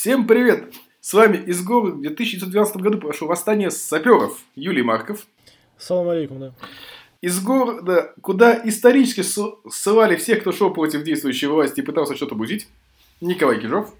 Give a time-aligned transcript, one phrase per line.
[0.00, 0.72] Всем привет!
[1.02, 5.26] С вами из города в 2012 году прошло восстание саперов Юлий Марков.
[5.76, 6.54] Салам алейкум, да.
[7.20, 12.66] Из города, куда исторически ссылали всех, кто шел против действующей власти и пытался что-то бузить,
[13.20, 13.92] Николай Кижов.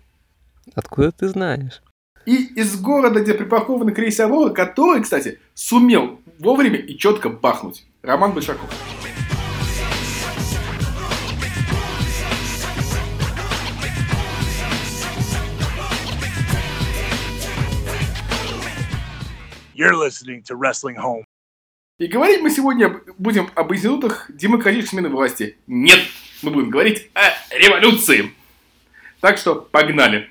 [0.75, 1.83] Откуда ты знаешь?
[2.25, 8.33] И из города, где припаркован крейсер Аврора, который, кстати, сумел вовремя и четко бахнуть, Роман
[8.33, 8.71] Большаков.
[19.81, 21.25] You're listening to Wrestling Home.
[21.99, 25.57] И говорить мы сегодня будем об институтах демократической смены власти.
[25.67, 26.01] Нет,
[26.43, 28.31] мы будем говорить о революции.
[29.23, 30.29] Так что погнали.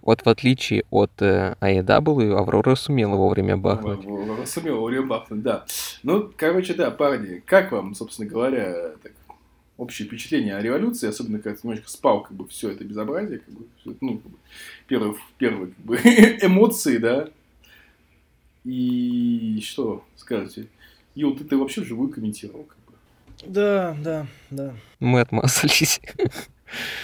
[0.00, 3.98] Вот в отличие от э, AEW, Аврора сумела вовремя бахнуть.
[3.98, 5.66] Аврора сумела вовремя бахнуть, да.
[6.02, 9.12] Ну, короче, да, парни, как вам, собственно говоря, так,
[9.76, 13.54] общее впечатление о революции, особенно когда ты немножко спал, как бы, все это безобразие, как
[13.54, 13.66] бы,
[14.00, 14.38] ну, как бы,
[14.88, 15.96] первые, первые как бы,
[16.40, 17.28] эмоции, да,
[18.64, 20.68] и что скажете?
[21.14, 22.64] Ю, ты, ты вообще вживую комментировал?
[22.64, 22.92] Как бы.
[23.46, 24.74] Да, да, да.
[25.00, 26.00] Мы отмазались.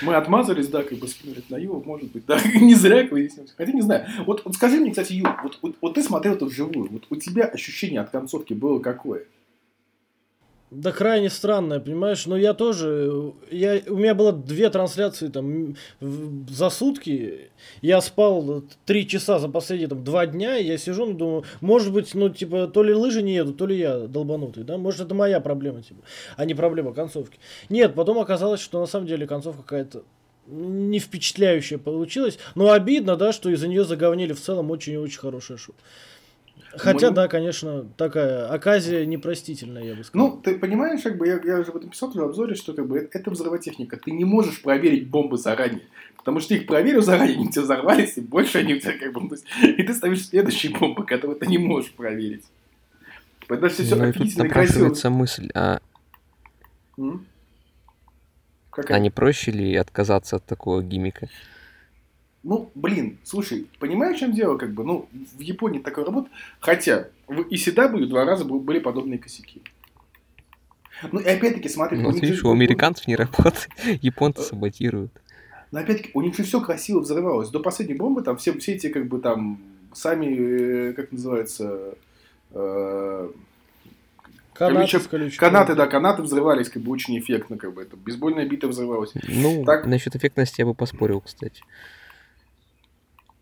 [0.02, 3.54] Мы отмазались, да, как бы скинули на Ю, может быть, да, не зря, как выяснилось.
[3.56, 4.06] Хотя не знаю.
[4.26, 7.16] Вот, вот скажи мне, кстати, Ю, вот, вот, вот ты смотрел это вживую, вот у
[7.16, 9.26] тебя ощущение от концовки было какое?
[10.70, 12.26] Да крайне странное, понимаешь?
[12.26, 17.50] Но я тоже, я, у меня было две трансляции там за сутки,
[17.82, 22.14] я спал три часа за последние там два дня, я сижу, ну, думаю, может быть,
[22.14, 24.78] ну, типа, то ли лыжи не едут, то ли я долбанутый, да?
[24.78, 26.02] Может, это моя проблема, типа,
[26.36, 27.40] а не проблема концовки.
[27.68, 30.04] Нет, потом оказалось, что на самом деле концовка какая-то
[30.46, 35.18] не впечатляющая получилась, но обидно, да, что из-за нее заговнили в целом очень и очень
[35.18, 35.74] хорошее шоу.
[36.72, 37.14] Хотя, Мы...
[37.14, 40.28] да, конечно, такая оказия непростительная, я бы сказал.
[40.28, 42.86] Ну, ты понимаешь, как бы я, я уже об этом писал в обзоре, что как
[42.86, 43.96] бы это взрывотехника.
[43.96, 45.82] Ты не можешь проверить бомбы заранее.
[46.16, 48.98] Потому что ты их проверил заранее, они у тебя взорвались, и больше они у тебя
[48.98, 49.36] как бы...
[49.62, 52.44] И ты ставишь следующие бомбы, которые ты не можешь проверить.
[53.48, 55.08] Поэтому все, все ну, офигительно красиво.
[55.10, 55.80] мысль, а...
[56.98, 57.26] М?
[58.72, 61.28] А не проще ли отказаться от такого гимика?
[62.42, 67.08] Ну, блин, слушай, понимаешь, в чем дело, как бы, ну, в Японии такая работа, хотя
[67.26, 69.60] в ECW два раза были подобные косяки.
[71.12, 71.98] Ну, и опять-таки, смотри...
[71.98, 72.48] Ну, видишь, же...
[72.48, 73.68] у американцев не работает,
[74.02, 75.12] японцы саботируют.
[75.70, 77.50] Но опять-таки, у них же все красиво взрывалось.
[77.50, 79.60] До последней бомбы там все, все эти, как бы, там,
[79.92, 81.94] сами, э, как называется,
[82.52, 83.30] э,
[84.54, 88.68] Канаты, колючек, канаты, да, канаты взрывались, как бы очень эффектно, как бы это бейсбольная бита
[88.68, 89.10] взрывалась.
[89.26, 89.86] Ну, так...
[89.86, 91.62] насчет эффектности я бы поспорил, кстати.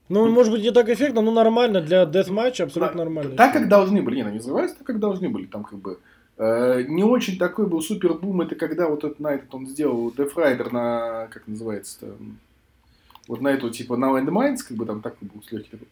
[0.08, 3.36] Ну, может быть, не так эффектно, но нормально для деф-матча, абсолютно да, нормально.
[3.36, 5.98] Так, как должны были, не, они взрывались так, как должны были, там как бы...
[6.38, 10.10] Э, не очень такой был супер бум, это когда вот этот, на этот он сделал
[10.10, 12.16] Death Rider на, как называется-то,
[13.26, 15.88] вот на эту, типа, на Landmines, как бы там такой был с легкий такой...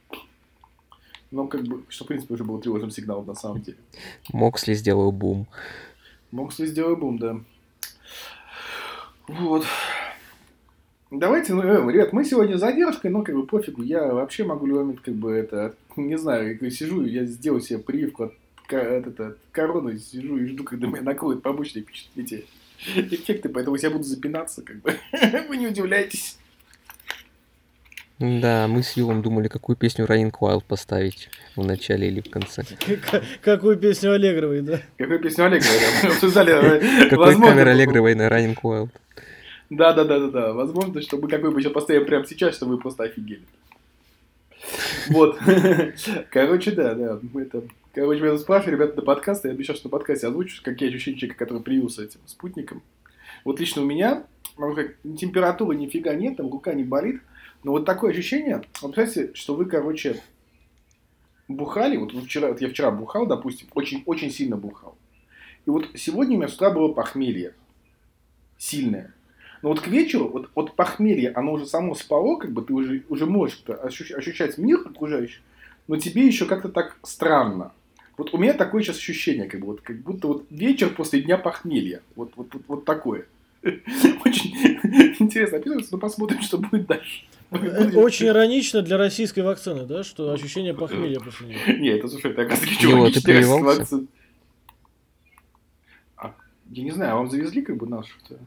[1.31, 3.77] Но как бы, что в принципе уже был тревожным сигналом на самом деле.
[4.33, 5.47] Моксли сделал бум.
[6.31, 7.41] Моксли сделал бум, да.
[9.28, 9.65] Вот.
[11.11, 14.67] Давайте, ну, э, ребят, мы сегодня с задержкой, но как бы пофигу, я вообще могу
[14.67, 18.33] момент, как бы, это, не знаю, я сижу, я сделаю себе прививку от,
[18.72, 22.43] от, от, от короны, сижу и жду, когда меня накроют побочные впечатления,
[22.97, 24.95] эффекты, поэтому я буду запинаться, как бы,
[25.49, 26.39] вы не удивляйтесь.
[28.19, 32.65] Да, мы с Юлом думали, какую песню Running Wild поставить в начале или в конце.
[33.43, 34.81] Какую песню Аллегровой, да?
[34.97, 36.09] Какую песню Аллегровой, да?
[36.09, 36.53] Обсуждали.
[36.53, 38.91] Э, Какой кавер Аллегровой на Running Wild.
[39.71, 40.53] Да, да, да, да, да.
[40.53, 43.43] Возможно, что мы какой бы сейчас поставим прямо сейчас, что вы просто офигели.
[45.09, 45.38] Вот.
[46.31, 47.21] Короче, да, да.
[47.32, 47.62] Мы это...
[47.94, 51.38] Короче, меня спрашивали, ребята, на подкасте, я обещал, что на подкасте озвучу, какие ощущения человека,
[51.38, 52.82] который привился этим спутником.
[53.44, 54.25] Вот лично у меня,
[54.59, 57.22] могу сказать, температуры нифига нет, там рука не болит,
[57.65, 60.21] но вот такое ощущение, вот представьте, что вы, короче,
[61.48, 64.97] бухали, вот вчера, вот я вчера бухал, допустим, очень, очень сильно бухал.
[65.65, 67.54] И вот сегодня у меня с утра было похмелье.
[68.59, 69.15] Сильное.
[69.66, 73.03] Но вот к вечеру, вот от похмелья, оно уже само спало, как бы ты уже,
[73.09, 75.41] уже можешь ощущать мир окружающий,
[75.89, 77.72] но тебе еще как-то так странно.
[78.16, 81.36] Вот у меня такое сейчас ощущение, как, бы, вот, как будто вот вечер после дня
[81.36, 82.01] похмелья.
[82.15, 83.27] Вот, вот, вот, вот такое.
[83.65, 84.54] Очень
[85.18, 87.24] интересно описывается, но посмотрим, что будет дальше.
[87.51, 91.77] Э, очень иронично для российской вакцины, да, что ощущение похмелья после нее.
[91.77, 93.10] Не, это слушай, это оказывается чего
[96.19, 96.34] а,
[96.71, 98.39] Я не знаю, а вам завезли как бы нашу-то?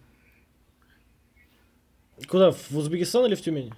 [2.27, 2.51] Куда?
[2.51, 3.73] В Узбекистан или в Тюмень?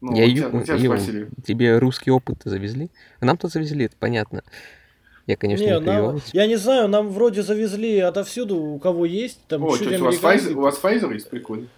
[0.00, 0.50] Ну, я ю...
[0.50, 2.90] тебя, тебя тебе русский опыт завезли?
[3.20, 4.42] Нам-то завезли, это понятно.
[5.26, 9.38] Я, конечно, не, не нам, Я не знаю, нам вроде завезли отовсюду, у кого есть.
[9.46, 11.68] Там О, чуть у вас, Pfizer, у вас Pfizer есть, прикольно.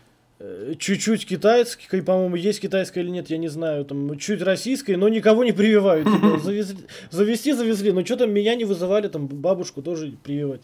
[0.41, 5.09] Э, чуть-чуть китайской, по-моему, есть китайская или нет, я не знаю, там, чуть российской, но
[5.09, 6.09] никого не прививают.
[6.13, 10.63] Типа, завезли, завести завезли, но что-то меня не вызывали, там, бабушку тоже прививать.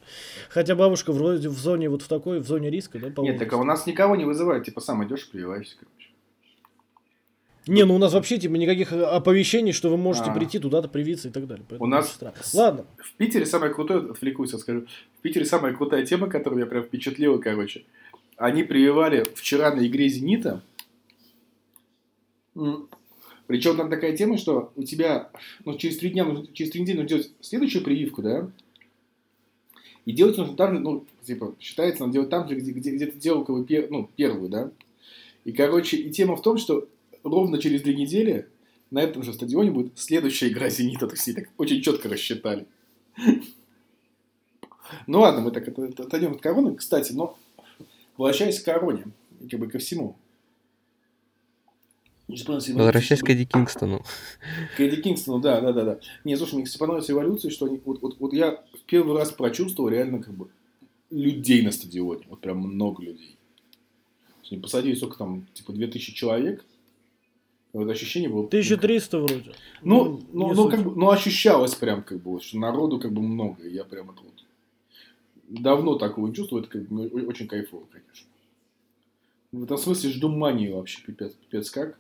[0.49, 3.53] Хотя бабушка вроде в зоне, вот в такой, в зоне риска, да, по Нет, так
[3.53, 6.09] а у нас никого не вызывают, типа, сам идешь прививаешься, короче.
[7.69, 10.35] Не, ну у нас вообще типа никаких оповещений, что вы можете а.
[10.35, 11.65] прийти туда-то привиться и так далее.
[11.69, 12.19] Поэтому у нас
[12.55, 12.87] Ладно.
[12.97, 14.87] В Питере самое крутое, отвлекусь, скажу.
[15.19, 17.85] В Питере самая крутая тема, которая меня прям впечатлила, короче
[18.41, 20.63] они прививали вчера на игре «Зенита».
[23.47, 25.31] Причем там такая тема, что у тебя
[25.67, 28.51] ну, через три дня, через три недели нужно делать следующую прививку, да?
[30.07, 33.07] И делать нужно там же, ну, типа, считается, надо делать там же, где, где, где
[33.07, 34.71] ты делал как бы, пер, ну, первую, да?
[35.45, 36.89] И, короче, и тема в том, что
[37.23, 38.49] ровно через две недели
[38.91, 41.07] на этом же стадионе будет следующая игра «Зенита».
[41.07, 42.67] То есть так очень четко рассчитали.
[45.07, 46.75] Ну ладно, мы так отойдем от короны.
[46.75, 47.39] Кстати, но
[48.21, 49.05] Возвращаясь к короне,
[49.51, 50.19] как бы ко всему.
[52.29, 54.05] Возвращаясь к Эдди Кингстону.
[54.77, 56.01] К Эдди Кингстону, да, да, да, да.
[56.25, 59.89] Не, слушай, мне понравилась эволюция, что они, вот, вот, вот я в первый раз прочувствовал
[59.89, 60.51] реально как бы
[61.09, 62.27] людей на стадионе.
[62.29, 63.39] Вот прям много людей.
[64.51, 66.67] Они посадили сколько там, типа 2000 человек.
[67.73, 68.45] Вот ощущение было...
[68.45, 69.55] 1300 вроде.
[69.81, 73.23] Ну, ну, ну, ну как бы, ну, ощущалось прям как бы, что народу как бы
[73.23, 73.63] много.
[73.63, 74.40] И я прям это вот
[75.51, 78.27] давно такого не чувствую, это как бы очень кайфово, конечно.
[79.53, 81.99] В этом смысле жду мании вообще, пипец, пипец как.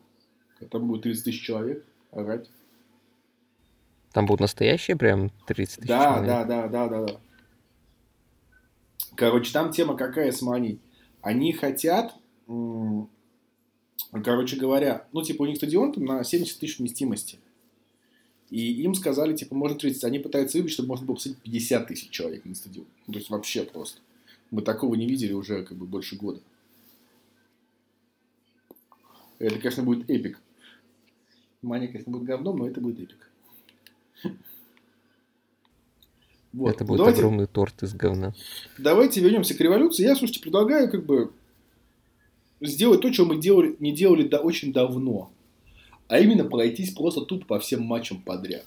[0.70, 2.49] Там будет 30 тысяч человек орать.
[4.12, 6.26] Там будут настоящие прям 30 тысяч да, человек?
[6.26, 7.20] Да, да, да, да, да.
[9.17, 10.81] Короче, там тема какая с маней?
[11.23, 12.14] Они хотят,
[14.25, 17.38] короче говоря, ну, типа, у них стадион там на 70 тысяч вместимости.
[18.50, 20.02] И им сказали, типа, можно 30.
[20.05, 22.87] Они пытаются выбить, чтобы можно было посадить 50 тысяч человек на стадион.
[23.06, 24.00] Ну, то есть вообще просто.
[24.50, 26.41] Мы такого не видели уже как бы больше года.
[29.38, 30.41] Это, конечно, будет эпик.
[31.62, 33.31] Мания, конечно, будет говном, но это будет эпик.
[36.52, 36.75] Вот.
[36.75, 38.35] Это будет давайте, огромный торт из говна.
[38.76, 40.02] Давайте вернемся к революции.
[40.02, 41.31] Я, слушайте, предлагаю как бы
[42.61, 45.31] сделать то, что мы делали, не делали до, очень давно
[46.11, 48.67] а именно пройтись просто тупо по всем матчам подряд.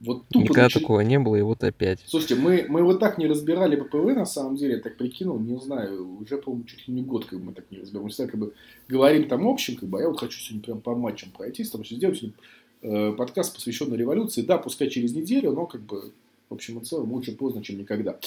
[0.00, 0.82] Вот тупо Никогда начали...
[0.82, 2.00] такого не было, и вот опять.
[2.06, 5.58] Слушайте, мы, мы вот так не разбирали ППВ, на самом деле, я так прикинул, не
[5.58, 8.04] знаю, уже, по-моему, чуть ли не год, как бы мы так не разбираем.
[8.04, 8.52] Мы всегда как бы
[8.86, 11.84] говорим там общем, как бы, а я вот хочу сегодня прям по матчам пройтись, потому
[11.84, 12.36] что сделать сегодня
[12.82, 14.42] э, подкаст, посвященный революции.
[14.42, 16.12] Да, пускай через неделю, но как бы,
[16.50, 18.18] в общем и целом, лучше поздно, чем никогда.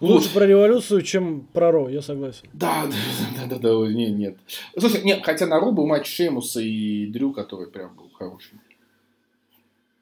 [0.00, 2.48] Лучше про революцию, чем про Ро, я согласен.
[2.52, 2.86] Да,
[3.36, 4.36] да, да, да, да, нет, нет.
[4.78, 8.58] Слушай, нет, хотя на Ро был матч Шеймуса и Дрю, который прям был хороший.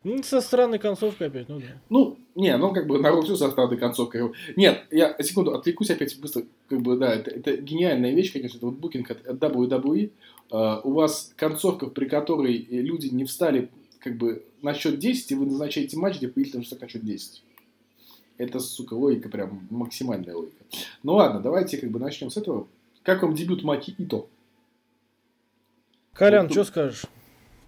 [0.04, 1.80] Ну, со странной концовкой опять, ну да.
[1.88, 4.32] Ну, не, ну как бы на все со странной концовкой.
[4.54, 6.42] Нет, я секунду отвлекусь опять быстро.
[6.68, 10.10] Как бы, да, это, это гениальная вещь, конечно, это вот букинг от, WWE.
[10.50, 15.34] Uh, у вас концовка, при которой люди не встали как бы на счет 10, и
[15.34, 17.42] вы назначаете матч, где победитель на счет 10.
[18.36, 20.64] Это, сука, логика прям максимальная логика.
[21.02, 22.66] Ну ладно, давайте как бы начнем с этого.
[23.02, 24.26] Как вам дебют Маки Ито?
[26.12, 27.04] Колян, вот, что скажешь?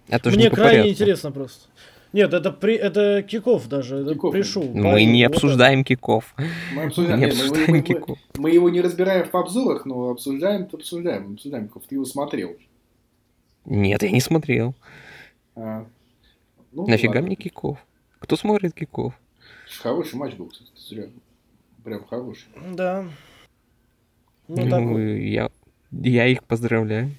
[0.07, 0.89] Это Мне крайне порядку.
[0.89, 1.67] интересно просто.
[2.13, 4.31] Нет, это, при, это киков даже, это киков.
[4.31, 4.63] пришел.
[4.63, 6.33] Мы не обсуждаем киков.
[6.73, 8.17] Мы обсуждаем, не обсуждаем мы, kickoff.
[8.35, 11.83] Мы, мы, его не разбираем в обзорах, но обсуждаем, обсуждаем, обсуждаем kickoff.
[11.87, 12.55] Ты его смотрел?
[13.65, 14.73] Нет, я не смотрел.
[15.55, 15.85] А,
[16.71, 17.27] ну, Нафига ладно.
[17.27, 17.77] мне kickoff?
[18.19, 19.13] Кто смотрит kickoff?
[19.79, 21.09] Хороший матч был, кстати, зря.
[21.83, 22.47] Прям хороший.
[22.75, 23.07] Да.
[24.47, 24.81] Ну, ну так
[25.21, 25.49] я,
[25.91, 27.11] я их поздравляю.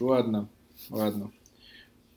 [0.00, 0.48] Ладно,
[0.90, 1.30] ладно.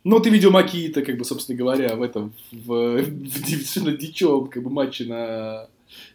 [0.03, 4.63] Ну, ты видел Макита, как бы, собственно говоря, в этом, в, в совершенно дичевом, как
[4.63, 5.67] бы, матче на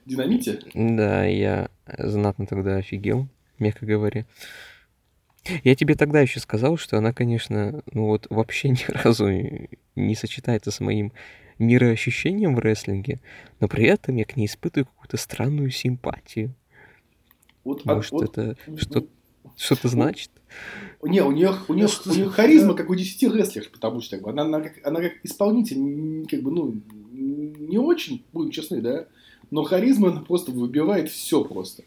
[0.07, 0.61] Динамите.
[0.75, 4.27] Да, я знатно тогда офигел, мягко говоря.
[5.65, 9.29] Я тебе тогда еще сказал, что она, конечно, ну вот вообще ни разу
[9.97, 11.13] не сочетается с моим
[11.61, 13.21] мироощущением в рестлинге,
[13.61, 16.55] но при этом я к ней испытываю какую-то странную симпатию.
[17.65, 19.07] Вот, а Может, вот, это что,
[19.57, 20.31] что-то значит?
[21.03, 24.43] Не, у нее, у нее, у нее харизма, как у 10 рестлеров, потому что она,
[24.43, 26.81] она, как, она как исполнитель, как бы, ну,
[27.13, 29.07] не очень, будем честны, да,
[29.51, 31.85] но харизма она просто выбивает все просто.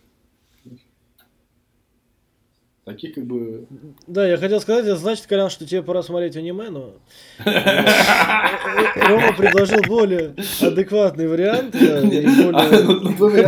[2.86, 3.66] Таких как бы...
[4.08, 6.96] Да, я хотел сказать, это значит, Колян, что тебе пора смотреть аниме, но...
[7.46, 11.74] Рома предложил более адекватный вариант.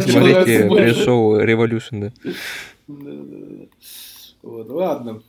[0.07, 2.13] Смотрите пресс-шоу Revolution, да.
[4.41, 5.21] Вот, ладно.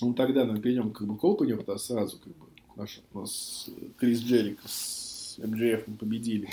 [0.00, 3.68] Ну тогда мы перейдем как бы к опенеру, то сразу как бы наш, у нас
[3.98, 6.48] Крис Джерик с МДФ победили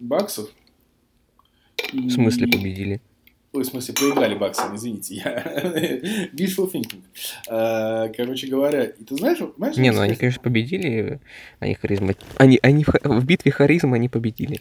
[0.00, 0.50] Баксов.
[1.92, 3.00] В смысле победили?
[3.52, 5.42] Ой, в смысле, проиграли Баксам, извините, я...
[6.32, 7.02] Wishful thinking.
[7.48, 9.38] А, короче говоря, и ты знаешь...
[9.56, 11.20] знаешь не, ну они, конечно, победили,
[11.58, 12.14] они харизма...
[12.36, 14.60] Они, они в битве харизма они победили.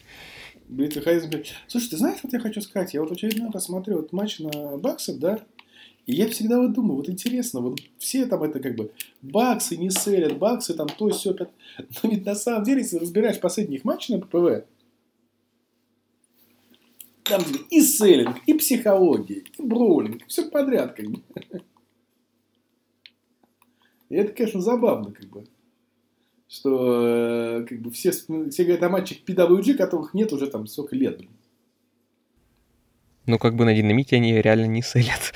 [0.68, 1.30] В битве харизма...
[1.68, 2.96] Слушай, ты знаешь, вот я хочу сказать?
[2.96, 5.40] Я вот очередной раз смотрю вот матч на Баксов, да,
[6.08, 8.92] и я всегда вот думаю, вот интересно, вот все там это как бы
[9.22, 11.36] баксы не селят, баксы там то, все,
[12.04, 14.66] но ведь на самом деле, если разбираешь последних матчей на ППВ,
[17.30, 21.22] там и selling, и психология, и brawling, все подряд, как бы.
[24.10, 25.46] И это, конечно, забавно, как бы.
[26.48, 30.96] Что, э, как бы, все, все говорят о матчах PWG, которых нет уже там сколько
[30.96, 31.22] лет.
[33.28, 35.32] Ну, как бы на динамите они реально не селят.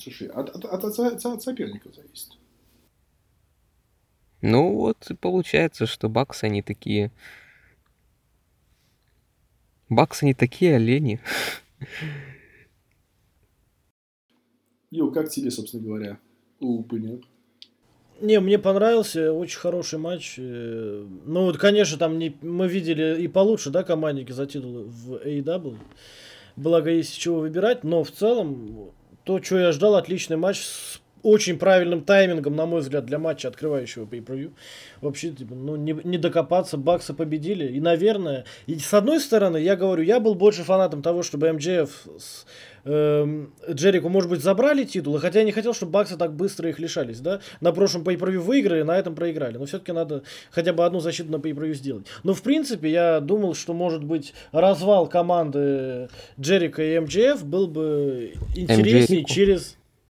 [0.00, 2.38] Слушай, от, от, от, от, от соперников зависит.
[4.40, 7.10] Ну, вот получается, что баксы они такие
[9.88, 11.20] Баксы не такие олени.
[14.90, 16.18] Ю, как тебе, собственно говоря,
[16.60, 17.20] Упыня?
[18.20, 20.34] Не, мне понравился, очень хороший матч.
[20.38, 25.14] Э, ну, вот, конечно, там не, мы видели и получше, да, командники за титул в
[25.16, 25.76] AEW.
[26.56, 28.90] Благо, есть чего выбирать, но в целом,
[29.22, 33.48] то, что я ждал, отличный матч с очень правильным таймингом, на мой взгляд, для матча,
[33.48, 34.52] открывающего pay
[35.00, 37.66] Вообще, типа, ну, не, не докопаться, Баксы победили.
[37.66, 41.90] И, наверное, и с одной стороны, я говорю, я был больше фанатом того, чтобы МДФ
[42.18, 42.46] с
[42.84, 46.78] э, Джерику, может быть, забрали титулы, хотя я не хотел, чтобы Баксы так быстро их
[46.78, 47.40] лишались, да.
[47.60, 49.56] На прошлом pay выиграли, на этом проиграли.
[49.56, 52.06] Но все-таки надо хотя бы одну защиту на pay сделать.
[52.22, 56.08] Но, в принципе, я думал, что, может быть, развал команды
[56.38, 59.77] Джерика и МДФ был бы интереснее через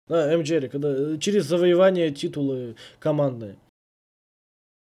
[0.10, 3.58] да, МД, когда э, через завоевание титулы командные.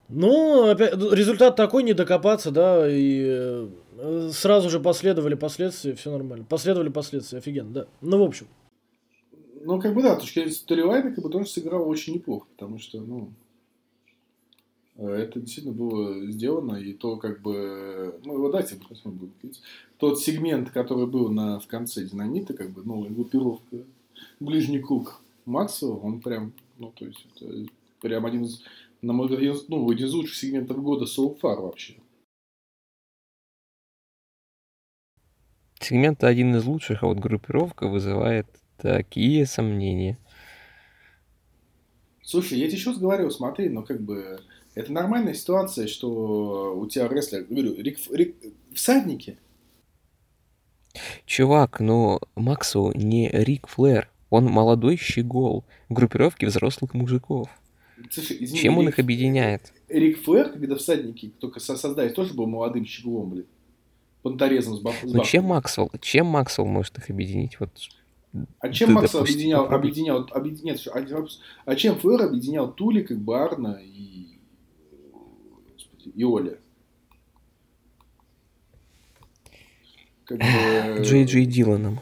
[0.07, 6.45] Ну, опять, результат такой, не докопаться, да, и э, сразу же последовали последствия, все нормально.
[6.47, 7.87] Последовали последствия, офигенно, да.
[8.01, 8.47] Ну, в общем.
[9.63, 13.01] Ну, как бы да, точка зрения сторилайна как бы тоже сыграл очень неплохо, потому что,
[13.01, 13.31] ну,
[14.97, 19.33] э, это действительно было сделано, и то, как бы, ну, давайте посмотрим,
[19.97, 23.85] тот сегмент, который был на, в конце динамита, как бы, ну, группировка
[24.39, 27.65] ближний круг Макса, он прям, ну, то есть, это
[28.01, 28.63] прям один из,
[29.01, 31.95] на мой взгляд, ну, один из лучших сегментов года so far вообще.
[35.79, 40.17] Сегмент один из лучших, а вот группировка вызывает такие сомнения.
[42.23, 44.39] Слушай, я тебе сейчас говорю, смотри, ну как бы
[44.73, 48.35] это нормальная ситуация, что у тебя рестлер, говорю, рик, рик,
[48.73, 49.37] всадники.
[51.25, 54.09] Чувак, ну Максу не Рик Флэр.
[54.35, 57.47] Он молодой щегол в группировке взрослых мужиков.
[58.11, 59.71] Слушай, извини, Чем он Рик, их объединяет?
[59.87, 63.45] Эрик Флэр, когда всадники только создали, тоже был молодым щеглом, блин.
[64.23, 67.57] Понторезом с, баф, Ну чем Максвелл, чем Максвелл может их объединить?
[67.61, 67.69] Вот
[68.59, 70.87] а чем Максвелл объединял, объединял, объединял, нет,
[71.65, 74.37] а, а чем Флэр объединял Тули, как Барна и,
[75.71, 76.57] господи, и Оля?
[80.25, 81.03] Как бы...
[81.03, 82.01] Джей Джей Диланом.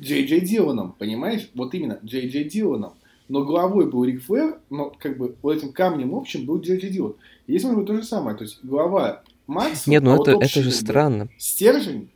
[0.00, 1.50] Джей Джей Диланом, понимаешь?
[1.54, 2.94] Вот именно Джей Джей Диланом.
[3.28, 6.90] Но главой был Рик Флэр, но как бы вот этим камнем общим был Джей Джей
[6.90, 7.14] Дилан.
[7.48, 8.36] Здесь может быть то же самое.
[8.36, 9.86] То есть глава Макс...
[9.86, 11.28] Нет, ну а это, вот это же странно.
[11.38, 12.10] Стержень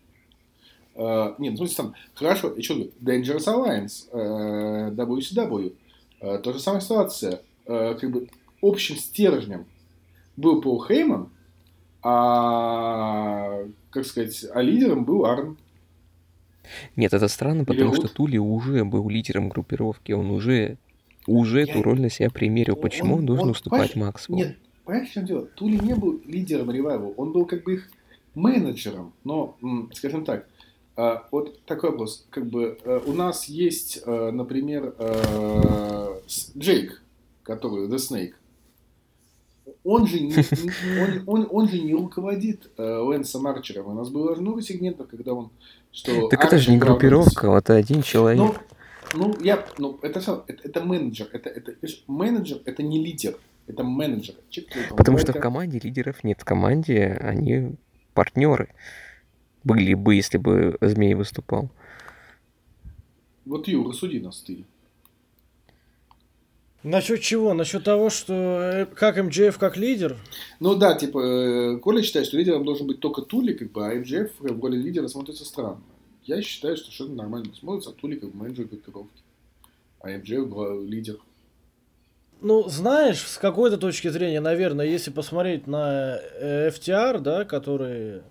[0.96, 5.74] Uh, нет, ну, там, хорошо, еще говорю, Dangerous Alliance, uh, WCW,
[6.20, 8.28] uh, та же самая ситуация, uh, как бы
[8.60, 9.64] общим стержнем
[10.36, 11.30] был Пол Хейман,
[12.02, 15.58] а, как сказать, а лидером был Арн.
[16.96, 20.78] Нет, это странно, потому что Тули уже был лидером группировки, он уже,
[21.26, 21.64] уже Я...
[21.64, 22.76] эту роль на себя примерил.
[22.76, 24.34] Почему он, он должен он, уступать Максу?
[24.34, 25.46] Нет, понимаешь, в чем дело?
[25.46, 27.90] Тули не был лидером ревайвал, он был как бы их
[28.34, 29.56] менеджером, но,
[29.92, 30.46] скажем так,
[30.96, 36.20] а, вот такой вопрос, как бы э, у нас есть, э, например, э,
[36.58, 37.02] Джейк,
[37.42, 38.34] который The Snake,
[39.82, 40.34] он же не,
[41.00, 43.86] он, он, он же не руководит Лэнсом Арчером.
[43.86, 45.50] У нас было много сегментов, когда он
[45.92, 48.38] что так это же не группировка, это один человек.
[48.38, 48.54] Ну,
[49.14, 51.72] ну, я, ну, это все, это, это менеджер, это, это,
[52.06, 54.34] менеджер, это не лидер, это менеджер.
[54.50, 54.66] Чек,
[54.96, 57.74] Потому что в команде лидеров нет, в команде они
[58.14, 58.68] партнеры
[59.64, 61.70] были бы, если бы Змей выступал.
[63.44, 64.64] Вот, Юра, суди нас ты.
[66.82, 67.52] Насчет чего?
[67.52, 70.16] Насчет того, что э, как МДФ как лидер?
[70.60, 73.94] Ну да, типа, э, Коля считает, что лидером должен быть только Тули, как бы, а
[73.94, 75.82] МДФ в роли лидера смотрится странно.
[76.24, 79.22] Я считаю, что что-то нормально смотрится, а Тули как менеджер группировки.
[80.00, 81.18] А МДФ лидер.
[82.40, 88.22] Ну, знаешь, с какой-то точки зрения, наверное, если посмотреть на э, FTR, да, который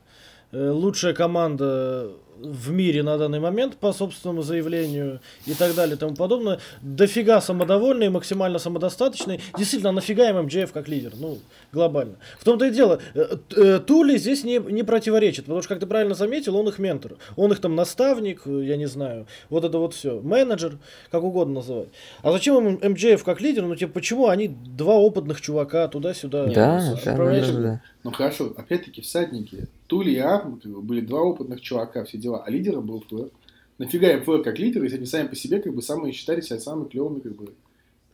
[0.52, 6.00] э, лучшая команда в мире на данный момент по собственному заявлению и так далее и
[6.00, 6.60] тому подобное.
[6.82, 9.40] Дофига самодовольные, максимально самодостаточные.
[9.58, 11.14] Действительно, нафига им МДФ как лидер?
[11.16, 11.40] Ну,
[11.72, 12.16] глобально.
[12.40, 15.86] В том-то и дело, э, э, Тули здесь не, не противоречит, потому что, как ты
[15.86, 17.14] правильно заметил, он их ментор.
[17.36, 20.20] Он их там наставник, э, я не знаю, вот это вот все.
[20.22, 20.78] Менеджер,
[21.12, 21.90] как угодно называть.
[22.22, 23.64] А зачем им МДФ как лидер?
[23.64, 26.46] Ну, типа, почему они два опытных чувака туда-сюда?
[26.46, 27.82] Да, да, да, да, да.
[28.04, 29.68] Ну хорошо, опять-таки всадники.
[29.88, 32.29] Тули и Арм были два опытных чувака, все дела.
[32.38, 33.30] А лидером был Флэр.
[33.78, 36.60] Нафига им Флэр как лидер, если они сами по себе как бы самые считали себя
[36.60, 37.54] самыми клевыми как бы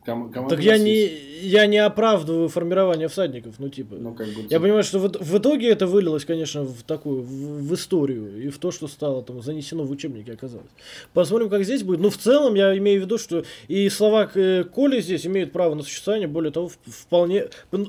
[0.06, 1.10] Ком- так я не,
[1.42, 3.96] я не оправдываю формирование всадников, ну типа.
[3.96, 7.68] Ну, как бы, я понимаю, что в, в итоге это вылилось, конечно, в такую, в,
[7.68, 10.70] в историю и в то, что стало там занесено в учебники оказалось.
[11.12, 12.00] Посмотрим, как здесь будет.
[12.00, 15.74] Ну, в целом, я имею в виду, что и слова э, Коли здесь имеют право
[15.74, 17.46] на существование, более того, вполне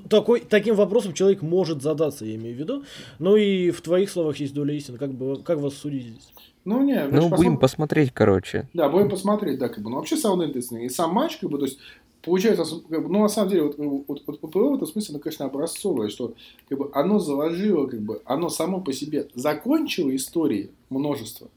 [0.10, 2.84] такой, таким вопросом человек может задаться, я имею в виду.
[3.20, 4.98] Ну и в твоих словах есть доля истины.
[4.98, 6.32] Как, бы, как вас судить здесь?
[6.68, 7.58] Ну, не, ну, будем посмотри...
[7.58, 8.68] посмотреть, короче.
[8.74, 9.90] Да, будем посмотреть, да, как бы.
[9.90, 10.86] Ну, вообще, саунд интересный.
[10.86, 11.80] И сам матч, как бы, то есть,
[12.28, 16.10] получается, ну, на самом деле, вот, вот, вот ППО в этом смысле, ну, конечно, образцовое,
[16.10, 16.34] что
[16.68, 21.48] как бы, оно заложило, как бы, оно само по себе закончило истории множество,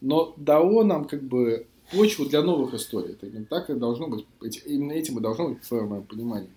[0.00, 3.12] но дало нам, как бы, почву для новых историй.
[3.12, 6.48] Это именно так и должно быть, именно этим и должно быть, в моем понимании.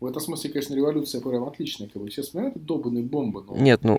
[0.00, 1.88] В этом смысле, конечно, революция прям отличная.
[1.88, 2.08] Как бы.
[2.08, 3.42] Все вспоминают эту долбанную бомбу.
[3.42, 3.56] Но...
[3.58, 3.98] Нет, ну,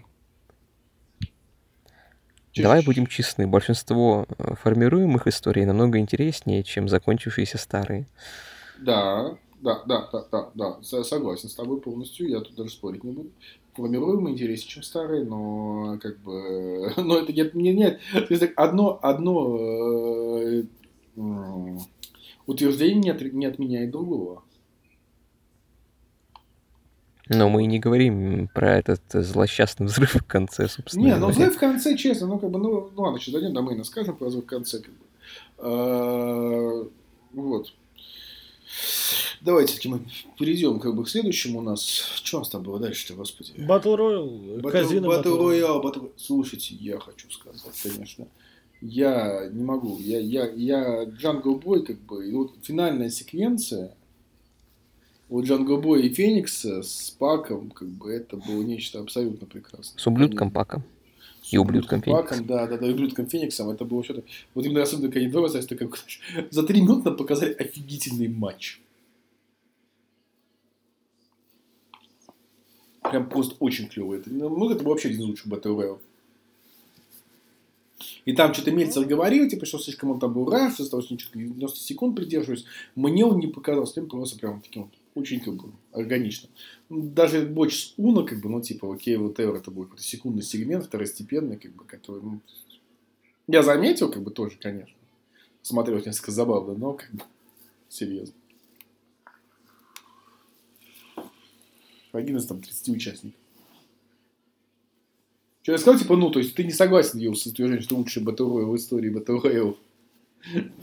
[2.51, 2.63] Чуть-чуть.
[2.63, 8.07] Давай будем честны, большинство э, формируемых историй намного интереснее, чем закончившиеся старые.
[8.81, 13.11] Да, да, да, да, да, да, согласен с тобой полностью, я тут даже спорить не
[13.11, 13.29] буду.
[13.73, 20.63] Формируемые интереснее, чем старые, но как бы, но это нет, нет, нет, одно, одно э,
[22.47, 24.43] утверждение не, от, не отменяет другого.
[27.29, 31.03] Но мы не говорим про этот злосчастный взрыв в конце, собственно.
[31.03, 33.61] Не, ну взрыв в конце, честно, ну как бы, ну, ну ладно, сейчас дойдем до
[33.61, 35.05] мейна, скажем про взрыв в конце, как бы.
[35.59, 36.87] А,
[37.33, 37.73] вот.
[39.41, 40.01] Давайте мы
[40.37, 41.83] перейдем как бы к следующему у нас.
[41.83, 43.53] Что у нас там было дальше-то, господи?
[43.57, 46.11] Battle Royal, Casino Battle Royal.
[46.17, 48.27] Слушайте, я хочу сказать, конечно.
[48.81, 49.99] Я не могу.
[49.99, 53.95] Я, я, я Jungle Boy, как бы, и вот финальная секвенция
[55.31, 59.97] у Jungle Boy и Феникса с Паком, как бы, это было нечто абсолютно прекрасное.
[59.97, 60.53] С ублюдком Они...
[60.53, 60.83] Паком.
[61.51, 62.47] И ублюдком Фениксом.
[62.47, 63.69] Да, да, да, и ублюдком Фениксом.
[63.69, 64.23] Это было что-то...
[64.53, 65.99] Вот именно особенно, когда они два это как
[66.49, 68.81] за три минуты нам показали офигительный матч.
[73.03, 74.19] Прям просто очень клевый.
[74.19, 75.99] Это, ну, это вообще один из лучших Royale.
[78.23, 81.79] И там что-то Мельцер говорил, типа, что слишком он там был раз, что стало 90
[81.79, 82.65] секунд придерживаюсь.
[82.95, 86.49] Мне он не показался, мне просто прям таким вот очень как бы органично.
[86.93, 90.85] Даже Боч с Уна, как бы, ну, типа, окей, вот это будет какой-то секундный сегмент,
[90.85, 92.41] второстепенный, как бы, который, ну,
[93.47, 94.93] я заметил, как бы, тоже, конечно.
[95.61, 97.23] Смотрел несколько забавно, но, как бы,
[97.87, 98.35] серьезно.
[102.11, 103.39] Один из там 30 участников.
[105.61, 108.21] Что я сказал, типа, ну, то есть ты не согласен, Юл, с утверждением, что лучший
[108.21, 109.37] Батл в истории Батл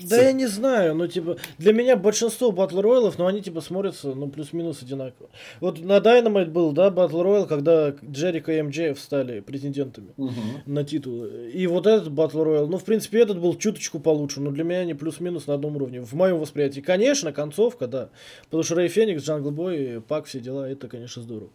[0.08, 4.14] да я не знаю, ну типа, для меня большинство батл роялов, ну они типа смотрятся,
[4.14, 5.28] ну плюс-минус одинаково.
[5.60, 10.32] Вот на Dynamite был, да, батл роял, когда Джерика и МДФ стали претендентами угу.
[10.66, 11.24] на титул.
[11.24, 14.80] И вот этот battle royal, ну в принципе этот был чуточку получше, но для меня
[14.80, 16.80] они плюс-минус на одном уровне, в моем восприятии.
[16.80, 18.10] Конечно, концовка, да,
[18.44, 21.50] потому что Рэй Феникс, Jungle Boy, Пак, все дела, это, конечно, здорово.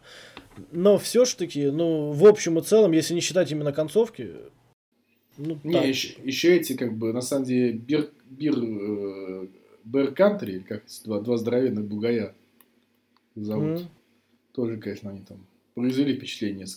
[0.72, 4.32] Но все ж таки, ну, в общем и целом, если не считать именно концовки,
[5.38, 5.86] ну, не, так.
[5.86, 9.48] еще, еще эти, как бы, на самом деле, Bear, Bear, э,
[9.84, 12.34] Bear Country, как два, два здоровенных бугая
[13.36, 13.82] зовут.
[13.82, 13.86] Mm.
[14.54, 16.68] Тоже, конечно, они там произвели впечатление.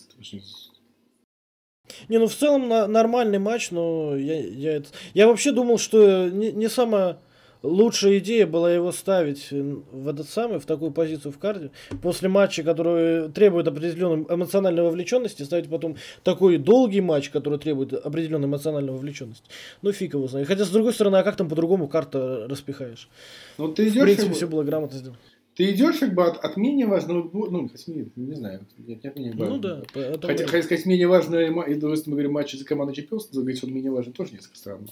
[2.09, 4.89] Не, ну в целом на, нормальный матч, но я, я, это...
[5.13, 7.17] я вообще думал, что не, не самое
[7.63, 11.71] лучшая идея была его ставить в этот самый, в такую позицию в карте.
[12.01, 18.47] После матча, который требует определенной эмоциональной вовлеченности, ставить потом такой долгий матч, который требует определенной
[18.47, 19.49] эмоциональной вовлеченности.
[19.81, 20.47] Ну, фиг его знает.
[20.47, 23.09] Хотя, с другой стороны, а как там по-другому карта распихаешь?
[23.57, 25.19] Ну, ты идешь, в принципе, все было грамотно сделано.
[25.55, 27.67] Ты идешь как бы от, от менее важного, ну,
[28.15, 29.55] не знаю, нет, нет менее важного.
[29.55, 30.27] Ну да.
[30.27, 33.73] Хотя, хотя сказать, менее важное, и, если мы говорим матчи за команду чемпионства, говорить, он
[33.73, 34.87] менее важен, тоже несколько странно.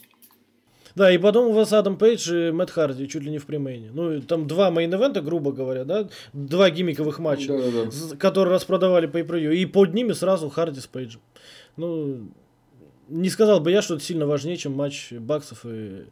[0.96, 3.92] Да, и потом у вас Адам Пейдж и Мэтт Харди чуть ли не в премейне.
[3.94, 8.18] Ну, там два мейн-эвента, грубо говоря, да, два гиммиковых матча, да, да, да.
[8.18, 11.22] которые распродавали по и под ними сразу Харди с Пейджем.
[11.76, 12.30] Ну,
[13.08, 16.06] не сказал бы я, что это сильно важнее, чем матч Баксов и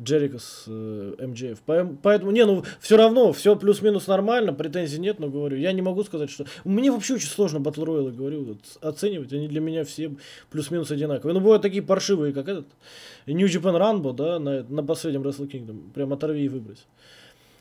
[0.00, 1.60] Джерика с э, МДФ.
[2.02, 6.04] Поэтому, не, ну, все равно, все плюс-минус нормально, претензий нет, но говорю, я не могу
[6.04, 6.46] сказать, что...
[6.64, 10.16] Мне вообще очень сложно батл роялы, говорю, вот, оценивать, они для меня все
[10.50, 11.34] плюс-минус одинаковые.
[11.34, 12.66] Ну, бывают такие паршивые, как этот,
[13.26, 16.86] New Japan Rumble, да, на, на последнем Wrestle Kingdom, прям оторви и выбрось.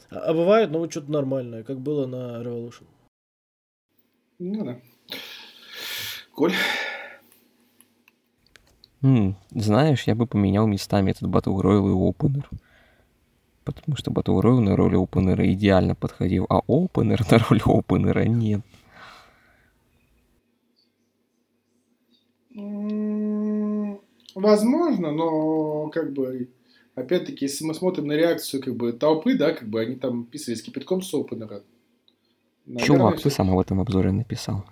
[0.10, 2.86] А, а бывает, ну, вот что-то нормальное, как было на Revolution.
[4.40, 4.80] Ну, да.
[6.34, 6.54] Коль?
[9.04, 12.46] М, знаешь, я бы поменял местами этот Battle Royale и Opener.
[13.64, 18.62] Потому что Battle Royale на роли опенера идеально подходил, а Opener на роли опенера нет.
[24.34, 26.50] Возможно, но как бы
[26.96, 30.56] опять-таки, если мы смотрим на реакцию как бы толпы, да, как бы они там писали
[30.56, 31.62] с кипятком с опенера.
[32.78, 34.64] Чувак, ты сам об этом обзоре написал.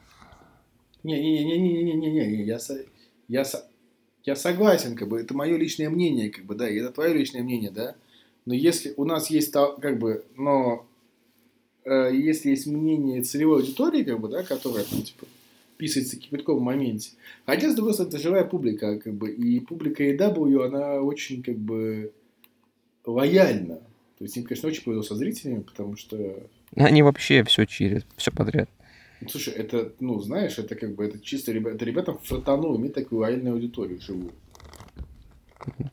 [1.03, 2.59] Не-не-не-не-не-не-не, я,
[3.27, 3.45] я,
[4.25, 7.43] я согласен, как бы, это мое личное мнение, как бы, да, и это твое личное
[7.43, 7.95] мнение, да.
[8.45, 10.85] Но если у нас есть, как бы, но
[11.83, 15.25] э, если есть мнение целевой аудитории, как бы, да, которая, там, типа,
[15.77, 17.11] писается кипятком в моменте.
[17.45, 21.57] Хотя, с другой стороны, это живая публика, как бы, и публика EW, она очень, как
[21.57, 22.11] бы,
[23.05, 23.75] лояльна.
[24.17, 26.47] То есть, им, конечно, очень повезло со зрителями, потому что...
[26.75, 28.69] Они вообще все чирят, все подряд.
[29.21, 32.93] Ну, слушай, это, ну, знаешь, это как бы, это чисто ребята, это ребята фартануло иметь
[32.93, 34.33] такую лояльную аудиторию живую.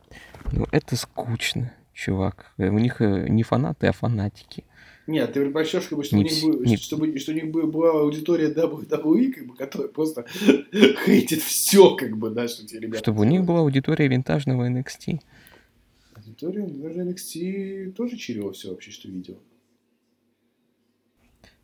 [0.54, 2.52] Ну, это скучно, чувак.
[2.58, 4.64] У них э, не фанаты, а фанатики.
[5.06, 6.76] Нет, ты предпочтешь, как бы, что, не, у них не...
[6.76, 10.26] чтобы, что у них была аудитория WWE, как бы, которая просто
[11.04, 12.98] хейтит все, как бы, да, что те ребята.
[12.98, 15.20] Чтобы у них была аудитория винтажного NXT.
[16.14, 19.38] Аудитория винтажного NXT тоже чирила все вообще, что видел.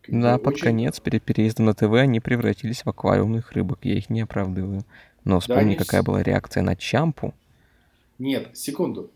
[0.08, 0.64] Да, под очень...
[0.64, 3.80] конец, перед переездом на ТВ, они превратились в аквариумных рыбок.
[3.82, 4.82] Я их не оправдываю.
[5.24, 7.34] Но вспомни, да, какая была реакция на Чампу.
[8.18, 9.10] Нет, секунду.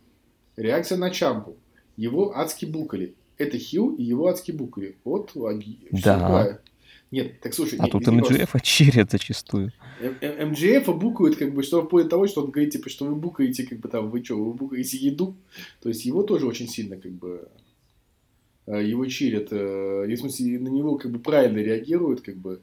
[0.57, 1.57] Реакция на Чампу.
[1.97, 3.15] Его адски букали.
[3.39, 4.97] Это Хилл и его адски букали.
[5.05, 5.79] Вот логи.
[5.91, 6.59] Да.
[7.11, 7.79] Нет, так слушай.
[7.79, 9.73] А тут МДФ очерят зачастую.
[10.01, 13.67] МДФ букают, как бы, что вплоть до того, что он говорит, типа, что вы букаете,
[13.67, 15.37] как бы там, вы что, вы букаете еду.
[15.83, 17.49] То есть его тоже очень сильно, как бы,
[18.67, 22.61] его чирят, э, в смысле, на него как бы правильно реагируют, как бы.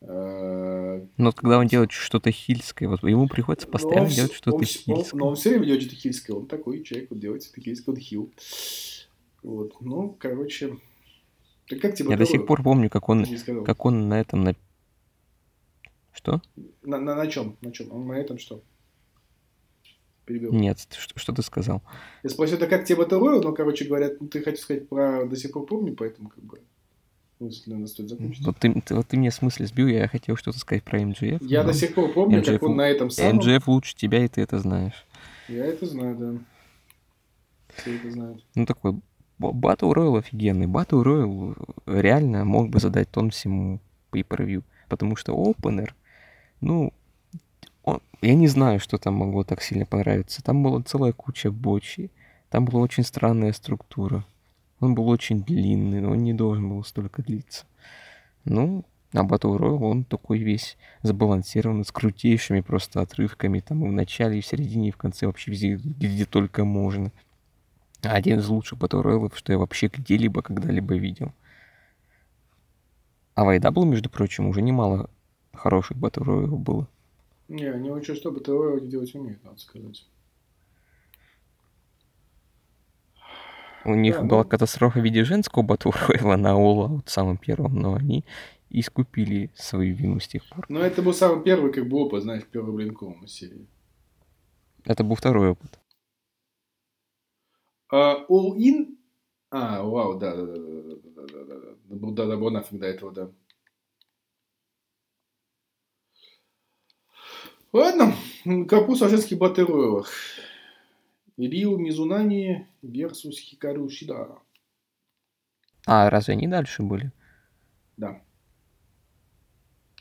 [0.00, 4.96] Э, но когда он делает что-то хильское, вот ему приходится постоянно делать что-то хильское.
[4.96, 7.94] Он, но он все время делает что-то хильское, он такой человек, вот делает что-то хильское,
[7.94, 8.32] он хил.
[9.42, 10.78] Вот, ну, короче,
[11.68, 13.26] так как тебе Я до сих пор помню, как он,
[13.64, 14.54] как он на этом на...
[16.12, 16.40] Что?
[16.82, 17.56] На, на, на чем?
[17.60, 17.92] На чем?
[17.92, 18.62] Он на этом что?
[20.24, 20.52] Перебил.
[20.52, 21.82] Нет, что, что ты сказал?
[22.22, 25.36] Я спросил, это как тебе Royale, но, короче говоря, ну, ты хотел сказать про до
[25.36, 26.60] сих пор помню, поэтому как бы
[27.40, 28.44] мысль, наверное, стоит закончить.
[28.44, 31.42] Вот ты, ты, вот ты мне в смысле сбил, я хотел что-то сказать про МГФ.
[31.42, 33.36] Я до сих пор помню, MGF, как он на этом самом...
[33.36, 35.04] МГФ лучше тебя, и ты это знаешь.
[35.48, 36.34] Я это знаю, да.
[37.76, 38.44] Все это знают.
[38.54, 39.00] Ну, такой
[39.38, 40.66] Battle Royale офигенный.
[40.66, 43.80] Battle Royale реально мог бы задать тон всему
[44.12, 45.90] pay per Потому что Opener,
[46.60, 46.92] ну,
[47.84, 50.42] он, я не знаю, что там могло так сильно понравиться.
[50.42, 52.10] Там была целая куча бочи.
[52.50, 54.24] Там была очень странная структура.
[54.80, 57.66] Он был очень длинный, но он не должен был столько длиться.
[58.44, 64.38] Ну, а Battle он такой весь сбалансированный, с крутейшими просто отрывками, там и в начале,
[64.38, 67.12] и в середине, и в конце, вообще везде, где только можно.
[68.02, 71.32] Один из лучших Battle что я вообще где-либо когда-либо видел.
[73.34, 75.08] А в IW, между прочим, уже немало
[75.52, 76.88] хороших Battle было.
[77.48, 80.06] Не, они очень что БТО делать умеют, надо сказать.
[83.84, 84.48] У них да, была ну...
[84.48, 88.24] катастрофа в виде женского батлрояла на All Out самым первым, но они
[88.70, 90.64] искупили свою вину с тех пор.
[90.68, 93.68] Ну, это был самый первый, как бы, опыт, знаешь, первый блинком из серии.
[94.84, 95.78] Это был второй опыт.
[97.92, 98.96] Uh, all In?
[99.50, 102.80] А, вау, да, да, да, да, да, да, да, да, да, да, да, был нафиг
[102.80, 103.30] до этого, да.
[107.74, 108.14] Ладно,
[108.68, 110.04] корпус о женских батл
[111.36, 114.38] Рио Мизунами versus Хикару Шида.
[115.84, 117.10] А, разве они дальше были?
[117.96, 118.22] Да.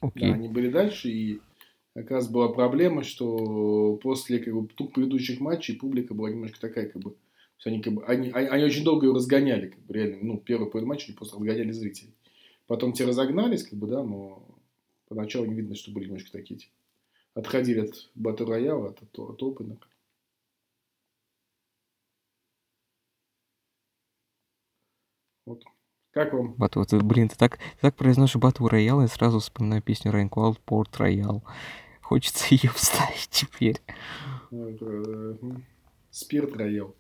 [0.01, 0.29] Окей.
[0.29, 1.41] Да, они были дальше, и
[1.95, 6.87] как раз была проблема, что после как бы, двух предыдущих матчей публика была немножко такая,
[6.87, 7.15] как бы,
[7.65, 10.69] они, как бы, они, они, они очень долго ее разгоняли, как бы, реально, ну, первый
[10.69, 12.13] половину матча они просто разгоняли зрителей.
[12.67, 14.45] Потом те разогнались, как бы, да, но
[15.07, 16.71] поначалу не видно, что были немножко такие, типа,
[17.35, 19.77] отходили от Рояла, от, от, от Опена.
[25.45, 25.63] Вот.
[26.11, 26.53] Как вам?
[26.57, 30.29] Вот, вот, блин, ты так, ты так произносишь Батл Роял, и сразу вспоминаю песню Rain
[30.29, 31.41] Cold Port Royal.
[32.01, 33.81] хочется ее вставить теперь.
[36.11, 36.95] Спирт роял.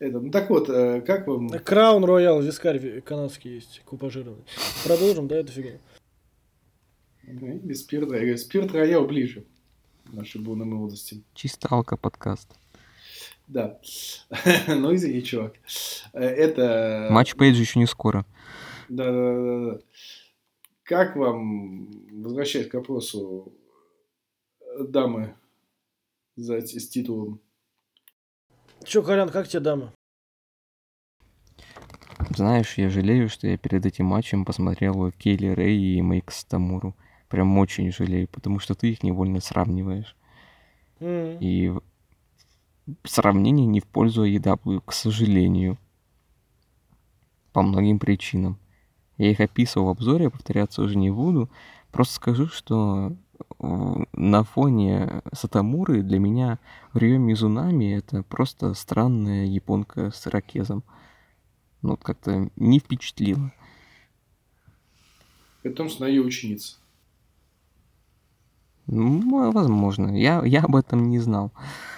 [0.00, 1.50] Это, ну так вот, э, как вам...
[1.50, 4.42] Краун Роял, вискарь канадский есть, купажированный.
[4.82, 5.52] Продолжим, да, эту
[7.30, 7.60] фигню?
[7.62, 9.44] Ну, спирт, спирт роял ближе
[10.12, 11.22] нашей бурной молодости.
[11.34, 12.48] Чисто алка подкаст.
[13.48, 13.80] Да.
[14.68, 15.54] ну, извини, чувак.
[16.12, 17.08] Э, это...
[17.10, 18.24] Матч Пейджа еще не скоро.
[18.88, 19.80] Да, да, да, да.
[20.82, 23.52] Как вам, возвращаясь к вопросу
[24.78, 25.34] дамы
[26.36, 27.40] за, с титулом
[28.84, 29.92] Че, Колян, как тебе дама?
[32.34, 36.94] Знаешь, я жалею, что я перед этим матчем посмотрел Кейли Рэй и Мейк Стамуру.
[37.30, 40.16] Прям очень жалею, потому что ты их невольно сравниваешь.
[40.98, 41.38] Mm.
[41.40, 41.72] И
[43.04, 45.78] сравнение не в пользу AEW, к сожалению.
[47.52, 48.58] По многим причинам.
[49.16, 51.48] Я их описывал в обзоре, повторяться уже не буду.
[51.92, 53.12] Просто скажу, что
[53.58, 56.58] на фоне Сатамуры для меня
[56.94, 60.82] Рyo Мизунами это просто странная японка с ракезом.
[61.82, 63.52] Ну, как-то не впечатлило.
[65.62, 66.76] При том, что она ее ученица.
[68.86, 70.16] Ну, возможно.
[70.16, 71.52] Я, я об этом не знал.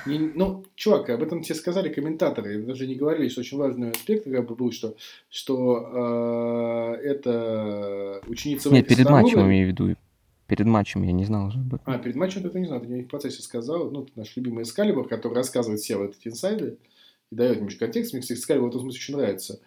[0.06, 2.62] Не, ну, чувак, об этом тебе сказали комментаторы.
[2.62, 4.96] Даже не говорили, что очень важный аспект как бы был, что,
[5.30, 8.70] что э, это ученица...
[8.70, 9.96] Нет, перед матчем имею в виду.
[10.48, 11.94] Перед матчем я не знал уже об этом.
[11.94, 13.90] А, перед матчем ты не знал, ты мне в процессе сказал.
[13.90, 16.76] Ну, наш любимый Эскалибур, который рассказывает все вот эти инсайды
[17.30, 18.12] и дает немножко контекст.
[18.12, 19.60] Мне, кстати, Эскалибур в этом смысле очень нравится.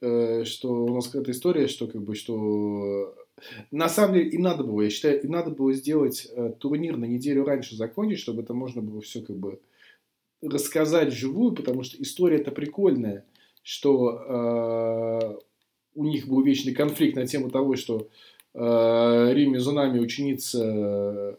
[0.00, 3.14] Э, что у нас какая-то история, что как бы, что
[3.70, 7.04] на самом деле им надо было, я считаю, им надо было сделать э, турнир на
[7.04, 9.60] неделю раньше закончить, чтобы это можно было все как бы
[10.42, 13.24] рассказать живую, потому что история это прикольная,
[13.62, 15.38] что э,
[15.94, 18.08] у них был вечный конфликт на тему того, что
[18.54, 21.38] э, Рими Зунами ученица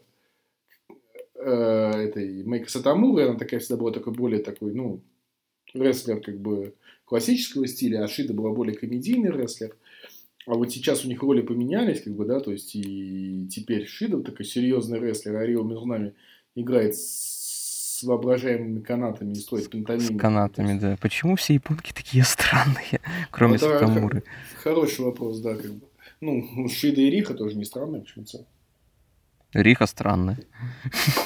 [1.34, 5.00] э, этой Мейка Сатамуры, она такая всегда была такой более такой, ну,
[5.74, 9.76] рестлер как бы классического стиля, а Шида была более комедийный рестлер.
[10.46, 14.22] А вот сейчас у них роли поменялись, как бы, да, то есть и теперь Шида
[14.22, 16.14] такой серьезный рестлер, а Рио между нами
[16.54, 20.18] играет с воображаемыми канатами и строит пентамины.
[20.18, 20.96] С канатами, да.
[21.00, 23.00] Почему все японки такие странные,
[23.30, 24.24] кроме Это Сатамуры?
[24.56, 25.86] Хороший вопрос, да, как бы.
[26.20, 28.44] Ну, Шида и Риха тоже не странные почему-то.
[29.52, 30.38] Риха странная.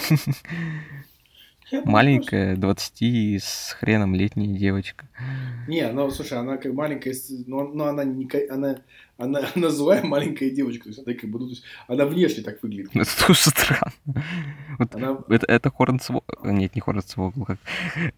[1.84, 5.06] Маленькая, 20 с хреном летняя девочка.
[5.66, 7.14] Не, ну слушай, она как маленькая,
[7.46, 8.76] но, но она не она,
[9.18, 12.44] она, она злая маленькая девочка, то есть она как бы, ну, то есть она внешне
[12.44, 12.94] так выглядит.
[12.94, 13.92] Это тоже странно.
[14.78, 15.18] Вот она...
[15.28, 17.58] Это, это Хорнцвогл, нет, не Хорнцвогл, как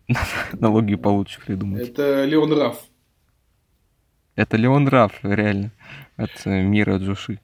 [0.52, 1.88] налоги получше придумать.
[1.88, 2.82] Это Леон Раф.
[4.36, 5.72] Это Леон Раф, реально,
[6.16, 7.40] от э, мира Джуши.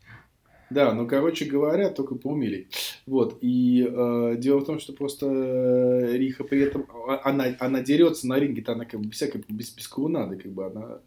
[0.75, 2.69] Да, ну, короче говоря, только поумели.
[3.07, 7.81] Вот, и э, дело в том, что просто э, Риха при этом, а, она, она
[7.81, 10.99] дерется на ринге-то, она как бы всякой, без, без клоунады, как бы она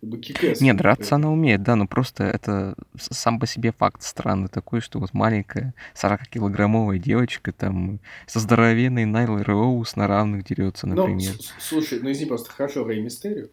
[0.00, 0.62] как бы кикэс.
[0.62, 5.00] Не, драться она умеет, да, но просто это сам по себе факт странный такой, что
[5.00, 11.34] вот маленькая 40-килограммовая девочка там со здоровенной Найлой Роуз на равных дерется, например.
[11.36, 13.48] Ну, слушай, ну извини, просто хорошо, Рэй Мистерио.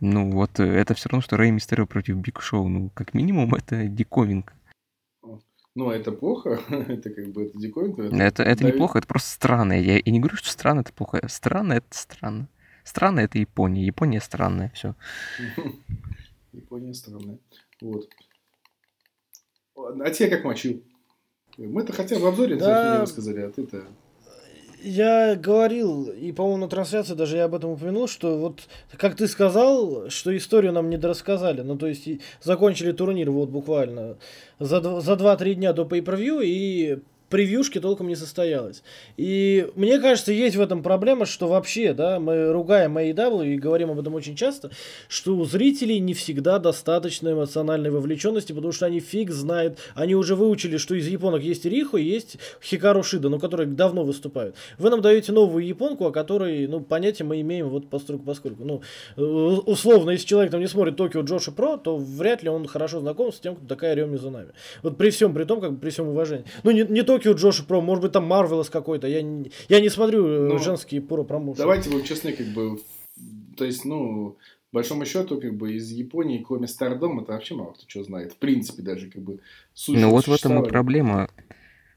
[0.00, 2.68] Ну, вот э, это все равно, что Рэй Мистерио против Биг Шоу.
[2.68, 4.52] Ну, как минимум, это диковинка.
[5.74, 8.02] Ну, это плохо, это как бы это диковинка.
[8.02, 8.74] Это, это, это давит...
[8.74, 9.72] неплохо, это просто странно.
[9.72, 11.20] Я, я не говорю, что странно, это плохо.
[11.28, 12.48] Странно, это странно.
[12.84, 13.84] Странно это Япония.
[13.84, 14.94] Япония странная, все.
[16.52, 17.38] Япония странная.
[17.80, 18.08] Вот.
[19.74, 20.82] А тебе как мочил?
[21.58, 23.00] Мы-то хотя бы в обзоре да.
[23.00, 23.86] не сказали, а ты-то
[24.82, 28.60] я говорил, и, по-моему, на трансляции даже я об этом упомянул, что вот,
[28.96, 31.62] как ты сказал, что историю нам не дорассказали.
[31.62, 32.08] Ну, то есть,
[32.42, 34.16] закончили турнир вот буквально
[34.58, 38.82] за, за 2-3 дня до pay-per-view, и превьюшки толком не состоялось.
[39.16, 43.90] И мне кажется, есть в этом проблема, что вообще, да, мы ругаем AEW и говорим
[43.90, 44.70] об этом очень часто,
[45.08, 50.36] что у зрителей не всегда достаточно эмоциональной вовлеченности, потому что они фиг знают, они уже
[50.36, 54.56] выучили, что из японок есть Рихо есть Хикару Шида, ну, которые давно выступают.
[54.78, 58.64] Вы нам даете новую японку, о которой, ну, понятие мы имеем вот постольку поскольку.
[58.64, 58.82] Ну,
[59.16, 63.32] условно, если человек там не смотрит Токио Джоши Про, то вряд ли он хорошо знаком
[63.32, 64.52] с тем, кто такая Рё Мизунами.
[64.82, 66.44] Вот при всем при том, как бы при всем уважении.
[66.62, 69.06] Ну, не, не то Токио Джоша Про, может быть, там Марвелос какой-то.
[69.06, 71.64] Я, не, я не смотрю э, ну, женские про промоушены.
[71.64, 72.78] Давайте будем честны, как бы,
[73.56, 74.36] то есть, ну,
[74.70, 78.32] большому счету, как бы из Японии, кроме Стардом, это вообще мало кто что знает.
[78.32, 79.40] В принципе, даже как бы
[79.88, 81.30] Ну вот в этом и проблема.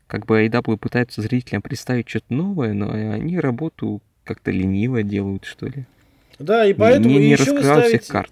[0.07, 5.67] Как бы AEW пытаются зрителям представить что-то новое, но они работу как-то лениво делают, что
[5.67, 5.85] ли.
[6.39, 7.99] Да, и поэтому не, не еще раскрывают ставите...
[7.99, 8.31] всех карт.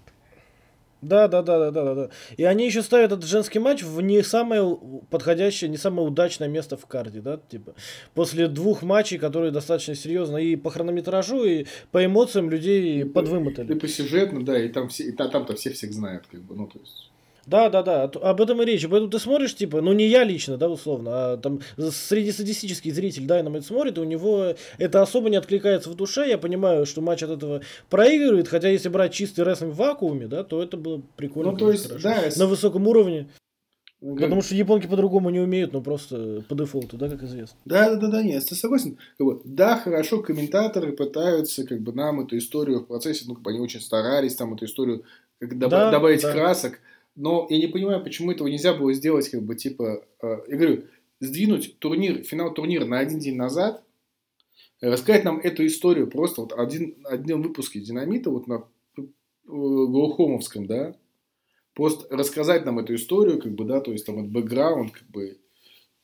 [1.00, 2.10] Да, да, да, да, да, да.
[2.36, 4.78] И они еще ставят этот женский матч в не самое
[5.10, 7.74] подходящее, не самое удачное место в карте, да, типа.
[8.14, 13.72] После двух матчей, которые достаточно серьезно и по хронометражу, и по эмоциям людей подвымотали.
[13.72, 16.66] И по сюжетно, да, и там все, и там-то все всех знают, как бы, ну,
[16.66, 17.07] то есть.
[17.48, 18.82] Да, да, да, об этом и речь.
[18.82, 23.62] Поэтому ты смотришь, типа, ну не я лично, да, условно, а там среднестатистический зритель Dynamite
[23.62, 26.28] смотрит, и у него это особо не откликается в душе.
[26.28, 30.44] Я понимаю, что матч от этого проигрывает, хотя если брать чистый рестлинг в вакууме, да,
[30.44, 31.52] то это было прикольно.
[31.52, 32.08] Ну, то есть, хорошо.
[32.08, 32.30] да.
[32.36, 33.28] На высоком уровне.
[34.00, 34.16] Как...
[34.16, 37.56] Потому что японки по-другому не умеют, но просто по дефолту, да, как известно.
[37.64, 38.98] Да, да, да, да, нет, ты согласен.
[39.16, 43.42] Как бы, да, хорошо, комментаторы пытаются, как бы, нам эту историю в процессе, ну, как
[43.42, 45.04] бы, они очень старались, там, эту историю
[45.40, 46.32] как, доб- да, добавить да.
[46.32, 46.80] красок.
[47.18, 50.84] Но я не понимаю, почему этого нельзя было сделать, как бы, типа, э, я говорю,
[51.18, 53.82] сдвинуть турнир, финал турнира на один день назад,
[54.80, 59.02] рассказать нам эту историю просто вот один, одним выпуске Динамита, вот на э,
[59.46, 60.94] Глухомовском, да,
[61.74, 65.38] просто рассказать нам эту историю, как бы, да, то есть там этот бэкграунд, как бы,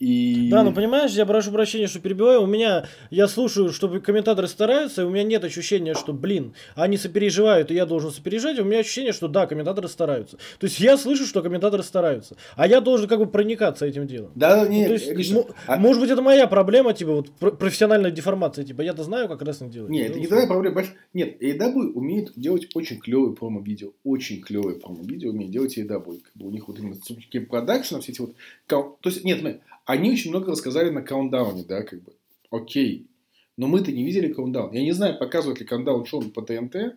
[0.00, 0.48] и...
[0.50, 2.42] Да, ну понимаешь, я прошу прощения, что перебиваю.
[2.42, 6.96] У меня, я слушаю, что комментаторы стараются, и у меня нет ощущения, что, блин, они
[6.96, 8.58] сопереживают, и я должен сопереживать.
[8.58, 10.36] У меня ощущение, что да, комментаторы стараются.
[10.58, 14.32] То есть я слышу, что комментаторы стараются, а я должен как бы проникаться этим делом.
[14.34, 15.76] Да, нет, ну, то есть, м- а...
[15.76, 18.64] Может быть, это моя проблема, типа, вот профессиональная деформация.
[18.64, 19.90] Типа, я-то знаю, как рестлинг делать.
[19.90, 20.82] Нет, это не твоя проблема.
[21.12, 23.92] Нет, AEW умеет делать очень клевые промо-видео.
[24.02, 26.20] Очень клевые промо-видео умеет делать AEW.
[26.20, 26.96] Как бы у них вот именно
[27.48, 28.34] продакшн, все эти вот...
[28.66, 32.14] То есть, нет, смотри, они очень много рассказали на каунтдауне, да, как бы.
[32.50, 33.08] Окей.
[33.56, 34.72] Но мы-то не видели каунтдаун.
[34.72, 36.96] Я не знаю, показывают ли каунтдаун шоу по ТНТ.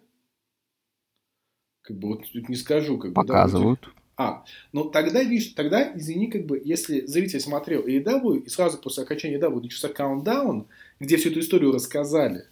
[1.81, 3.79] Как бы вот не скажу, как Показывают.
[3.81, 3.87] бы.
[3.87, 8.79] Да, а, ну тогда, видишь, тогда, извини, как бы, если зритель смотрел AEW, и сразу
[8.79, 10.67] после окончания AEW начался каунтдаун,
[10.99, 12.45] где всю эту историю рассказали,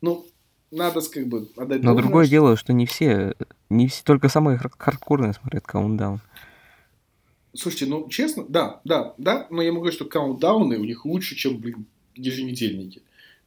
[0.00, 0.26] ну,
[0.72, 3.34] надо как бы отдать Но другое дело, что не все,
[3.70, 6.20] не все, только самые хардкорные смотрят каунтдаун.
[7.54, 11.36] Слушайте, ну, честно, да, да, да, но я могу говорить, что каунтдауны у них лучше,
[11.36, 13.02] чем, блин, еженедельники.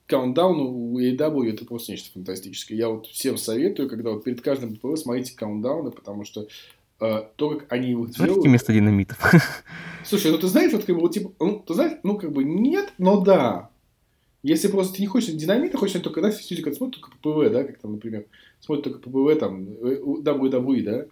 [0.07, 2.75] Каунтдаун у AEW это просто нечто фантастическое.
[2.75, 6.47] Я вот всем советую, когда вот перед каждым ППВ смотрите каунтдауны, потому что
[6.99, 8.15] э, то, как они делают...
[8.15, 9.17] Смотрите вместо динамитов.
[10.05, 12.43] Слушай, ну ты знаешь, вот как бы, вот, типа, ну, ты знаешь, ну, как бы
[12.43, 13.69] нет, но да.
[14.43, 17.79] Если просто ты не хочешь динамита, хочешь только, да, люди, смотрят только ППВ, да, как
[17.79, 18.25] там, например,
[18.59, 21.05] смотрят только ППВ, там, WWE, да,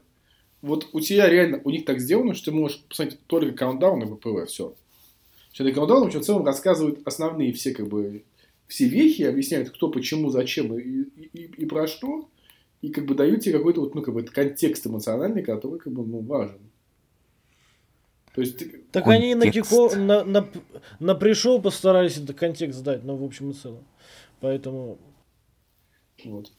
[0.64, 4.06] вот у тебя реально, у них так сделано, что ты можешь посмотреть только каунтдаун и
[4.06, 4.74] ВПВ, все.
[5.52, 8.24] Что на каунтдаун в целом рассказывают основные все как бы
[8.68, 12.30] все вехи, объясняют, кто, почему, зачем и, и, и про что,
[12.82, 16.06] и как бы дают тебе какой-то вот, ну, как бы контекст эмоциональный, который как бы,
[16.06, 16.60] ну, важен.
[18.34, 18.84] То есть, ты...
[18.94, 19.22] Так контекст.
[19.22, 20.50] они на, кико, на, на,
[21.00, 23.84] на пришел постарались этот контекст дать, но в общем и целом.
[24.40, 24.98] Поэтому...
[26.24, 26.52] Вот.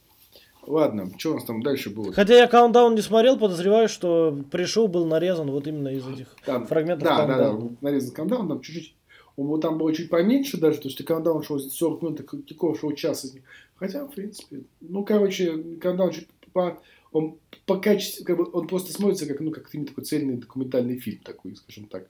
[0.67, 2.15] Ладно, что у нас там дальше будет?
[2.15, 6.65] Хотя я каунтдаун не смотрел, подозреваю, что пришел был нарезан вот именно из этих там,
[6.65, 8.95] фрагментов да, Да, да, нарезан каунтдаун, там чуть-чуть,
[9.35, 13.25] он там было чуть поменьше даже, то есть каунтдаун шел 40 минут, Киков шел час
[13.25, 13.43] из них.
[13.75, 16.79] Хотя, в принципе, ну, короче, каунтдаун чуть по,
[17.11, 20.97] он по качеству, как бы, он просто смотрится как, ну, как именно такой цельный документальный
[20.97, 22.07] фильм такой, скажем так.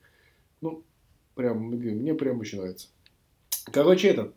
[0.62, 0.84] Ну,
[1.34, 2.88] прям, мне прям очень нравится.
[3.72, 4.32] Короче, это...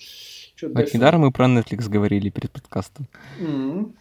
[0.63, 3.07] А недаром мы про Netflix говорили перед подкастом.
[3.39, 3.93] Mm-hmm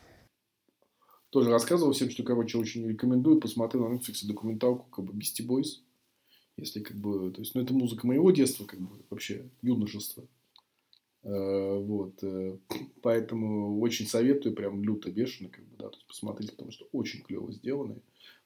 [1.29, 5.81] тоже рассказывал всем, что, короче, очень рекомендую посмотреть на Netflix документалку, как бы, Beastie Boys.
[6.57, 10.27] Если, как бы, то есть, ну, это музыка моего детства, как бы, вообще, юношества.
[11.23, 12.57] Э, вот, э,
[13.01, 17.21] поэтому очень советую, прям люто, бешено, как бы, да, то есть, посмотреть, потому что очень
[17.21, 18.01] клево сделанные.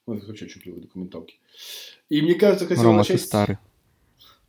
[0.06, 1.38] Ну, это вообще очень клевые документалки.
[2.08, 3.20] И мне кажется, хотел Рома, начать...
[3.20, 3.58] ты старый.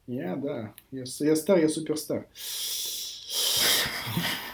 [0.08, 0.74] Я, да.
[0.92, 2.28] Я, я стар, я суперстар.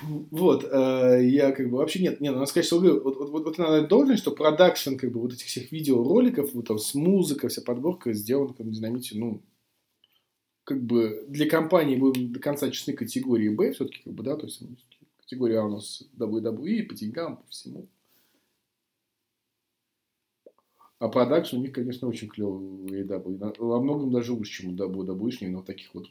[0.02, 3.58] Вот, э, я как бы вообще нет, нет, надо сказать, что вот, вот, вот, вот
[3.58, 7.62] надо должность, что продакшн как бы вот этих всех видеороликов, вот там с музыкой, вся
[7.62, 9.42] подборка сделана бы динамите, ну,
[10.64, 14.46] как бы для компании будем до конца честны категории B все-таки, как бы, да, то
[14.46, 14.62] есть
[15.18, 17.88] категория А у нас WWE по деньгам, по всему.
[21.00, 23.56] А продакшн у них, конечно, очень клевый AW.
[23.58, 26.08] Во многом даже лучше, чем у WWE, но таких вот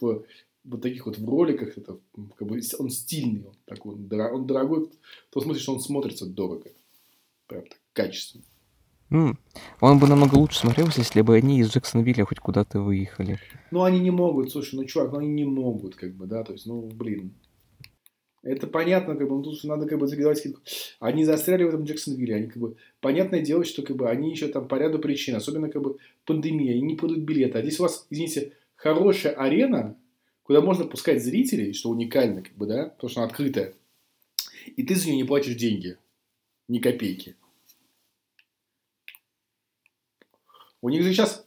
[0.00, 0.24] в
[0.64, 1.98] вот таких вот в роликах, это
[2.36, 4.90] как бы он стильный, он такой, он, дорог, он дорогой,
[5.30, 6.70] в том смысле, что он смотрится дорого.
[7.46, 8.44] Прям так, качественно.
[9.10, 9.36] Mm.
[9.80, 13.38] Он бы намного лучше смотрелся, если бы они из Джексонвилля хоть куда-то выехали.
[13.70, 16.52] Ну, они не могут, слушай, ну, чувак, ну, они не могут, как бы, да, то
[16.52, 17.34] есть, ну, блин.
[18.42, 20.42] Это понятно, как бы, ну, тут надо, как бы, забивать
[20.98, 24.48] Они застряли в этом Джексонвилле, они, как бы, понятное дело, что, как бы, они еще
[24.48, 27.58] там по ряду причин, особенно, как бы, пандемия, они не продают билеты.
[27.58, 29.96] А здесь у вас, извините, хорошая арена,
[30.42, 33.74] куда можно пускать зрителей, что уникально, как бы, да, потому что она открытая,
[34.76, 35.96] и ты за нее не платишь деньги,
[36.68, 37.36] ни копейки.
[40.80, 41.46] У них же сейчас,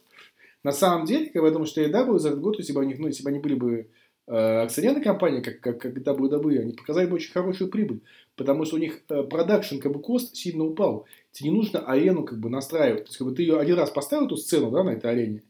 [0.62, 3.06] на самом деле, как я думаю, что AEW за этот год, если бы они, ну,
[3.06, 3.90] если бы они были бы
[4.26, 8.00] э, акционерной компанией, как, как, как WWE, они показали бы очень хорошую прибыль,
[8.34, 11.06] потому что у них э, продакшн, как бы, кост сильно упал.
[11.32, 13.04] Тебе не нужно арену, как бы, настраивать.
[13.04, 15.42] То есть, как бы, ты ее один раз поставил, эту сцену, да, на этой арене,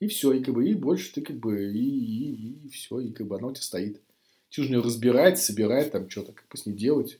[0.00, 3.12] и все, и, как бы, и больше ты, как бы, и, и, и, все, и,
[3.12, 4.02] как бы, она у тебя стоит.
[4.50, 7.18] Тебе нужно ее разбирать, собирать, там, что-то, как бы, с ней делать.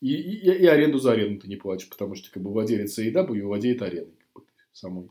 [0.00, 3.42] И, и, и аренду за аренду ты не платишь, потому что, как бы, владелец AEW
[3.42, 5.10] владеет ареной, как бы, самой.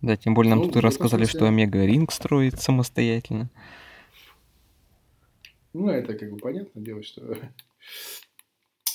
[0.00, 3.50] Да, тем более нам Ну, тут этом рассказали, смысле- что Омега Ринг строит самостоятельно.
[5.72, 7.36] Ну, это как бы понятное дело, что...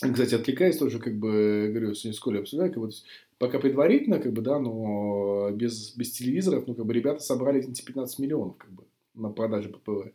[0.01, 3.05] Кстати, отвлекаясь тоже, как бы, говорю, с Колей обсуждали, как есть,
[3.43, 7.83] пока предварительно, как бы, да, но без, без телевизоров, ну, как бы, ребята собрали эти
[7.83, 8.85] 15 миллионов, как бы,
[9.15, 10.13] на продаже ППВ.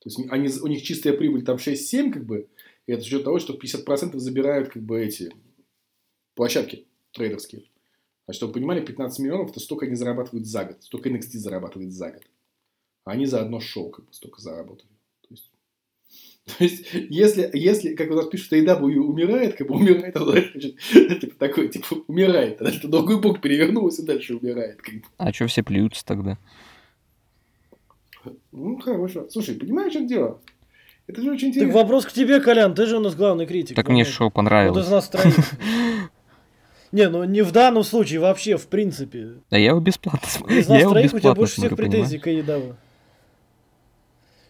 [0.00, 2.50] То есть, они, у них чистая прибыль там 6-7, как бы,
[2.84, 5.32] и это за счет того, что 50% забирают, как бы, эти
[6.34, 7.70] площадки трейдерские.
[8.26, 11.90] А чтобы вы понимали, 15 миллионов, это столько они зарабатывают за год, столько NXT зарабатывает
[11.90, 12.22] за год.
[13.04, 14.90] А они за одно шоу как бы столько заработали.
[16.58, 20.78] То есть, если, если, как у нас пишут, AEW умирает, как бы умирает, это значит,
[21.20, 22.58] типа такой, типа, умирает.
[22.58, 24.80] Тогда это другой бок перевернулся и дальше умирает.
[24.82, 25.02] Как бы.
[25.16, 26.36] А что все плюются тогда?
[28.52, 29.26] Ну, хорошо.
[29.30, 30.40] Слушай, понимаешь, чем дело?
[31.06, 31.74] Это же очень Так интересно.
[31.82, 33.76] вопрос к тебе, Колян, ты же у нас главный критик.
[33.76, 34.90] Так ну, мне шоу Вот из понравилось.
[34.90, 35.34] нас троих.
[36.92, 39.32] Не, ну не в данном случае, вообще, в принципе.
[39.50, 40.58] Да я его бесплатно смотрю.
[40.58, 42.76] Из нас троих у тебя больше всех претензий к AEW.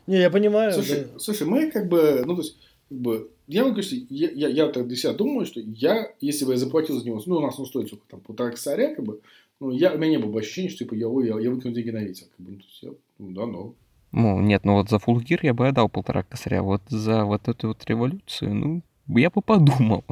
[0.07, 1.19] Не, я понимаю, Слушай, да.
[1.19, 4.69] слушай, мы как бы, ну, то есть, как бы, я могу сказать, я, я, я
[4.69, 7.59] так для себя думаю, что я, если бы я заплатил за него, ну, у нас
[7.59, 9.21] он стоит сколько там, полтора косаря, как бы,
[9.61, 11.73] ну, я, у меня не было бы ощущения, что, типа, я, ой, я, я выкину
[11.73, 13.75] деньги на ветер, как бы, ну, то есть, я, ну, да, ну.
[14.17, 16.63] Ну, нет, ну вот за Full Gear я бы отдал полтора косаря.
[16.63, 20.05] Вот за вот эту вот революцию, ну, я бы подумал.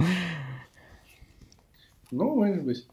[2.10, 2.86] Ну, может быть.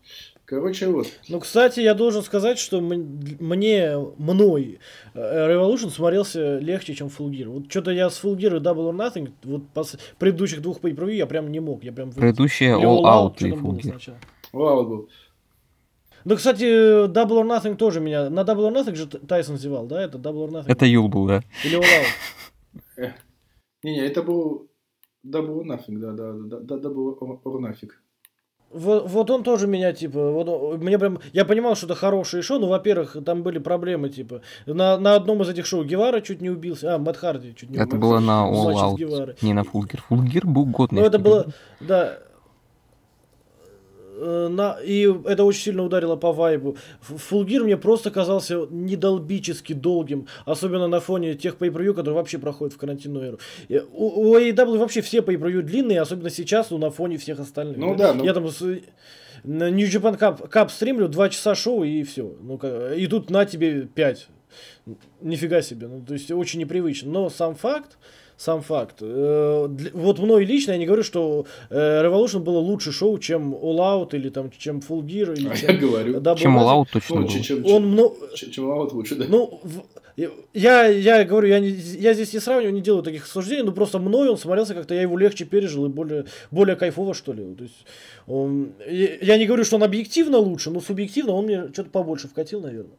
[0.49, 1.05] Короче, вот.
[1.27, 4.79] Ну, кстати, я должен сказать, что мне, мной,
[5.13, 7.49] э, Revolution смотрелся легче, чем Full Gear.
[7.49, 11.13] Вот что-то я с Full Gear и Double or Nothing, вот пос- предыдущих двух pay
[11.13, 11.83] я прям не мог.
[11.83, 12.11] Я прям.
[12.11, 13.91] Предыдущие Или All Out что и Full было Gear.
[13.91, 14.17] сначала.
[14.51, 15.09] Вау, был.
[16.25, 16.63] Да, кстати,
[17.05, 18.31] Double or Nothing тоже меня...
[18.31, 20.01] На Double or Nothing же Тайсон зевал, да?
[20.01, 20.71] Это Double or Nothing?
[20.71, 21.43] Это Юл был, да.
[21.63, 21.83] Или All
[22.97, 23.11] Out?
[23.83, 24.67] Не-не, это был
[25.23, 27.91] Double or Nothing, да, да, да, да, Double or Nothing.
[28.71, 32.43] Вот, вот он тоже меня, типа, вот он- мне прям, я понимал, что это хорошее
[32.43, 36.39] шоу, но, во-первых, там были проблемы, типа, на, на одном из этих шоу Гевара чуть
[36.41, 37.99] не убился, а, Мэтт Харди чуть не Это убился.
[38.01, 39.61] было на All Out, не на.
[39.61, 41.01] Full Gear был годный.
[41.01, 41.47] Ну, это было,
[41.79, 42.19] да,
[44.49, 46.77] на, и это очень сильно ударило по вайбу.
[47.01, 52.77] Фулгир мне просто казался недолбически долгим, особенно на фоне тех pay которые вообще проходят в
[52.77, 53.39] карантинную эру.
[53.93, 57.77] У, у AEW вообще все pay длинные, особенно сейчас, ну, на фоне всех остальных.
[57.77, 58.61] Ну да, ну- Я там с-
[59.43, 62.35] на New Japan Cup, Cup стримлю, два часа шоу и все.
[62.41, 62.59] Ну,
[62.93, 64.27] и тут на тебе пять.
[65.21, 65.87] Нифига себе.
[65.87, 67.11] Ну, то есть очень непривычно.
[67.11, 67.97] Но сам факт,
[68.39, 68.99] сам факт.
[69.01, 73.53] э, для- вот мной лично я не говорю, что э, Revolution было лучше шоу, чем
[73.53, 76.19] All Out или там, чем Full Gear или А я чем говорю.
[76.21, 76.81] Double Чем All.
[76.83, 79.25] Out точно Ну, чем, чем, Он мно- чем, чем All Out лучше, да.
[79.27, 79.83] ну, в-
[80.53, 83.99] я, я говорю, я, не- я здесь не сравниваю, не делаю таких суждений, но просто
[83.99, 87.55] мной он смотрелся как-то, я его легче пережил и более, более кайфово, что ли.
[87.55, 87.85] То есть,
[88.27, 92.29] он- я я не говорю, что он объективно лучше, но субъективно он мне что-то побольше
[92.29, 92.97] вкатил, наверное.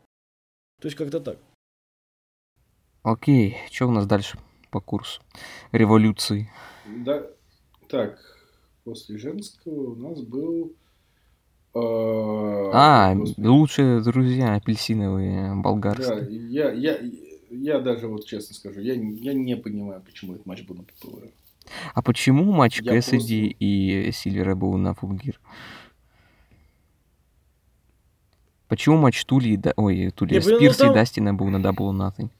[0.82, 1.36] То есть, как-то так.
[3.02, 4.38] Окей, что у нас дальше
[4.70, 5.20] по курсу?
[5.72, 6.50] Революции.
[6.86, 7.22] Да,
[7.88, 8.18] так,
[8.84, 10.72] после женского у нас был...
[11.74, 16.48] э, А, лучшие друзья апельсиновые Да, болгарские.
[16.50, 16.98] я, я,
[17.50, 20.82] я даже вот честно скажу, я, не- я не понимаю, почему этот матч был на
[20.84, 21.30] ППВ.
[21.94, 25.36] А почему матч Я Кэссиди и Сильвера был на Gear?
[28.68, 31.56] Почему матч Тули и Да- Ой, Тули, Не, ну Спирс там- и Дастина был на
[31.56, 32.30] Double Nothing?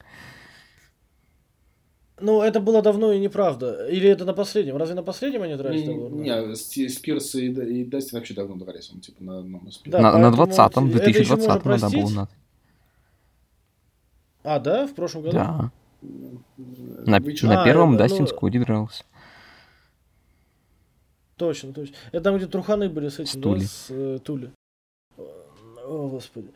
[2.21, 3.87] Ну, это было давно и неправда.
[3.89, 4.77] Или это на последнем?
[4.77, 5.87] Разве на последнем они дрались?
[5.87, 9.81] Не, не, Сти- Спирс и, и Дастин вообще давно дрались, он типа на одном из
[9.85, 12.29] Да, на, на поэтому 20-м, это еще 2020 на.
[14.43, 14.87] А, да?
[14.87, 15.35] В прошлом году?
[15.35, 15.71] Да.
[16.03, 19.05] На, Вы на А, первом это, Дастин ну, с Коди дрался.
[21.37, 21.95] Точно, точно.
[22.13, 23.65] Это там, где труханы были с этим, С да, Тули.
[23.65, 24.51] с э, Тули.
[25.17, 26.49] О, господи.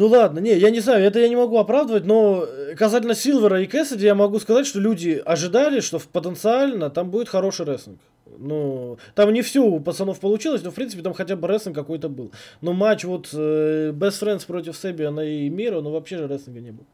[0.00, 3.60] Ну ладно, не, я не знаю, это я не могу оправдывать, но э, касательно Силвера
[3.60, 8.00] и Кэссиди я могу сказать, что люди ожидали, что потенциально там будет хороший рестлинг.
[8.38, 12.08] Ну, там не все у пацанов получилось, но в принципе там хотя бы рестлинг какой-то
[12.08, 12.32] был.
[12.62, 16.70] Но матч вот э, Best Friends против Себиана и Мира, ну вообще же рестлинга не
[16.70, 16.86] было.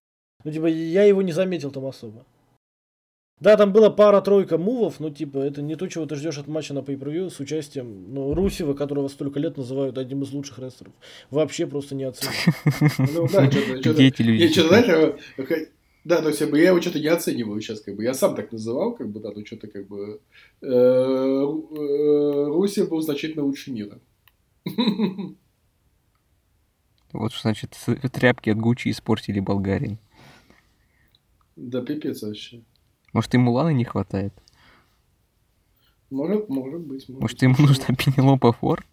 [0.42, 2.24] Ну типа я его не заметил там особо.
[3.39, 6.72] Да, там была пара-тройка мувов, но типа это не то, чего ты ждешь от матча
[6.72, 10.95] на pay с участием ну, Русева, которого столько лет называют одним из лучших рестлеров.
[11.30, 12.32] Вообще просто не оценил.
[13.14, 13.99] Ну да, что-то...
[15.37, 15.66] Э,
[16.05, 18.05] да, то есть я его что-то не оцениваю сейчас, как бы.
[18.05, 20.20] Я сам так называл, как бы, да, ну что-то как бы...
[20.62, 24.01] э, э, Русев был значительно лучше мира.
[27.12, 27.74] Вот что значит,
[28.12, 29.99] тряпки от Гуччи испортили Болгарии.
[31.55, 32.61] Да, пипец вообще.
[33.17, 34.35] Может, ему Ланы не хватает?
[36.11, 37.09] Может, может быть.
[37.09, 38.85] Может, ему нужна Пенелопа Форд?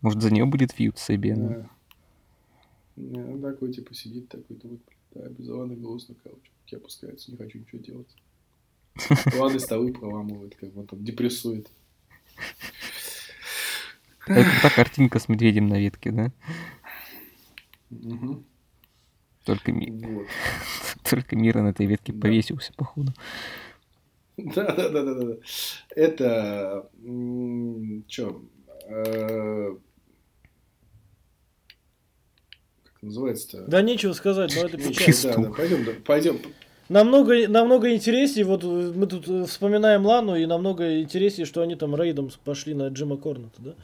[0.00, 1.68] Может, за нее будет фьют с Эбеном?
[2.96, 3.20] Да.
[3.20, 4.80] Он такой, типа, сидит такой, думает,
[5.14, 6.50] да, безумно грустно, короче.
[6.66, 8.08] Я опускается, не хочу ничего делать.
[9.32, 11.70] Планы столы проламывает, как бы он там депрессует.
[14.26, 16.32] Это та картинка с медведем на ветке, да?
[17.90, 18.44] Мгм.
[19.44, 20.26] Только, ми- Вот.
[21.10, 22.20] Только Мира на этой ветке Да.
[22.22, 23.12] повесился, походу.
[24.36, 25.34] Да, да, да, да, да.
[25.94, 26.90] Это
[28.08, 28.42] что?
[32.84, 33.64] Как называется-то?
[33.66, 35.10] Да нечего сказать, но это печально.
[35.12, 36.38] Чис- Да, да, пойдем, да, пойдем.
[36.88, 41.74] Намного, намного интереснее, вот э, мы тут э, вспоминаем Лану, и намного интереснее, что они
[41.74, 43.74] там рейдом пошли на Джима Корната, да?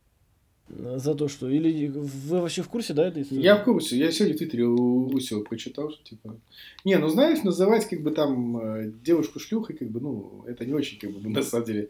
[0.74, 1.48] За то, что...
[1.50, 3.42] Или вы вообще в курсе, да, этой истории?
[3.42, 6.36] Я в курсе, я сегодня в Твиттере у Русева прочитал, что типа...
[6.84, 10.72] Не, ну знаешь, называть как бы там э, девушку шлюхой, как бы, ну, это не
[10.72, 11.88] очень, как бы, на самом деле.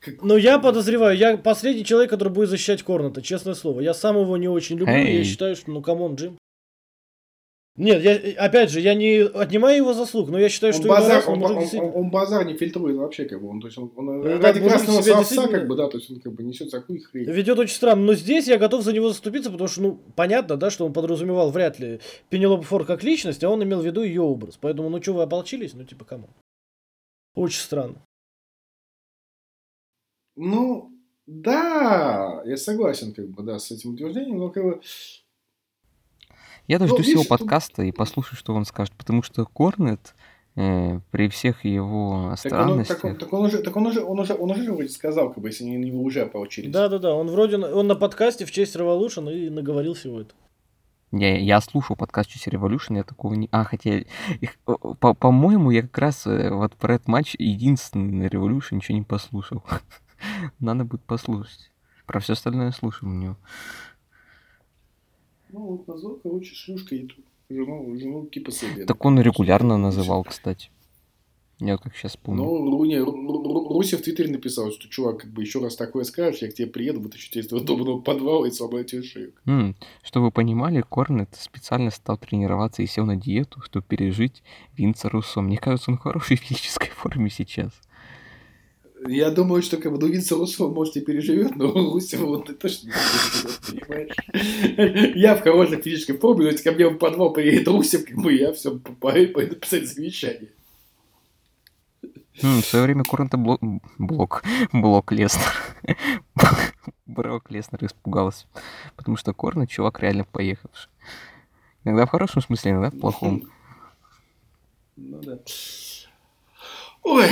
[0.00, 3.80] как- Ну, я подозреваю, я последний человек, который будет защищать Корнетта, честное слово.
[3.80, 6.36] Я сам его не очень люблю, и я считаю, что, ну, come on, Джим.
[7.76, 11.24] Нет, я, опять же, я не отнимаю его заслуг, но я считаю, Он что базар,
[11.26, 13.90] он он, действительно- он- он базар не фильтрует вообще, как бы, он, то есть он,
[13.96, 16.32] он Ну да, ради мужик красного словца, действительно- как бы, да, то есть он как
[16.34, 17.28] бы несет такую хрень.
[17.28, 20.70] Ведет очень странно, но здесь я готов за него заступиться, потому что, ну, понятно, да,
[20.70, 21.98] что он подразумевал вряд ли
[22.30, 24.56] Пенелопу Фор как личность, а он имел в виду ее образ.
[24.60, 25.74] Поэтому, ну, что вы ополчились?
[25.74, 26.28] Ну, типа, кому?
[27.34, 27.96] Очень странно.
[30.36, 30.92] Ну,
[31.26, 34.80] да, я согласен, как бы, да, с этим утверждением, но как бы...
[36.66, 40.14] Я Ну, дождусь его видишь, тут- подкаста и послушаю, что он скажет, потому что Корнет
[40.56, 43.00] э, при всех его Так он, странностях...
[43.00, 45.42] так, он, так он уже, так он уже, он уже, он уже вроде сказал, как
[45.42, 46.70] бы, если они на него уже ополчились.
[46.72, 50.34] Да-да-да, он вроде, он на подкасте в честь Revolution и наговорил всего это.
[51.12, 53.48] Я, я слушал подкаст Juicy Revolution, я такого не...
[53.52, 53.98] А, хотя,
[54.40, 58.98] их- по- по-моему, я как раз э, вот про этот матч единственный на Revolution ничего
[58.98, 59.62] не послушал.
[60.58, 61.70] Надо будет послушать.
[62.06, 63.36] Про все остальное слушал у него.
[65.54, 67.14] Ну, вот назвал, короче, шлюшкой эту
[67.48, 68.86] жену, жену типа себе.
[68.86, 70.70] Так он регулярно называл, кстати.
[71.60, 72.42] Я как сейчас помню.
[72.42, 75.76] Ну, Ру- не, Ру- Ру- Руси в Твиттере написал, что, чувак, как бы еще раз
[75.76, 79.04] такое скажешь, я к тебе приеду, вытащу тебя из твоего дома подвала и сломаю тебе
[79.04, 79.32] шею.
[79.46, 84.42] М, Чтобы вы понимали, Корнет специально стал тренироваться и сел на диету, чтобы пережить
[84.76, 85.40] Винца Руссо.
[85.42, 87.70] Мне кажется, он в хорошей физической форме сейчас.
[89.06, 92.92] Я думаю, что как бы Винса Руссо, может, и переживет, но Руси он точно не
[92.92, 95.14] переживет, понимаешь?
[95.16, 98.32] Я в хорошей физической форме, но если ко мне в подвал приедет Русев, как бы
[98.32, 100.52] я все пойду писать завещание.
[102.42, 103.60] М, В свое время Корнета блок...
[103.98, 104.42] блок...
[104.72, 105.52] блок Леснер.
[107.06, 108.46] Брок Леснер испугался.
[108.96, 110.90] Потому что Корнет чувак реально поехавший.
[111.84, 113.42] Иногда в хорошем смысле, иногда в плохом.
[114.96, 115.38] Ну да.
[117.02, 117.28] Ой,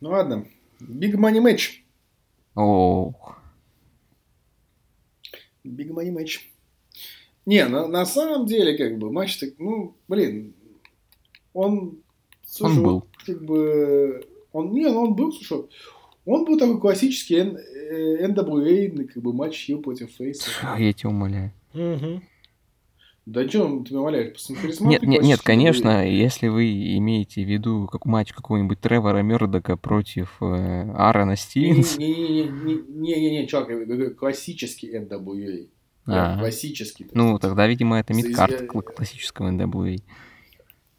[0.00, 0.46] ну ладно.
[0.80, 1.80] Big Money Match.
[2.54, 3.12] О,
[5.64, 6.40] Big Money Match.
[7.44, 10.54] Не, на, на самом деле, как бы, матч так, ну, блин,
[11.52, 11.98] он,
[12.44, 13.06] слушай, Он был.
[13.24, 15.64] как бы, он, не, ну, он был, слушай,
[16.24, 20.50] он был такой классический N- э, NWA, как бы, матч Хилл против Фейса.
[20.78, 21.52] я тебя умоляю.
[21.72, 22.22] Мгм.
[23.26, 24.32] Да что ты меня умоляешь?
[24.32, 29.76] Посмотри, Нет, нет, нет, конечно, если вы имеете в виду как матч какого-нибудь Тревора Мёрдока
[29.76, 30.44] против э,
[30.94, 31.98] Аарона Стивенса.
[31.98, 33.68] Не-не-не, чувак,
[34.16, 35.68] классический NWA.
[36.06, 36.12] А.
[36.12, 37.08] Прям Классический.
[37.14, 39.98] Ну, тогда, видимо, это мидкарт классического NWA.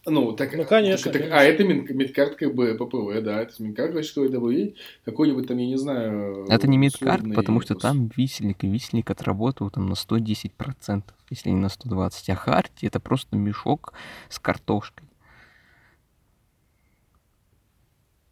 [0.09, 1.37] Ну, так, Ну, конечно, так- конечно.
[1.37, 5.67] а это мид- мидкарт как бы ППВ, да, это мидкарт классического NWA, какой-нибудь там, я
[5.67, 6.45] не знаю...
[6.47, 11.49] Это не мидкарт, условный- потому что там висельник, и висельник отработал там на 110%, если
[11.49, 12.31] не на 120%.
[12.31, 13.91] А Харти это просто мешок
[14.29, 15.05] с картошкой.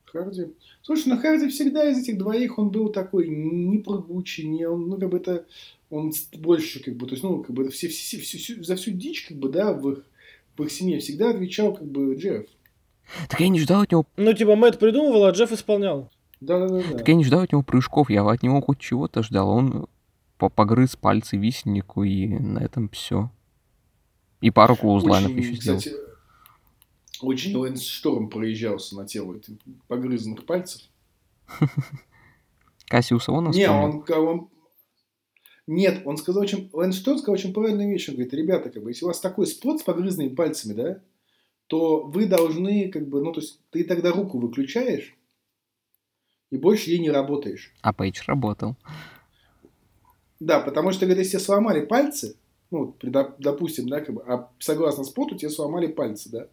[0.05, 0.53] Харди.
[0.81, 4.97] Слушай, ну Харди всегда из этих двоих он был такой не прыгучий, не он, ну
[4.97, 5.45] как бы это
[5.89, 8.91] он больше как бы, то есть ну как бы все, все, все- всю- за всю
[8.91, 10.05] дичь как бы да в их,
[10.57, 12.47] в их семье всегда отвечал как бы Джефф.
[13.29, 16.09] Так я не ждал от него, Ну, типа, Мэтт придумывал, а Джефф исполнял.
[16.41, 16.97] Да, да, да, да.
[16.97, 19.49] так я не ждал от него прыжков, я от него хоть чего-то ждал.
[19.49, 19.87] Он
[20.37, 23.29] по- погрыз пальцы висельнику, и на этом все.
[24.41, 25.77] И пару клоузлайнов Очень, еще сделал.
[25.79, 25.95] кстати,
[27.21, 29.55] очень Лэнс Шторм проезжался на тело этих
[29.87, 30.81] погрызанных пальцев.
[32.87, 34.49] Кассиуса он Не, он, он,
[35.67, 38.07] нет, он сказал очень, Шторм сказал очень правильную вещь.
[38.09, 41.01] Он говорит, ребята, как бы, если у вас такой спот с погрызанными пальцами, да,
[41.67, 45.15] то вы должны, как бы, ну, то есть, ты тогда руку выключаешь,
[46.51, 47.73] и больше ей не работаешь.
[47.81, 48.75] А Пейдж работал.
[50.39, 52.35] Да, потому что, говорит, если сломали пальцы,
[52.69, 52.95] ну,
[53.39, 56.47] допустим, да, как бы, а согласно споту, тебе сломали пальцы, да,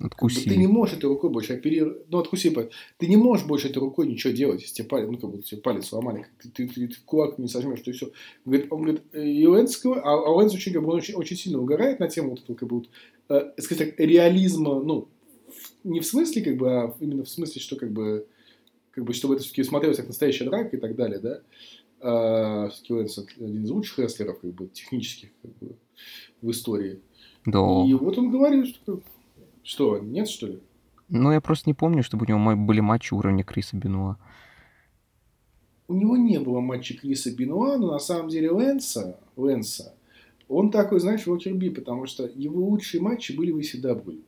[0.00, 0.48] Откуси.
[0.48, 2.08] Ты не можешь этой рукой больше оперировать.
[2.08, 2.54] Ну, откуси.
[2.98, 5.60] Ты не можешь больше этой рукой ничего делать, если тебе палец, ну, как бы тебе
[5.60, 6.26] палец сломали.
[6.40, 8.10] Ты, ты, ты, ты кулак не сожмешь, то и все.
[8.44, 11.60] Говорит, он говорит, и Лэнс, а, а Лэнс очень, как бы, он очень, очень сильно
[11.60, 12.88] угорает на тему вот этого, как бы, вот,
[13.28, 15.08] э, сказать так, реализма, ну,
[15.82, 18.26] не в смысле, как бы, а именно в смысле, что, как бы,
[18.92, 21.40] как бы, чтобы это все-таки смотрелось как настоящая драка и так далее, да.
[22.00, 25.74] А, все-таки Лэнс один из лучших рестлеров, как бы, технических, как бы,
[26.40, 27.00] в истории.
[27.46, 27.84] Да.
[27.84, 29.00] И вот он говорит, что
[29.68, 30.60] что, нет, что ли?
[31.10, 34.16] Ну, я просто не помню, чтобы у него были матчи уровня Криса Бенуа.
[35.88, 39.94] У него не было матча Криса Бенуа, но на самом деле Лэнса, Лэнса,
[40.48, 44.22] он такой, знаешь, Уокер Би, потому что его лучшие матчи были в ECW.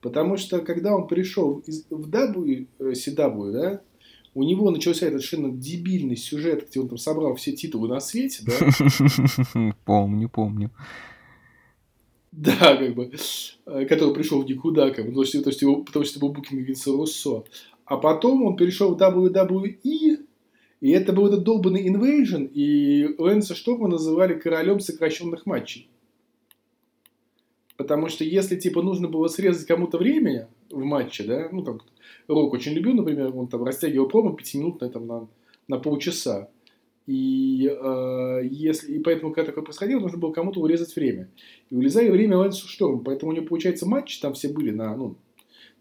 [0.00, 3.80] Потому что, когда он пришел в WCW, да,
[4.34, 8.42] у него начался этот совершенно дебильный сюжет, где он там собрал все титулы на свете,
[8.44, 9.72] да?
[9.84, 10.72] Помню, помню.
[12.36, 13.12] Да, как бы,
[13.66, 16.32] э, который пришел в никуда, как бы, потому что, потому что, его, потому что был
[16.32, 17.44] букинг Винса Руссо.
[17.84, 20.18] А потом он перешел в WWE,
[20.80, 25.88] и это был этот долбанный Invasion, и Лэнса Шторма называли королем сокращенных матчей.
[27.76, 31.80] Потому что если, типа, нужно было срезать кому-то время в матче, да, ну, там,
[32.26, 35.28] Рок очень любил, например, он там растягивал промо пятиминутное там на,
[35.68, 36.48] на полчаса.
[37.06, 41.30] И, э, если, и поэтому, когда такое происходило, нужно было кому-то урезать время.
[41.70, 43.04] И урезали время Лэнсу Шторм.
[43.04, 45.16] Поэтому у него, получается, матчи там все были на, ну,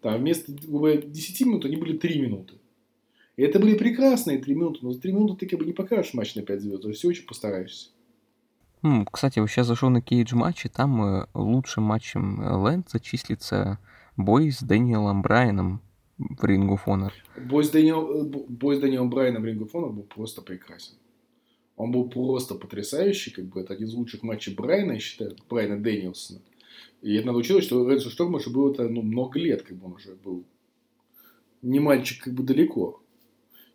[0.02, 2.56] там вместо 10 минут они были 3 минуты.
[3.38, 6.14] И это были прекрасные 3 минуты, но за 3 минуты ты как бы не покажешь
[6.14, 7.90] матч на 5 звезд, то есть все очень постараешься.
[8.84, 13.80] Хм, кстати, вот сейчас зашел на кейдж матчи, там э, лучшим матчем Лэнса числится
[14.18, 15.82] бой с Дэниелом Брайаном
[16.18, 17.12] в Ring of Honor.
[17.38, 20.96] Бой с, Дэниел, бой с Дэниелом Брайаном в Ring of Honor был просто прекрасен.
[21.76, 25.82] Он был просто потрясающий, как бы это один из лучших матчей Брайана, я считаю, Брайана
[25.82, 26.42] Дэниелсона.
[27.02, 29.94] И это надо учитывать, что Лэнсу уже было это ну, много лет, как бы он
[29.94, 30.46] уже был
[31.62, 33.02] не мальчик как бы далеко.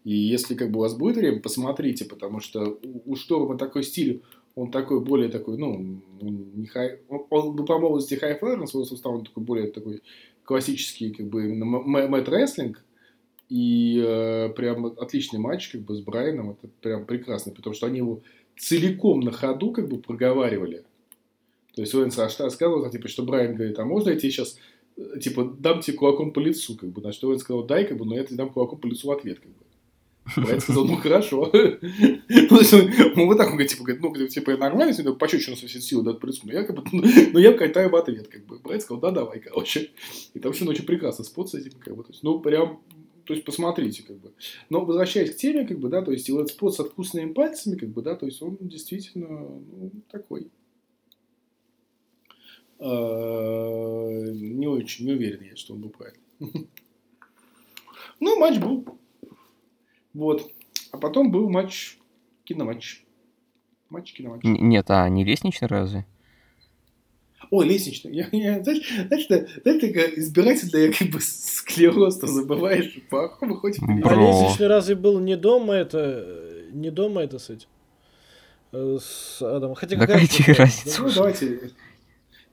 [0.04, 3.82] И если как бы у вас будет время, посмотрите, потому что у, у Шторма такой
[3.82, 4.22] стиль,
[4.54, 9.12] он такой более такой, ну, не хай, он, он по молодости high-flyer, на свой состав
[9.12, 10.02] он такой более такой
[10.44, 12.84] классический, как бы именно мэтт рестлинг,
[13.48, 16.50] и э, прям отличный матч как бы с Брайаном.
[16.50, 18.22] Это прям прекрасно, потому что они его
[18.56, 20.84] целиком на ходу как бы проговаривали.
[21.74, 24.58] То есть Уэнс рассказывал, типа, что Брайан говорит, а можно я тебе сейчас
[24.96, 27.96] э, типа, дам тебе кулаком по лицу, как бы, на что Уэнс сказал, дай, как
[27.96, 29.64] бы, но я тебе дам кулаком по лицу в ответ, как бы.
[30.36, 31.50] Брайан сказал, ну хорошо.
[32.30, 36.04] Ну, вот так он говорит, типа, говорит, ну, типа, нормально, если пощечину со всей силы
[36.04, 38.58] дать лицу, но я, как бы, ну, я катаю в ответ, как бы.
[38.58, 39.90] Брайан сказал, да, давай, короче.
[40.34, 42.80] И там все очень прекрасно спот с этим, как бы, ну, прям
[43.28, 44.32] то есть, посмотрите, как бы.
[44.70, 47.76] Но возвращаясь к теме, как бы, да, то есть, и вот спот с откусными пальцами,
[47.76, 50.50] как бы, да, то есть, он действительно ну, такой.
[52.78, 56.22] А, не очень, не уверен я, что он был правильный.
[58.20, 58.98] Ну, матч был.
[60.12, 60.50] Вот.
[60.90, 61.98] А потом был матч,
[62.44, 63.04] киноматч.
[63.90, 64.40] Матч, киноматч.
[64.42, 66.04] Нет, а не лестничный разве?
[67.50, 68.14] Ой, лестничный.
[68.14, 73.80] Я, я, знаешь, знаешь, знаешь, такая избирательная как бы склероз, ты забываешь, по выходит.
[73.82, 77.68] А лестничный разве был не дома это, не дома это с этим?
[78.72, 79.74] Э, с Адамом.
[79.76, 80.20] Хотя да какая
[80.54, 81.02] разница?
[81.02, 81.72] Ну, давайте.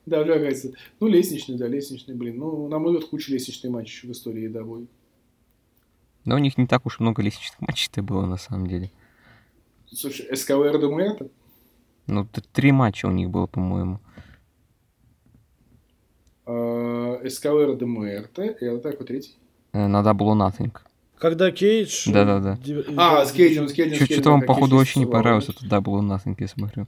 [0.05, 0.77] Да, бля, разница.
[0.99, 2.37] Ну, лестничный, да, лестничный, блин.
[2.37, 4.87] Ну, на мой взгляд, куча лестничных матчей в истории домой.
[6.23, 8.91] Но у них не так уж много лестничных матчей-то было, на самом деле.
[9.91, 11.29] Слушай, СКВР думаю, это?
[12.07, 13.99] Ну, три матча у них было, по-моему.
[16.45, 19.35] Escalera de Muerte, и это такой третий.
[19.73, 20.71] На Double or Nothing.
[21.17, 22.11] Когда Кейдж...
[22.11, 22.57] Да-да-да.
[22.97, 24.05] А, с Кейджем, с Кейджем.
[24.05, 26.87] Что-то вам, походу, очень не понравился этот Double Nothing, я смотрю.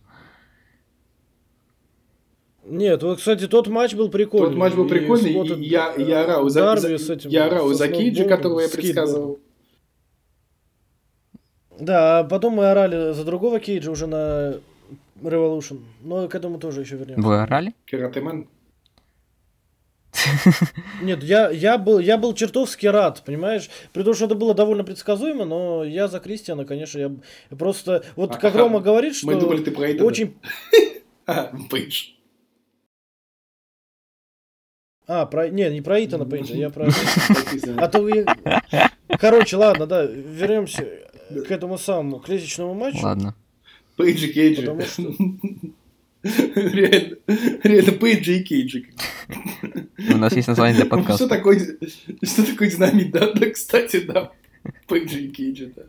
[2.65, 4.49] Нет, вот, кстати, тот матч был прикольный.
[4.49, 8.25] Тот матч был прикольный, и, и я, я орал за, за, я орал за Кейджа,
[8.25, 9.39] которого я предсказывал.
[11.79, 14.59] Да, а потом мы орали за другого Кейджа уже на
[15.21, 17.25] Revolution, но к этому тоже еще вернемся.
[17.25, 17.73] Вы орали?
[17.89, 18.47] Каратемен.
[21.01, 23.69] Нет, я, я, был, я был чертовски рад, понимаешь?
[23.93, 27.11] При том, что это было довольно предсказуемо, но я за Кристиана, конечно, я
[27.57, 28.03] просто...
[28.15, 29.27] Вот как а, Рома говорит, что...
[29.27, 30.03] Мы думали, ты про это.
[30.03, 30.37] Очень...
[31.29, 32.11] А, Пейдж.
[35.07, 35.49] А, про...
[35.49, 36.87] Не, не про Итана Пейджа, я про...
[37.77, 38.07] А то.
[39.19, 40.85] Короче, ладно, да, вернемся
[41.29, 43.03] к этому самому, к лестничному матчу.
[43.03, 43.35] Ладно.
[43.97, 44.61] Пейджи Кейджи.
[44.61, 45.13] Потому что-
[46.55, 47.17] Реально,
[47.63, 48.85] реально Пейджи и Кейджи.
[50.13, 51.27] У нас есть название для Что подкаста.
[51.27, 51.59] такое,
[52.23, 54.31] что такое динамит, да, да, кстати, да.
[54.87, 55.83] Пейджи и Кейджи, да.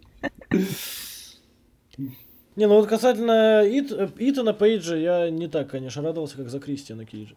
[2.57, 7.05] Не, ну вот касательно Ит- Итана Пейджа я не так, конечно, радовался, как за Кристиана
[7.05, 7.35] Кейджа.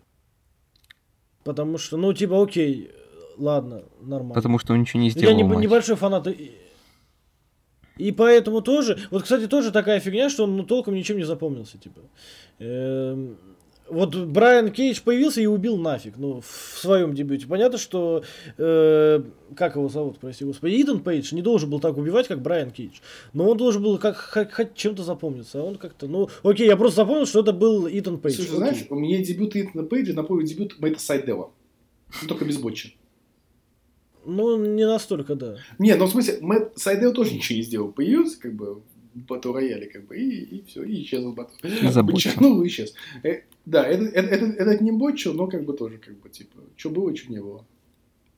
[1.43, 2.89] Потому что, ну, типа, окей,
[3.37, 4.33] ладно, нормально.
[4.33, 5.61] Потому что он ничего не Я сделал не, в матче.
[5.61, 6.27] небольшой фанат.
[8.01, 8.97] И, поэтому тоже.
[9.11, 12.01] Вот, кстати, тоже такая фигня, что он ну, толком ничем не запомнился, типа.
[12.57, 13.37] Эм,
[13.87, 17.45] вот Брайан Кейдж появился и убил нафиг, ну, в своем дебюте.
[17.45, 18.23] Понятно, что
[18.57, 19.23] э,
[19.55, 23.01] как его зовут, прости господи, Итан Пейдж не должен был так убивать, как Брайан Кейдж.
[23.33, 25.59] Но он должен был как хоть, хоть чем-то запомниться.
[25.59, 28.37] А он как-то, ну, окей, я просто запомнил, что это был Итан Пейдж.
[28.37, 28.57] Слушай, окей.
[28.57, 31.51] знаешь, у меня дебют Итана Пейджа напомнил дебют Мэтта Сайдела.
[32.21, 32.89] Ну, только без ботча.
[34.25, 35.57] Ну, не настолько, да.
[35.79, 37.91] Не, ну в смысле, Мэтт Сайдел тоже ничего не сделал.
[37.91, 38.81] Появился, как бы, в
[39.13, 41.53] батл рояле, как бы, и, и все, и исчез в батл.
[42.39, 42.93] Ну, исчез.
[43.23, 46.59] Э, да, это, это, это, это не ботчил, но как бы тоже, как бы, типа,
[46.75, 47.65] что было, что не было.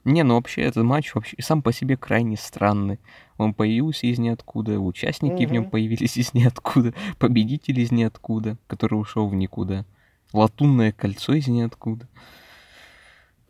[0.05, 2.99] Не, ну вообще этот матч вообще сам по себе крайне странный.
[3.37, 9.27] Он появился из ниоткуда, участники в нем появились из ниоткуда, победитель из ниоткуда, который ушел
[9.29, 9.85] в никуда.
[10.33, 12.09] Латунное кольцо из ниоткуда.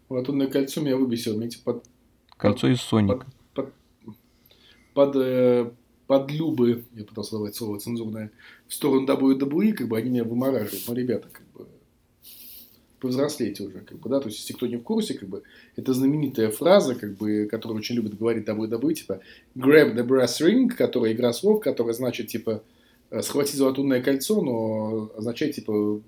[0.09, 1.81] Латунное кольцо меня выбесило, мне типа
[2.33, 3.25] под, Кольцо из Соника.
[3.53, 3.71] под,
[4.03, 4.15] под,
[4.93, 5.71] под, э,
[6.07, 8.31] под любы, я пытался давать слово цензурное,
[8.67, 10.83] в сторону WWE, как бы они меня вымораживают.
[10.87, 11.67] Но, ребята, как бы,
[12.99, 15.43] повзрослейте уже, как бы, да, то есть, если кто не в курсе, как бы,
[15.75, 19.19] это знаменитая фраза, как бы, которую очень любят говорить WWE, типа,
[19.55, 22.63] grab the brass ring, которая игра слов, которая значит, типа,
[23.09, 26.01] э, схватить золотунное кольцо, но означает, типа,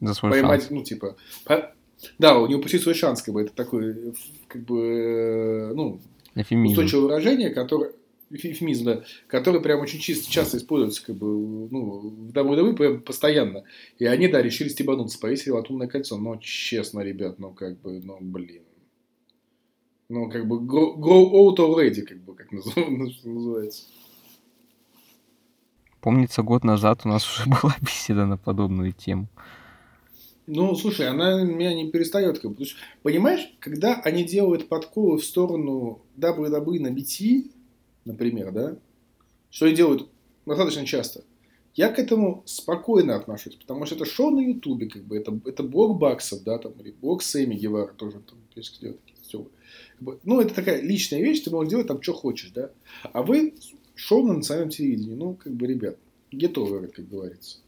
[0.00, 0.70] За свой поймать, шанс.
[0.70, 1.74] ну, типа, по-
[2.18, 4.12] да, не упустить свой шанс, как бы, это такой, э,
[4.48, 6.00] как бы, э, ну,
[6.34, 6.72] Эфемизм.
[6.72, 7.92] устойчивое выражение, которое,
[8.30, 13.64] эфемизм, да, который прям очень чисто, часто используется, как бы, ну, в WWE прям постоянно.
[13.98, 16.16] И они, да, решили стебануться, повесили латунное кольцо.
[16.16, 18.62] Но, честно, ребят, ну, как бы, ну, блин.
[20.08, 22.50] Ну, как бы, grow, grow out already, как бы, как
[23.24, 23.84] называется.
[26.00, 29.28] Помнится, год назад у нас уже была беседа на подобную тему.
[30.52, 32.40] Ну, слушай, она меня не перестает.
[32.40, 37.52] Как бы, что, понимаешь, когда они делают подколы в сторону WWE на BT,
[38.04, 38.76] например, да,
[39.48, 40.08] что они делают
[40.46, 41.22] достаточно часто,
[41.76, 45.62] я к этому спокойно отношусь, потому что это шоу на Ютубе, как бы, это, это
[45.62, 48.38] блог Баксов, да, там, или блог Сэмми Гевара тоже там,
[48.80, 49.50] делает стёбы.
[49.98, 52.72] Как бы, Ну, это такая личная вещь, ты можешь делать там, что хочешь, да.
[53.12, 53.54] А вы
[53.94, 55.96] шоу на национальном телевидении, ну, как бы, ребят,
[56.32, 57.58] get over как говорится.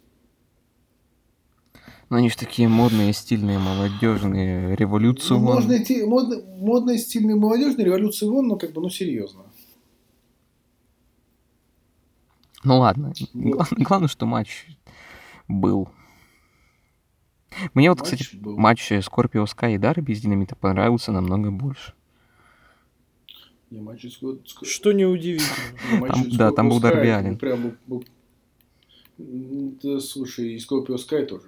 [2.13, 5.55] Но они же такие модные, стильные, молодежные, Ну, революционные.
[5.55, 9.45] можно идти, модно, модная, стильная, молодежная революция вон, но как бы, ну, серьезно.
[12.65, 13.15] Ну ладно.
[13.33, 13.55] Вот.
[13.55, 14.67] Главное, главное, что матч
[15.49, 15.89] был.
[17.73, 18.59] Мне вот, Матч кстати, был.
[18.59, 21.95] матч Скорпио Скай и Дарби из Динамита понравился намного больше.
[23.71, 26.09] Не, матч из год- с- Что неудивительно.
[26.09, 27.39] Там- да, там был Дарби ну, Аллен.
[27.39, 28.05] Прям был- был-
[29.83, 31.47] Да, слушай, и Скорпио Скай тоже.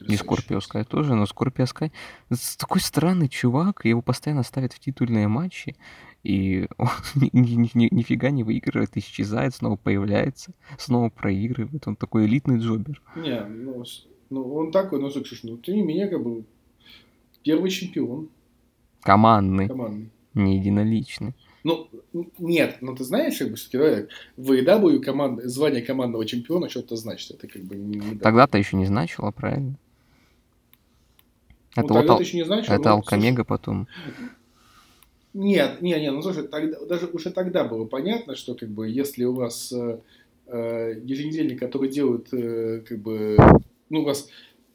[0.00, 0.24] И потрясающий.
[0.24, 1.92] Скорпио Скай тоже, но Скорпио Скай
[2.30, 5.76] с- такой странный чувак, его постоянно ставят в титульные матчи,
[6.24, 11.86] и он ни- ни- ни- нифига не выигрывает, исчезает, снова появляется, снова проигрывает.
[11.86, 13.00] Он такой элитный джобер.
[13.16, 13.84] Не, ну,
[14.30, 16.44] ну, он такой, ну, слушай, ну, ты не меня, как бы,
[17.42, 18.28] первый чемпион
[19.02, 20.10] Командный, командный.
[20.34, 21.34] не единоличный.
[21.64, 21.88] Ну,
[22.38, 25.42] нет, ну ты знаешь, как бы, давай, в AEW команд...
[25.44, 27.32] звание командного чемпиона что-то значит.
[27.32, 28.20] Это как бы не, не да.
[28.22, 29.76] Тогда-то еще не значило, правильно?
[31.78, 33.88] Ну, Это тогда вот Ал- не значил, это ну, Алкомега потом.
[35.34, 39.24] Нет, не, не, ну слушай, тогда, даже уже тогда было понятно, что как бы если
[39.24, 40.00] у вас э,
[40.46, 43.36] э, еженедельник, который делают э, как бы,
[43.90, 44.28] ну у вас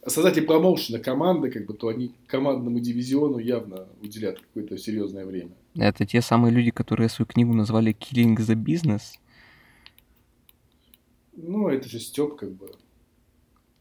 [0.05, 5.51] создатель промоушена команды, как бы, то они командному дивизиону явно уделят какое-то серьезное время.
[5.75, 9.17] Это те самые люди, которые свою книгу назвали Killing the Business,
[11.35, 12.71] Ну, это же Степ, как бы.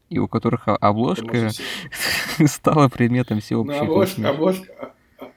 [0.09, 1.49] И у которых обложка
[2.47, 4.35] стала предметом Ну, всеобщей обложка, насмешки.
[4.35, 5.31] обложка, а-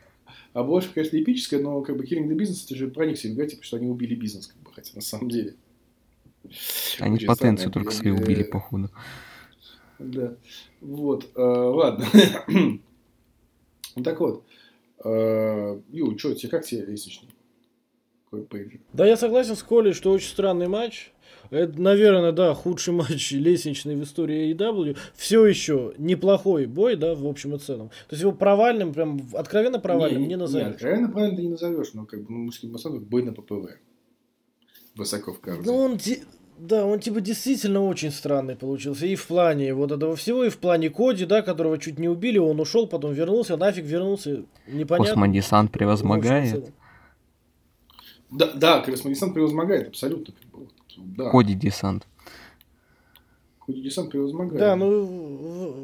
[0.61, 3.51] обложка, конечно, эпическая, но как бы Killing the Business, это же про них все говорят,
[3.53, 5.55] типа, что они убили бизнес, как бы, хотя на самом деле.
[7.01, 8.91] Они Очень потенцию только свою убили, походу.
[9.99, 10.35] Да.
[10.81, 11.29] Вот.
[11.35, 12.07] э, ладно.
[12.47, 12.83] Ну,
[14.05, 14.45] так вот.
[15.05, 17.29] Э, Ю, что, тебе как тебе лестничный?
[18.31, 18.79] Пейджа.
[18.93, 21.13] Да, я согласен с Колей, что очень странный матч.
[21.51, 24.97] Это, наверное, да, худший матч лестничный в истории AEW.
[25.15, 27.89] Все еще неплохой бой, да, в общем и целом.
[27.89, 30.67] То есть его провальным, прям откровенно провальным не, не назовешь.
[30.67, 33.79] Не, откровенно провальным ты не назовешь, но как бы ну, мужским массажем бой на ППВ.
[34.97, 35.63] Высоко в карте.
[35.65, 35.99] Ну, он,
[36.59, 39.07] да, он типа действительно очень странный получился.
[39.07, 42.39] И в плане вот этого всего, и в плане Коди, да, которого чуть не убили,
[42.39, 45.15] он ушел, потом вернулся, нафиг вернулся, непонятно.
[45.15, 46.73] Космодесант превозмогает.
[48.31, 50.35] Да, да, космодесант превозмогает, абсолютно.
[50.97, 51.31] Да.
[51.31, 52.07] Коди десант.
[53.65, 54.59] Коди десант превозмогает.
[54.59, 55.05] Да, ну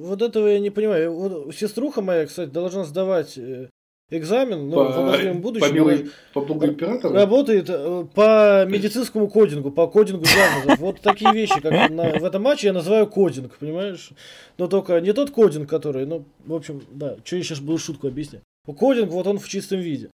[0.03, 1.14] вот этого я не понимаю.
[1.14, 3.68] Вот, сеструха моя, кстати, должна сдавать э,
[4.11, 7.14] экзамен, но по, в обозримом будущем по, белой, по благу императора?
[7.14, 10.78] работает э, по медицинскому кодингу, по кодингу диагнозов.
[10.82, 14.11] Вот такие вещи, как на, в этом матче я называю кодинг, понимаешь?
[14.59, 18.09] Но только не тот кодинг, который, ну, в общем, да, что я сейчас буду шутку
[18.09, 18.43] объяснять.
[18.66, 20.11] Кодинг, вот он в чистом виде.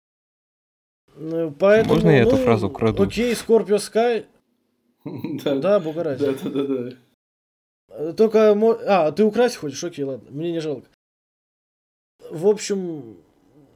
[1.59, 3.03] Поэтому, Можно я ну, эту фразу краду?
[3.03, 4.25] Окей, Scorpio Sky.
[5.61, 6.19] Да, Бугарать.
[6.19, 6.95] Да, да, да,
[7.95, 8.13] да.
[8.15, 8.53] Только,
[8.87, 9.83] а, ты украсть хочешь?
[9.83, 10.89] Окей, ладно, мне не жалко.
[12.31, 13.17] В общем,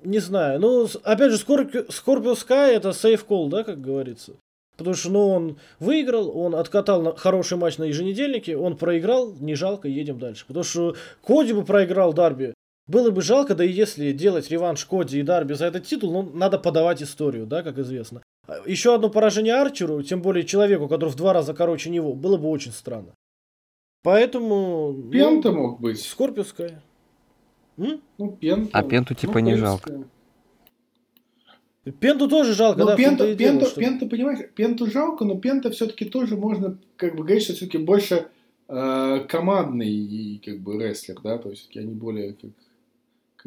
[0.03, 0.61] не знаю.
[0.61, 4.35] Ну, опять же, Scorpio, Scorpio Sky это safe call, да, как говорится.
[4.77, 9.55] Потому что, ну, он выиграл, он откатал на хороший матч на еженедельнике, он проиграл, не
[9.55, 10.45] жалко, едем дальше.
[10.47, 12.55] Потому что Коди бы проиграл Дарби,
[12.87, 16.23] было бы жалко, да и если делать реванш Коди и Дарби за этот титул, ну,
[16.33, 18.23] надо подавать историю, да, как известно.
[18.65, 22.49] Еще одно поражение Арчеру, тем более человеку, который в два раза короче него, было бы
[22.49, 23.15] очень странно.
[24.03, 24.95] Поэтому...
[25.11, 26.15] Пента ну, мог быть.
[27.77, 28.01] М?
[28.19, 28.71] Ну, Пенту.
[28.73, 30.05] А Пенту типа ну, не жалко.
[32.01, 33.81] Пенту тоже жалко, но да, Пенту, Пенту, дело, что...
[33.81, 38.27] Пенту, понимаешь, Пенту жалко, но Пента все-таки тоже можно, как бы говорить, что все-таки больше
[38.69, 42.51] э, командный и как бы рестлер, да, то есть они более как,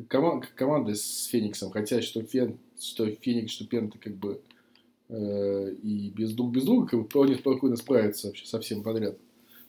[0.01, 4.41] как, кома, как команда с Фениксом, хотя что, Фен, что Феникс, что Пента как бы
[5.09, 9.17] э, и без друг без друга как бы вполне спокойно справятся вообще со всем подряд.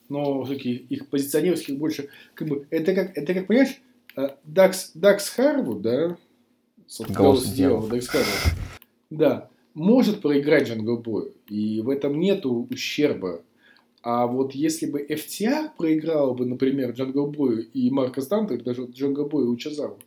[0.09, 3.81] Но все-таки их позиционировать их больше, как бы, это как, это как, понимаешь,
[4.15, 6.17] Э, Дакс, Дакс Харвуд, да,
[7.09, 8.57] голос сделал, Дакс Харвуд,
[9.09, 13.41] да, может проиграть Джанго Бою, и в этом нету ущерба.
[14.03, 18.85] А вот если бы FTR проиграл бы, например, Джанго Бою и Марка Станта, или даже
[18.85, 19.99] Джанго Бою и Учазаву,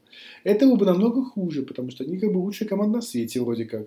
[0.43, 3.67] это было бы намного хуже, потому что они как бы лучшая команда на свете вроде
[3.67, 3.87] как.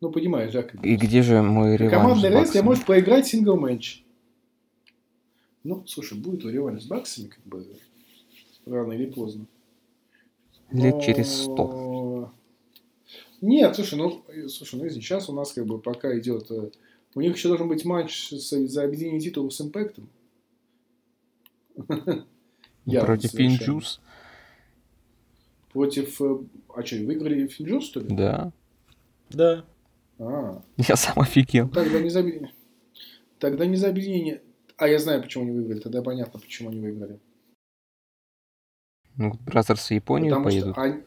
[0.00, 0.62] Ну, понимаешь, да?
[0.62, 4.02] Как и где же мой реванш Командный я может проиграть single match.
[5.62, 7.66] Ну, слушай, будет реванш с баксами, как бы,
[8.64, 9.46] рано или поздно.
[10.70, 11.00] Лет Но...
[11.02, 12.32] через сто.
[13.42, 16.50] Нет, слушай, ну, слушай, ну, сейчас у нас как бы пока идет...
[17.14, 20.08] У них еще должен быть матч с, за объединение титулов с импактом.
[22.84, 24.00] Против FinJuice.
[25.72, 26.20] Против...
[26.20, 26.38] Э,
[26.74, 28.06] а что, выиграли FinJuice, что ли?
[28.14, 28.52] Да.
[29.30, 29.64] Да.
[30.18, 30.62] А.
[30.76, 31.68] Я сам офигел.
[31.68, 32.24] Тогда не за
[33.38, 34.42] Тогда не за объединение.
[34.76, 35.80] А я знаю, почему они выиграли.
[35.80, 37.20] Тогда понятно, почему они выиграли.
[39.16, 40.72] Ну, Brothers в Японию Потому поедут.
[40.72, 41.02] Что они...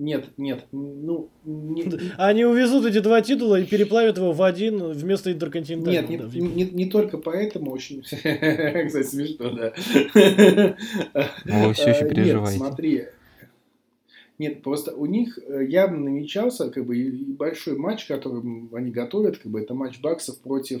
[0.00, 1.28] Нет, нет, ну...
[1.44, 1.84] Не...
[2.16, 6.10] Они увезут эти два титула и переплавят его в один вместо интерконтинентального.
[6.10, 8.00] Нет, да, не, не, не только поэтому очень...
[8.02, 9.74] Кстати, смешно, да.
[11.44, 12.58] Ну, вы все еще переживаете.
[12.58, 13.04] Нет, смотри.
[14.38, 16.96] Нет, просто у них э, явно намечался как бы
[17.36, 18.40] большой матч, который
[18.72, 20.80] они готовят, как бы это матч Баксов против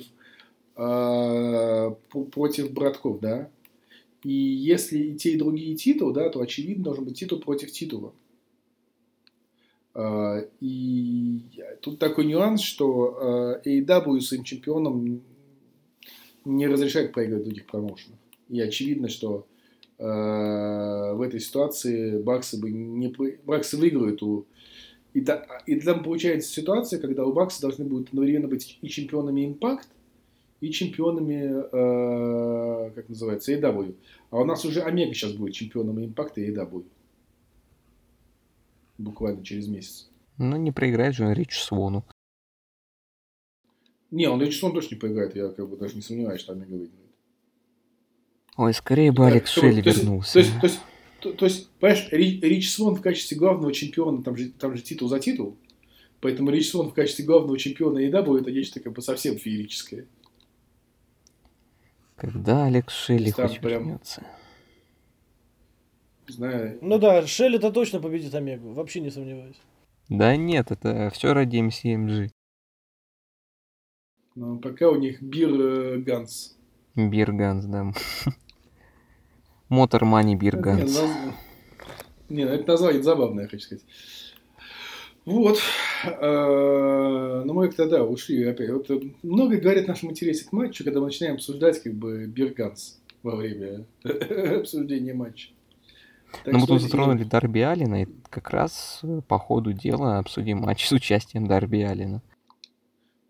[0.76, 1.90] э,
[2.32, 3.50] против братков, да,
[4.24, 8.14] и если и те, и другие титулы, да, то очевидно должен быть титул против титула.
[9.94, 11.40] А, и
[11.80, 15.22] тут такой нюанс, что AEW своим чемпионом
[16.44, 18.18] не разрешает проигрывать других промоушенов.
[18.48, 19.46] И очевидно, что
[19.98, 23.14] в этой ситуации Баксы, бы не,
[23.44, 24.46] Баксы выиграют у...
[25.12, 29.42] И, да, и там получается ситуация, когда у Бакса должны будут одновременно быть и чемпионами
[29.42, 29.88] Impact,
[30.60, 33.94] и чемпионами, э, как называется, AEW.
[34.30, 36.84] А у нас уже Омега сейчас будет чемпионом импакта и AEW.
[39.00, 40.10] Буквально через месяц.
[40.36, 42.04] Ну, не проиграет же Рич Свону.
[44.10, 45.34] Не, он Рич Свон точно не проиграет.
[45.34, 47.10] Я как бы даже не сомневаюсь, что Омега выиграет.
[48.58, 50.32] Ой, скорее бы Алекс так, Шелли то, вернулся.
[50.34, 50.80] То есть, то есть,
[51.20, 54.82] то, то есть, понимаешь, Рич, Рич Свон в качестве главного чемпиона, там же, там же
[54.82, 55.56] титул за титул.
[56.20, 60.06] Поэтому Рич Свон в качестве главного чемпиона AEW это нечто как бы совсем феерическое.
[62.16, 63.84] Когда Алекс Шелли хоть прям...
[63.84, 64.26] вернется?
[66.30, 66.78] Знаю.
[66.80, 69.60] Ну да, Шелли-то точно победит Омегу, вообще не сомневаюсь.
[70.08, 72.30] Да нет, это все ради MCMG.
[74.34, 76.56] Но пока у них Beer э, Guns.
[76.94, 77.92] Beer Guns, да.
[79.68, 81.00] Motor Money Beer Guns.
[82.28, 83.84] Не, ну это название забавное, хочу сказать.
[85.24, 85.58] Вот.
[86.04, 88.70] Э, ну, мы как-то, да, ушли опять.
[88.70, 92.26] Вот э, много говорит в нашем интересе к матчу, когда мы начинаем обсуждать, как бы,
[92.26, 95.50] Beer Guns во время обсуждения матча.
[96.44, 100.58] Так ну, мы тут затронули Дарби Алина, и как раз э, по ходу дела обсудим
[100.58, 102.22] матч с участием Дарби Алина.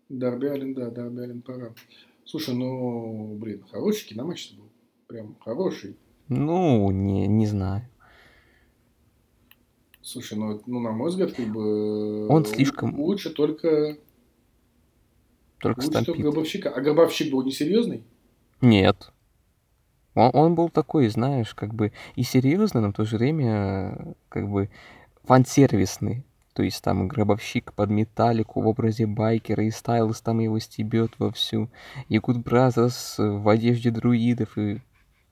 [0.09, 1.73] Дарби Алин, да, Дарби Алин пора.
[2.25, 4.69] Слушай, ну, блин, хороший киноматч был.
[5.07, 5.97] Прям хороший.
[6.29, 7.87] Ну, не, не знаю.
[10.01, 12.27] Слушай, ну, ну, на мой взгляд, как бы...
[12.27, 12.99] Он слишком...
[12.99, 13.97] Лучше только...
[15.59, 16.69] Только лучше только Гробовщика.
[16.69, 18.03] А Гробовщик был несерьезный?
[18.61, 19.11] Нет.
[20.15, 24.49] Он, он был такой, знаешь, как бы и серьезный, но в то же время как
[24.49, 24.69] бы
[25.23, 26.25] фан-сервисный.
[26.53, 31.69] То есть там гробовщик под металлику в образе байкера, и Стайлз там его стебет вовсю.
[32.09, 34.81] И Good Brothers в одежде друидов, и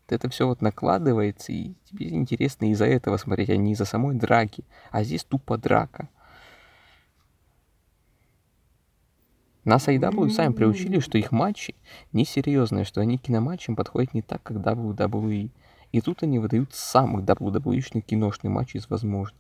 [0.08, 4.64] это все вот накладывается, и тебе интересно из-за этого смотреть, а не из-за самой драки.
[4.92, 6.08] А здесь тупо драка.
[9.66, 11.76] Нас AEW сами приучили, что их матчи
[12.14, 15.50] несерьезные, что они киноматчам подходят не так, как WWE.
[15.92, 19.40] И тут они выдают самый WWE-шный киношный матч из возможных.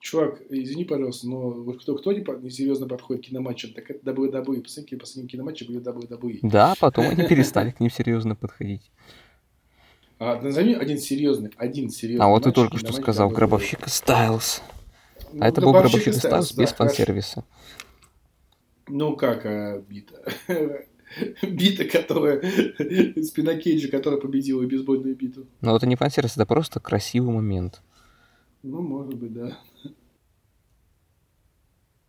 [0.00, 4.10] Чувак, извини, пожалуйста, но вот кто, кто не, не серьезно подходит к киноматчам, так это
[4.10, 4.60] WWE.
[4.60, 6.40] Посмотрите, последние киноматчи были WWE.
[6.42, 8.90] Да, потом они перестали к ним серьезно подходить.
[10.18, 14.62] А, назови один серьезный, один серьезный А вот ты только что сказал Гробовщик Стайлз.
[15.40, 17.44] А это был Гробовщик Стайлз без фан-сервиса.
[18.88, 20.22] Ну как а, бита?
[21.42, 22.40] бита, которая...
[23.22, 25.46] Спина Кейджа, которая победила бейсбольную биту.
[25.60, 27.82] Ну это не фан-сервис, это просто красивый момент.
[28.62, 29.58] Ну, может быть, да.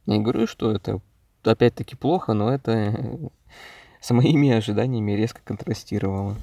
[0.06, 1.02] Не говорю, что это
[1.44, 3.32] опять-таки плохо, но это
[4.00, 6.38] с моими ожиданиями резко контрастировало.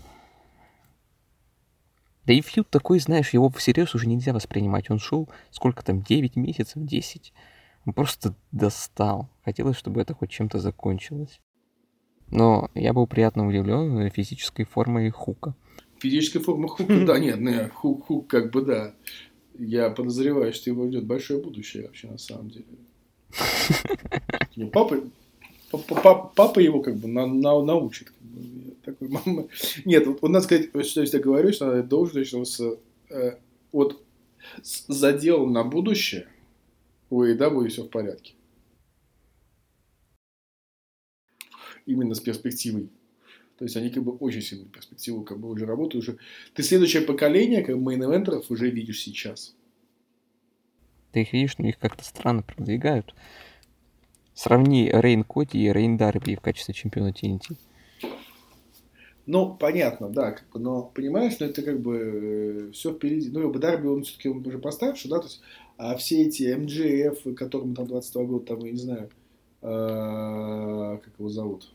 [2.27, 4.91] Да и фьюд такой, знаешь, его всерьез уже нельзя воспринимать.
[4.91, 7.33] Он шел, сколько там, 9 месяцев, 10.
[7.85, 9.29] Он просто достал.
[9.45, 11.41] Хотелось, чтобы это хоть чем-то закончилось.
[12.31, 15.55] Но я был приятно удивлен физической формой Хука.
[15.99, 18.95] Физическая форма Хука, да, нет, нет, Хук, Хук как бы да.
[19.59, 22.65] Я подозреваю, что его ждет большое будущее вообще на самом деле.
[24.73, 25.01] Папа,
[25.71, 28.13] папа, папа его как бы на, на, научит.
[28.85, 29.47] Такой, мама.
[29.85, 32.61] Нет, вот, вот надо сказать, что я говорю, что надо должен что с,
[33.11, 33.37] э,
[33.73, 34.03] вот
[34.63, 36.27] с заделом на будущее
[37.13, 38.33] у AEW все в порядке.
[41.85, 42.91] Именно с перспективой.
[43.59, 46.09] То есть они как бы очень сильную перспективу как бы уже работают.
[46.09, 46.19] Уже...
[46.55, 48.03] Ты следующее поколение как бы мейн
[48.49, 49.55] уже видишь сейчас.
[51.13, 53.15] Ты их видишь, но их как-то странно продвигают.
[54.33, 57.59] Сравни reign Коди и reign Дарби в качестве чемпиона TNT.
[59.27, 63.31] Ну, понятно, да, как бы, но понимаешь, что это как бы э, все впереди.
[63.31, 65.41] Ну, как бы Дарби, он все-таки он уже постарше, да, то есть,
[65.77, 69.11] а все эти MJF, которым там 22 года, там, я не знаю,
[69.63, 71.69] э, как его зовут,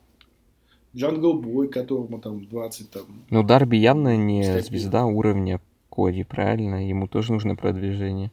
[0.96, 3.04] Jungle Boy, которому там 20 там.
[3.30, 6.88] Ну, Дарби явно не кстати, звезда уровня Коди, правильно?
[6.88, 8.32] Ему тоже нужно продвижение.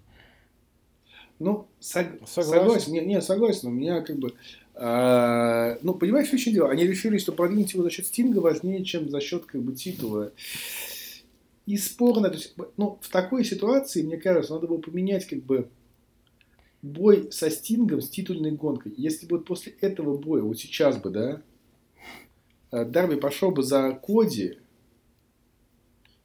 [1.39, 2.07] Ну, сог...
[2.27, 2.61] согласен.
[2.61, 2.93] согласен.
[2.93, 3.69] Не, не, согласен.
[3.69, 4.33] У меня как бы...
[4.75, 6.71] Э, ну, понимаешь, еще дело.
[6.71, 10.33] Они решили, что продвинуть его за счет Стинга важнее, чем за счет как бы титула.
[11.67, 12.29] И спорно.
[12.29, 15.69] То есть, ну, в такой ситуации, мне кажется, надо было поменять как бы
[16.83, 18.93] бой со Стингом с титульной гонкой.
[18.97, 21.43] Если бы вот после этого боя, вот сейчас бы, да,
[22.71, 24.59] э, Дарби пошел бы за Коди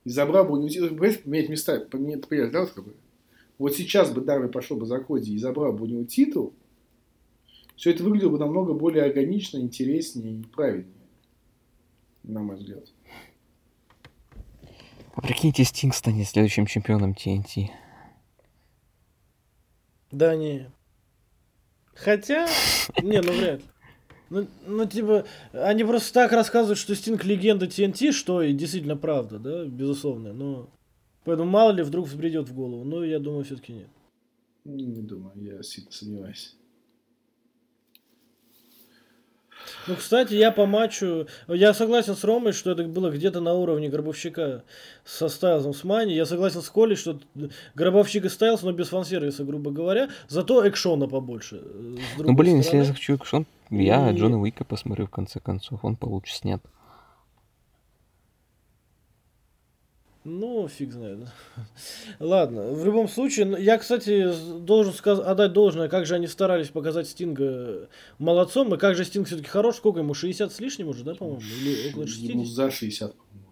[0.03, 2.93] и забрал бы у него, понимаешь, поменять места, поменять, да, вот как бы,
[3.57, 6.53] вот сейчас бы Дарби пошел бы за Коди и забрал бы у него титул,
[7.77, 11.07] все это выглядело бы намного более органично, интереснее и правильнее,
[12.23, 12.85] на мой взгляд.
[15.19, 17.67] А прикиньте, Стинг станет следующим чемпионом TNT.
[20.11, 20.71] Да не.
[21.93, 22.47] Хотя,
[23.03, 23.65] не, ну вряд ли.
[24.29, 29.39] Ну, ну, типа, они просто так рассказывают, что Стинг легенда TNT, что и действительно правда,
[29.39, 30.69] да, безусловно, но
[31.25, 32.85] Поэтому мало ли вдруг взбредет в голову.
[32.85, 33.89] Но я думаю, все-таки нет.
[34.63, 36.55] Не, не думаю, я сильно сомневаюсь.
[39.87, 41.27] Ну, кстати, я по матчу...
[41.47, 44.63] Я согласен с Ромой, что это было где-то на уровне Гробовщика
[45.05, 46.13] со Стайлзом с Мани.
[46.13, 47.19] Я согласен с Колей, что
[47.75, 50.09] Гробовщик и Стайлз, но без фан-сервиса, грубо говоря.
[50.27, 51.61] Зато экшона побольше.
[51.63, 52.57] Э, ну, блин, стороны.
[52.57, 54.15] если я захочу экшон, я и...
[54.15, 55.83] Джона Уика посмотрю в конце концов.
[55.83, 56.61] Он получше снят.
[60.25, 61.19] Ну, фиг знает.
[62.19, 64.27] Ладно, в любом случае, я, кстати,
[64.59, 69.27] должен сказ- отдать должное, как же они старались показать Стинга молодцом, и как же Стинг
[69.27, 72.29] все-таки хорош, сколько ему, 60 с лишним уже, да, по-моему, или около 60?
[72.29, 73.47] Ему за 60, по-моему,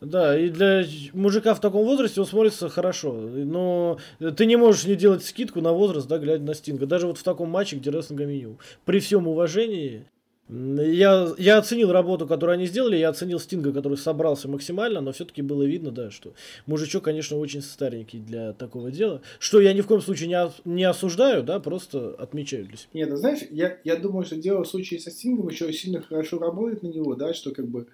[0.00, 3.12] Да, и для мужика в таком возрасте он смотрится хорошо.
[3.12, 6.86] Но ты не можешь не делать скидку на возраст, да, глядя на Стинга.
[6.86, 8.58] Даже вот в таком матче, где рестлинга меню.
[8.86, 10.06] При всем уважении,
[10.48, 15.42] я, я оценил работу, которую они сделали, я оценил Стинга, который собрался максимально, но все-таки
[15.42, 16.32] было видно, да, что
[16.66, 19.20] мужичок, конечно, очень старенький для такого дела.
[19.38, 22.88] Что я ни в коем случае не, не осуждаю, да, просто отмечаю для себя.
[22.94, 26.38] Нет, ну знаешь, я, я думаю, что дело в случае со Стингом еще сильно хорошо
[26.38, 27.86] работает на него, да, что как бы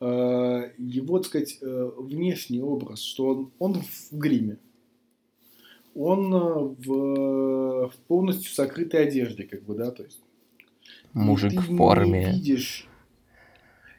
[0.00, 4.56] э, его, так сказать, э, внешний образ, что он, он в гриме.
[5.94, 6.38] Он э,
[6.86, 10.20] в, в полностью сокрытой одежде, как бы, да, то есть
[11.12, 12.26] Мужик в форме.
[12.26, 12.88] Не видишь.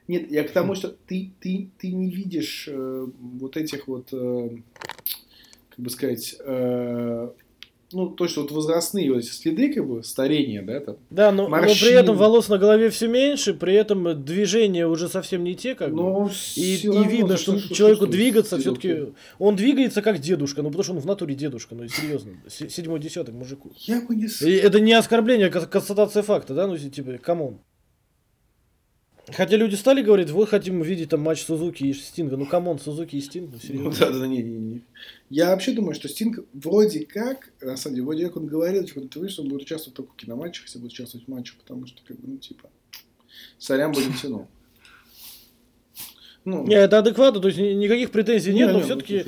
[0.08, 4.50] Нет, я к тому, что ты, ты, ты не видишь э, вот этих вот, э,
[5.70, 7.30] как бы сказать, э,
[7.92, 10.98] ну, то, что вот возрастные вот эти следы, как бы, старения, да, там.
[11.10, 15.44] Да, но, но при этом волос на голове все меньше, при этом движения уже совсем
[15.44, 16.32] не те, как но бы.
[16.56, 19.14] И, и видно, что слышу, человеку слышу, двигаться все-таки.
[19.40, 22.34] Он двигается как дедушка, ну потому что он в натуре дедушка, ну серьезно.
[22.48, 23.72] Седьмой десяток мужику.
[23.78, 24.28] Я бы не...
[24.28, 27.60] И это не оскорбление, а констатация факта, да, ну типа, come on.
[29.34, 32.38] Хотя люди стали говорить, вот хотим увидеть там матч Сузуки и Стинга.
[32.38, 34.82] Ну, come on, Сузуки и Стинг, ну, да, да, не, не, не.
[35.30, 39.02] Я вообще думаю, что Стинг вроде как, на самом деле, вроде как он говорил, что
[39.02, 42.02] ты видишь, он будет участвовать только в киноматчах, если будет участвовать в матчах, потому что,
[42.08, 42.70] как бы, ну, типа,
[43.58, 44.48] сорян будет тянул.
[46.50, 49.26] Ну, не, это адекватно, то есть никаких претензий не, нет, но все-таки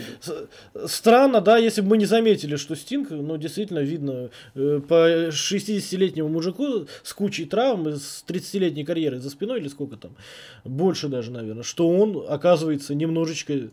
[0.74, 5.30] ну, странно, да, если бы мы не заметили, что Стинг, ну, действительно видно, э, по
[5.30, 10.16] 60-летнему мужику с кучей травм, с 30-летней карьерой за спиной, или сколько там,
[10.64, 13.70] больше даже, наверное, что он, оказывается, немножечко,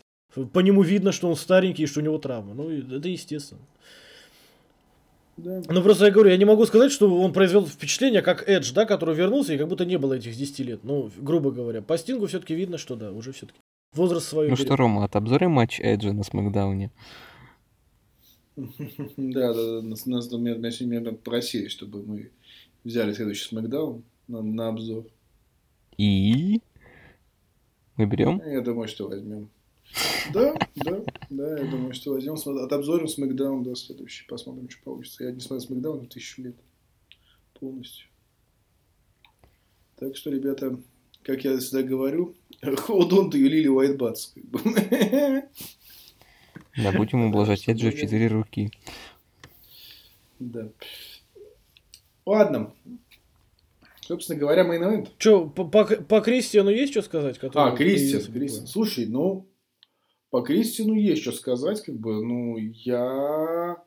[0.53, 2.53] по нему видно, что он старенький и что у него травмы.
[2.53, 3.61] Ну, это естественно.
[5.43, 5.61] Да.
[5.69, 8.85] Ну просто я говорю, я не могу сказать, что он произвел впечатление, как Эдж, да,
[8.85, 10.79] который вернулся, и как будто не было этих 10 лет.
[10.83, 11.81] Ну, грубо говоря.
[11.81, 13.59] По Стингу все-таки видно, что да, уже все-таки
[13.93, 14.49] возраст свой.
[14.49, 16.91] Ну что, Рома, отобзорим матч Эджа на Смакдауне?
[19.15, 22.31] Да, да, да, нас, меня просили, чтобы мы
[22.83, 25.05] взяли следующий Смакдаун на, на обзор.
[25.97, 26.61] И?
[27.95, 28.41] Мы берем?
[28.45, 29.49] Я думаю, что возьмем.
[30.33, 35.23] Да, да, да, я думаю, что возьмем, отобзорим Смакдаун, да, следующий, посмотрим, что получится.
[35.23, 36.55] Я не смотрел Смакдаун тысячу лет
[37.59, 38.07] полностью.
[39.97, 40.79] Так что, ребята,
[41.23, 45.45] как я всегда говорю, hold on to you, Lily White Butts.
[46.77, 48.71] Да, будем ублажать Эджи в четыре руки.
[50.39, 50.69] Да.
[52.25, 52.73] Ладно.
[54.01, 55.07] Собственно говоря, мейн.
[55.17, 57.37] Че, по, по, по Кристиану есть что сказать?
[57.53, 58.67] А, Кристиан, Кристиан.
[58.67, 59.48] Слушай, ну,
[60.29, 63.77] по Кристину есть что сказать, как бы, ну, я...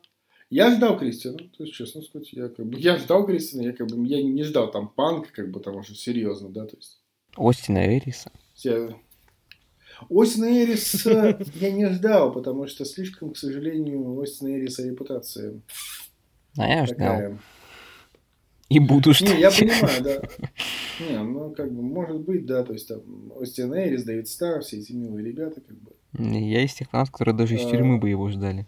[0.49, 3.87] Я ждал Кристина, то есть, честно сказать, я как бы, я ждал Кристина, я как
[3.87, 7.01] бы, я не ждал там панка, как бы, потому что серьезно, да, то есть.
[7.35, 8.31] Остина Эриса.
[8.57, 8.95] Я...
[10.09, 15.61] Остина Эриса я не ждал, потому что слишком, к сожалению, Остина Эриса репутация.
[16.57, 17.39] А я ждал.
[18.69, 19.35] И буду ждать.
[19.35, 20.21] Не, я понимаю, да.
[20.99, 24.77] Не, ну, как бы, может быть, да, то есть, там, Остин Эрис, Дэвид Стар, все
[24.77, 25.91] эти милые ребята, как бы.
[26.13, 28.67] Я из тех фанатов, которые даже из тюрьмы бы его ждали.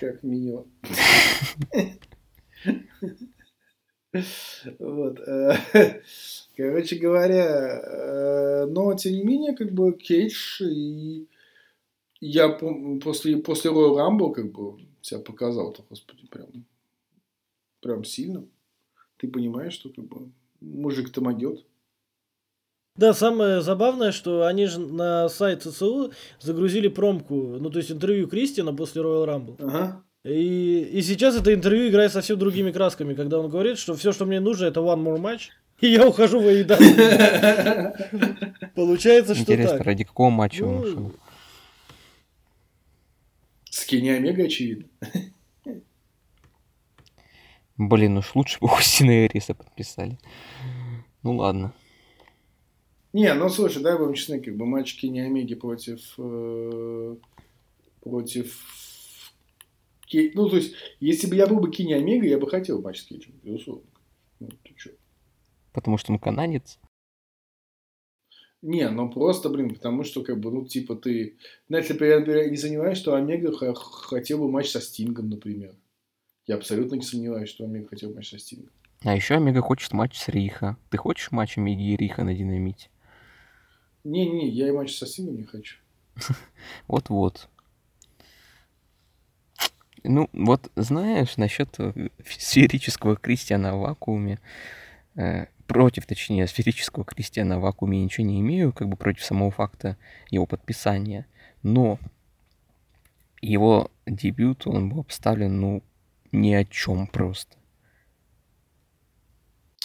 [0.00, 0.66] Как мило.
[4.78, 5.18] Вот.
[5.26, 5.56] Э,
[6.56, 11.26] короче говоря, э, но тем не менее, как бы Кейдж и
[12.20, 16.64] я после, после Royal Rumble как бы себя показал, то, господи, прям,
[17.80, 18.46] прям сильно.
[19.16, 20.30] Ты понимаешь, что как бы
[20.60, 21.66] мужик-то могет.
[22.96, 28.28] Да, самое забавное, что они же на сайт ЦЦУ загрузили промку, ну то есть интервью
[28.28, 29.56] Кристина после Royal Rumble.
[29.58, 30.04] Ага.
[30.24, 34.26] И, и сейчас это интервью играет совсем другими красками, когда он говорит, что все, что
[34.26, 35.48] мне нужно, это one more match,
[35.80, 36.70] и я ухожу в AEW.
[38.74, 41.12] Получается, что Интересно, ради какого матча он ну, ушел?
[43.70, 44.86] С Кенни Омега, очевидно.
[47.76, 50.16] Блин, уж лучше бы Остина Эриса подписали.
[51.24, 51.74] Ну ладно.
[53.14, 56.00] Не, ну слушай, дай будем честны, как бы матч Кенни Омеги против...
[56.18, 57.16] Э,
[58.00, 58.60] против...
[60.12, 63.04] Ну, то есть, если бы я был бы Кенни Омега, я бы хотел матч с
[63.04, 63.84] Кейджем, безусловно.
[64.40, 64.90] Ну, ты чё?
[65.72, 66.80] Потому что он канадец?
[68.62, 71.38] Не, ну просто, блин, потому что, как бы, ну, типа, ты...
[71.68, 75.76] Знаете, например, я не сомневаюсь, что Омега хотел бы матч со Стингом, например.
[76.48, 78.72] Я абсолютно не сомневаюсь, что Омега хотел матч со Стингом.
[79.02, 80.76] А еще Омега хочет матч с Риха.
[80.90, 82.90] Ты хочешь матч Омеги и Риха на Динамите?
[84.04, 85.76] Не-не, я и матч со Стингом не хочу.
[86.86, 87.48] Вот-вот.
[90.04, 91.78] Ну, вот знаешь, насчет
[92.38, 94.38] сферического Кристиана в вакууме,
[95.16, 99.50] э, против, точнее, сферического Кристиана в вакууме я ничего не имею, как бы против самого
[99.50, 99.96] факта
[100.30, 101.26] его подписания.
[101.62, 101.98] Но
[103.40, 105.82] его дебют, он был обставлен, ну,
[106.32, 107.56] ни о чем просто.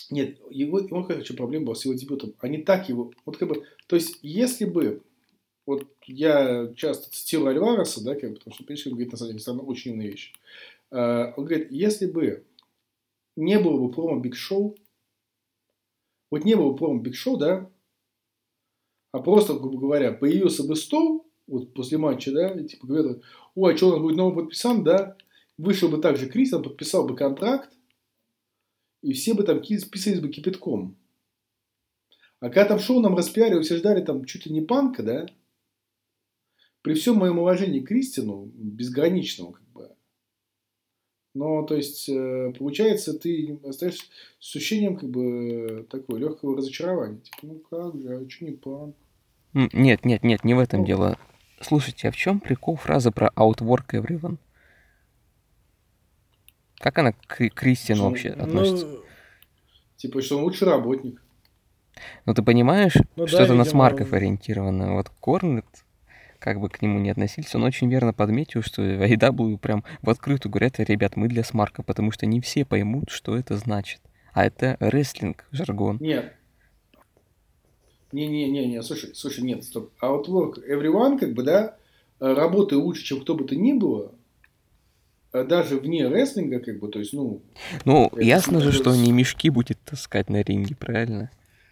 [0.09, 2.33] Нет, его, его короче, проблема была с его дебютом.
[2.39, 3.13] Они так его...
[3.25, 3.65] Вот как бы...
[3.87, 5.03] То есть, если бы...
[5.65, 9.43] Вот я часто цитирую Альвареса, да, как бы, потому что, он говорит, на самом деле,
[9.43, 10.33] самая очень умная вещь.
[10.91, 12.43] Э, он говорит, если бы
[13.35, 14.75] не было бы промо Big Show,
[16.31, 17.69] вот не было бы промо Big Show, да,
[19.11, 23.21] а просто, грубо говоря, появился бы стол, вот после матча, да, и типа говорят,
[23.55, 25.17] ой, а что нас будет новый подписан, да,
[25.57, 27.71] вышел бы также Кристиан, подписал бы контракт,
[29.01, 30.97] и все бы там списались бы кипятком.
[32.39, 35.27] А когда там шоу нам распиарили, все ждали там чуть ли не панка, да,
[36.81, 39.95] при всем моем уважении к Кристину, безграничному, как бы,
[41.35, 44.03] но, то есть, э, получается, ты остаешься
[44.39, 47.19] с ощущением, как бы, такого легкого разочарования.
[47.19, 48.95] Типа, ну как же, а что не панк?
[49.53, 51.17] Нет, нет, нет, не в этом дело.
[51.61, 54.37] Слушайте, а в чем прикол фразы про outwork everyone?
[56.79, 58.85] Как она к Кристиану вообще ну, относится?
[58.85, 58.99] Ну,
[59.97, 61.21] типа, что он лучший работник.
[62.25, 63.65] Ну, ты понимаешь, ну, что да, это видимо...
[63.65, 64.93] на смарков ориентировано.
[64.93, 65.65] Вот Корнет,
[66.39, 70.51] как бы к нему не относились, он очень верно подметил, что AEW прям в открытую
[70.51, 73.99] говорят, ребят, мы для смарка, потому что не все поймут, что это значит.
[74.31, 75.97] А это рестлинг, жаргон.
[75.99, 76.33] Нет.
[78.13, 79.91] Не-не-не, слушай, слушай, нет, стоп.
[80.01, 81.75] Outwork everyone, как бы, да,
[82.19, 84.18] работает лучше, чем кто бы то ни было, а
[85.31, 87.41] даже вне рестлинга, как бы, то есть, ну...
[87.85, 91.31] Ну, ясно же, что не мешки будет таскать на ринге, правильно?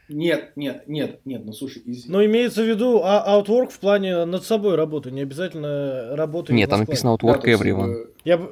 [0.09, 2.05] Нет, нет, нет, нет, ну слушай, из...
[2.05, 6.53] Но имеется в виду а outwork в плане над собой работы, не обязательно работы.
[6.53, 7.89] Нет, там написано outwork да, everyone.
[7.89, 8.49] Есть, Я...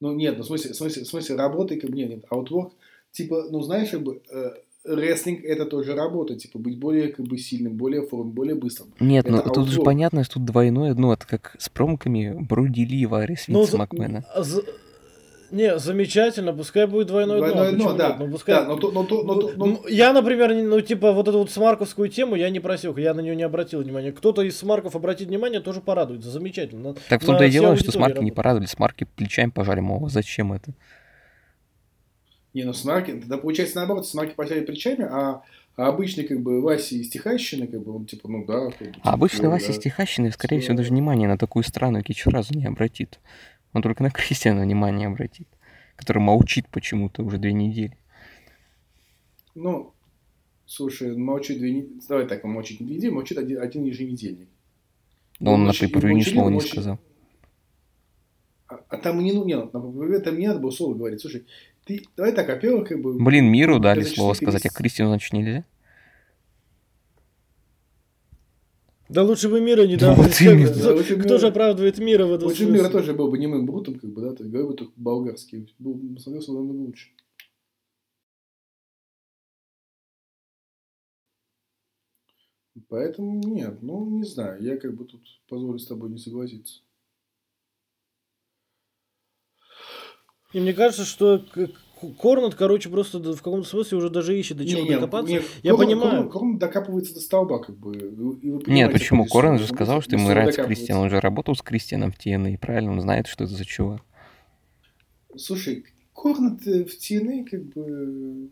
[0.00, 2.72] Ну нет, ну в смысле, в смысле, в смысле работы, как бы, нет, нет, outwork,
[3.12, 4.54] типа, ну знаешь, как бы, э,
[4.84, 8.92] рестлинг это тоже работа, типа быть более как бы сильным, более форм, более быстрым.
[9.00, 9.54] Нет, это ну outdoor.
[9.54, 13.44] тут же понятно, что тут двойное дно, это как с промками Бруди Ли в Арис
[13.48, 14.24] ну, Макмена.
[14.36, 14.62] За...
[15.50, 17.88] Не, замечательно, пускай будет двойное, двойное дно.
[17.90, 18.16] дно, да.
[18.18, 18.54] Ну, пускай...
[18.54, 19.66] да но, но, но, но, но...
[19.66, 23.20] Ну, я, например, ну, типа, вот эту вот смарковскую тему я не просил, я на
[23.20, 24.12] нее не обратил внимания.
[24.12, 26.30] Кто-то из смарков обратит внимание, тоже порадуется.
[26.30, 26.94] Замечательно.
[27.08, 30.72] Так в том-то и дело, что смарки не порадовали, смарки плечами пожали, мол, зачем это?
[32.52, 35.42] Не, ну Снарки, тогда получается наоборот, Снарки пожали плечами, а,
[35.76, 38.70] а обычный как бы Вася из Стихащины, как бы он типа, ну да.
[38.70, 39.72] Как бы, типа, а обычный Вася да.
[39.72, 40.66] из Стихащины, скорее Все.
[40.66, 43.20] всего, даже внимание на такую странную кичу разу не обратит.
[43.72, 45.46] Он только на Кристиана внимание обратит,
[45.94, 47.96] который молчит почему-то уже две недели.
[49.54, 49.94] Ну,
[50.66, 52.00] слушай, молчит две недели.
[52.08, 54.48] Давай так, он молчит две недели, молчит один, один еженедельник.
[55.38, 56.98] Но он, он на пейпервью ни слова не сказал.
[58.68, 61.20] А, а там не, ну, нет, на там не надо было слово говорить.
[61.20, 61.44] Слушай,
[61.90, 63.18] ты, давай так, во-первых, как бы...
[63.18, 65.64] Блин, миру дали слово сказать, а Кристину, значит, нельзя?
[69.08, 70.14] Да лучше бы мира не дал.
[70.14, 73.98] Вот кто, кто же оправдывает мира в этом Лучше мира тоже был бы немым брутом,
[73.98, 75.74] как бы, да, то говорил бы только болгарский.
[75.80, 77.10] Был, смотрелся намного лучше.
[82.88, 86.82] Поэтому нет, ну не знаю, я как бы тут позволю с тобой не согласиться.
[90.52, 91.44] И мне кажется, что
[92.18, 95.32] Корнет, короче, просто в каком-то смысле уже даже ищет до чего не, докопаться.
[95.32, 96.16] Не, я Корн, понимаю.
[96.16, 97.94] Корн, Корн докапывается до столба, как бы.
[98.66, 99.26] Нет, почему?
[99.26, 100.98] Корн же сказал, что ему нравится Кристиан.
[100.98, 102.92] Он же работал с Кристианом в TNA, правильно?
[102.92, 104.02] Он знает, что это за чувак.
[105.36, 108.48] Слушай, Корнет в TNA, как бы...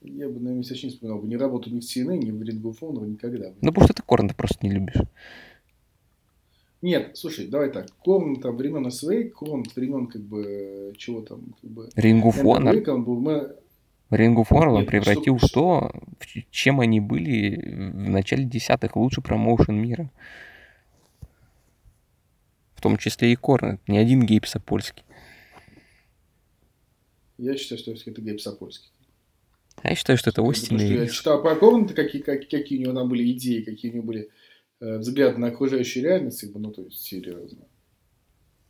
[0.00, 1.26] Я бы, наверное, сейчас не вспоминал бы.
[1.26, 3.52] Не работал ни в TNA, ни в Ring of Honor никогда.
[3.60, 4.94] Ну, потому что ты Корнета просто не любишь.
[6.80, 7.88] Нет, слушай, давай так.
[7.98, 11.88] Клон там времен СВ, клон времен как бы чего там, как бы.
[12.42, 13.56] Honor.
[14.10, 15.92] Ring of Honor он превратил что, в то,
[16.50, 20.10] чем они были в начале десятых, лучший промоушен мира.
[22.74, 23.80] В том числе и Корнет.
[23.88, 25.02] Ни один Гейб Сапольский.
[27.36, 28.90] Я считаю, что это Гейб Сапольский.
[29.82, 32.94] А я считаю, что это Остин Я читал про Корнета, какие, какие, какие у него
[32.94, 34.30] там были идеи, какие у него были
[34.80, 37.64] взгляд на окружающую реальность, как бы, ну, то есть, серьезно.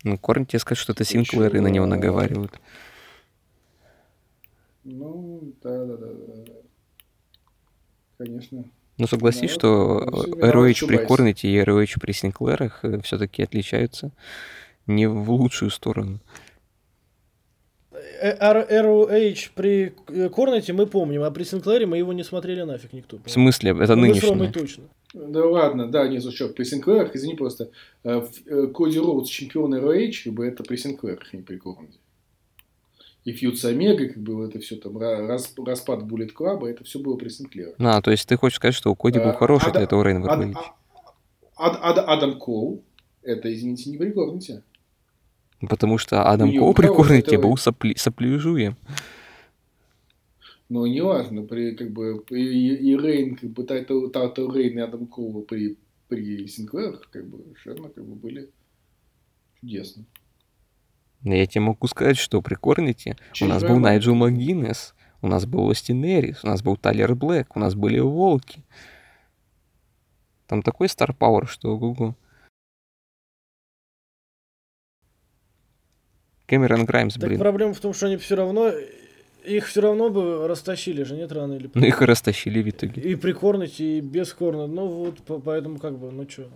[0.04, 2.60] Ну, Корн тебе скажет, что это Синклеры на него наговаривают.
[4.84, 6.06] Ну, да, да, да,
[6.46, 6.52] да.
[8.16, 8.64] Конечно.
[8.96, 10.04] Ну, согласись, да, что
[10.40, 14.10] ROH при Корнете и ROH при Синклерах э, все-таки отличаются
[14.86, 16.20] не в лучшую сторону.
[18.22, 19.94] ROH при
[20.30, 23.18] Корнете мы помним, а при Синклере мы его не смотрели нафиг никто.
[23.24, 23.70] В смысле?
[23.70, 24.50] Это ну, нынешний?
[24.50, 24.84] точно.
[25.14, 27.70] Да ладно, да, не, слушай, при Синклерах, извини, просто
[28.04, 31.58] э, э, Коди Роудс чемпион ROH, как бы это при Синклерах, а не при
[33.28, 36.98] и Фьюд с Омегой, как бы это все там, рас, распад Буллет Клаба, это все
[36.98, 37.74] было при Синклере.
[37.78, 40.02] А, то есть ты хочешь сказать, что у Коди был Э, хороший Ада- для этого
[40.02, 40.56] Рейн Ад- Варварич?
[41.56, 42.82] Ад- Ад- Адам Коул,
[43.22, 44.62] это, извините, не прикорните.
[45.68, 48.76] Потому что Адам Коул тебе был сопли, сопляжуем.
[50.68, 55.06] Но неважно, при, как бы, и, и reign, как бы, title, title reign и Адам
[55.06, 55.78] Коул при,
[56.08, 58.50] при Синклерах, как бы, совершенно, как бы, были
[59.60, 60.04] чудесно.
[61.22, 63.78] Но Я тебе могу сказать, что при Корните у нас был.
[63.78, 67.98] Найджел МакГиннес, у нас был Остин Эрис, у нас был Тайлер Блэк, у нас были
[67.98, 68.62] Волки.
[70.46, 72.14] Там такой star power, что ого
[76.46, 77.38] Кэмерон Граймс, Так блин.
[77.38, 78.72] проблема в том, что они все равно,
[79.44, 81.86] их все равно бы растащили же, нет, рано или Ну поздно.
[81.86, 83.00] их и растащили в итоге.
[83.02, 84.66] И при Корнете, и без Корна.
[84.66, 86.48] Ну вот, по- поэтому как бы, ну чё.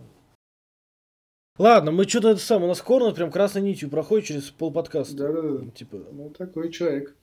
[1.59, 5.14] Ладно, мы что-то это сам, у нас Корнет прям красной нитью проходит через полподкаста.
[5.16, 5.70] Да-да-да.
[5.72, 7.14] Типа, Ну, такой человек.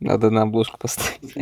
[0.00, 1.34] Надо на обложку поставить.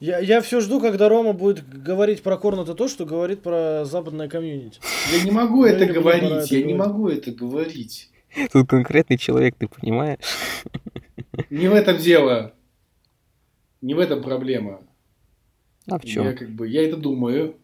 [0.00, 4.28] Я, я все жду, когда Рома будет говорить про Корнета то, что говорит про западное
[4.28, 4.80] комьюнити.
[5.16, 8.10] Я не могу Ну, это говорить, я не могу это говорить.
[8.52, 10.18] Тут конкретный человек, ты понимаешь?
[11.50, 12.54] Не в этом дело.
[13.80, 14.80] Не в этом проблема.
[15.86, 16.36] А в Я чем?
[16.36, 17.56] как бы, я это думаю.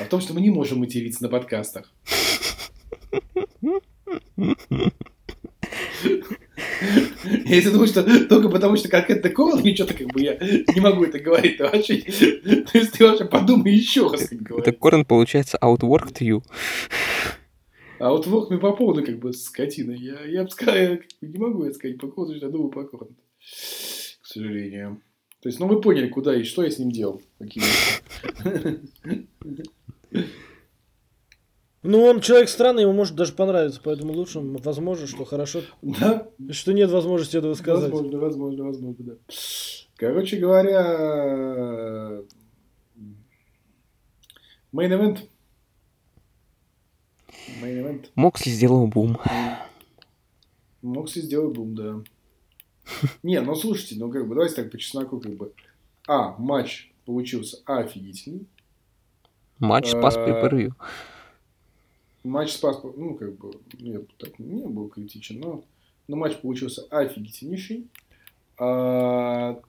[0.00, 1.92] А в том, что мы не можем материться на подкастах.
[7.24, 10.80] Я если думаю, что только потому, что конкретно Корн, мне что-то как бы я не
[10.80, 14.72] могу это говорить, то вообще, то есть ты вообще подумай еще раз, как Это.
[14.72, 16.42] Корн, получается, outworked you.
[17.98, 19.92] А вот Вок мне по поводу как бы скотина.
[19.92, 22.84] Я, я бы сказал, я не могу это сказать по поводу, что я думаю по
[22.84, 23.14] Корну.
[24.22, 25.00] К сожалению.
[25.40, 27.20] То есть, ну вы поняли, куда и что я с ним делал.
[31.82, 36.72] Ну, он человек странный, ему может даже понравиться, поэтому лучше, возможно, что хорошо, Да, что
[36.72, 37.92] нет возможности этого сказать.
[37.92, 39.12] возможно, возможно, возможно, да.
[39.96, 42.22] Короче говоря,
[44.72, 45.18] event.
[48.14, 49.18] Моксли сделал бум.
[50.82, 52.02] Мокси сделал бум, да.
[53.22, 55.52] Не, ну слушайте, ну как бы, давайте так по чесноку, как бы.
[56.06, 58.46] А, матч получился офигительный.
[59.58, 60.72] Матч спас Э, pay
[62.22, 65.64] Матч спас, ну, как бы, нет, так не был критичен, но,
[66.08, 67.86] но матч получился офигительнейший.
[68.58, 69.60] А,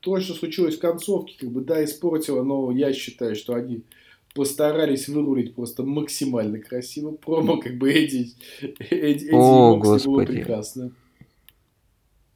[0.00, 3.82] то, что случилось в концовке, как бы, да, испортило, но я считаю, что они
[4.38, 7.10] постарались вырулить просто максимально красиво.
[7.10, 10.92] Промо, как бы, Эдди, Эдди, Эдди О, и Моксли было прекрасно.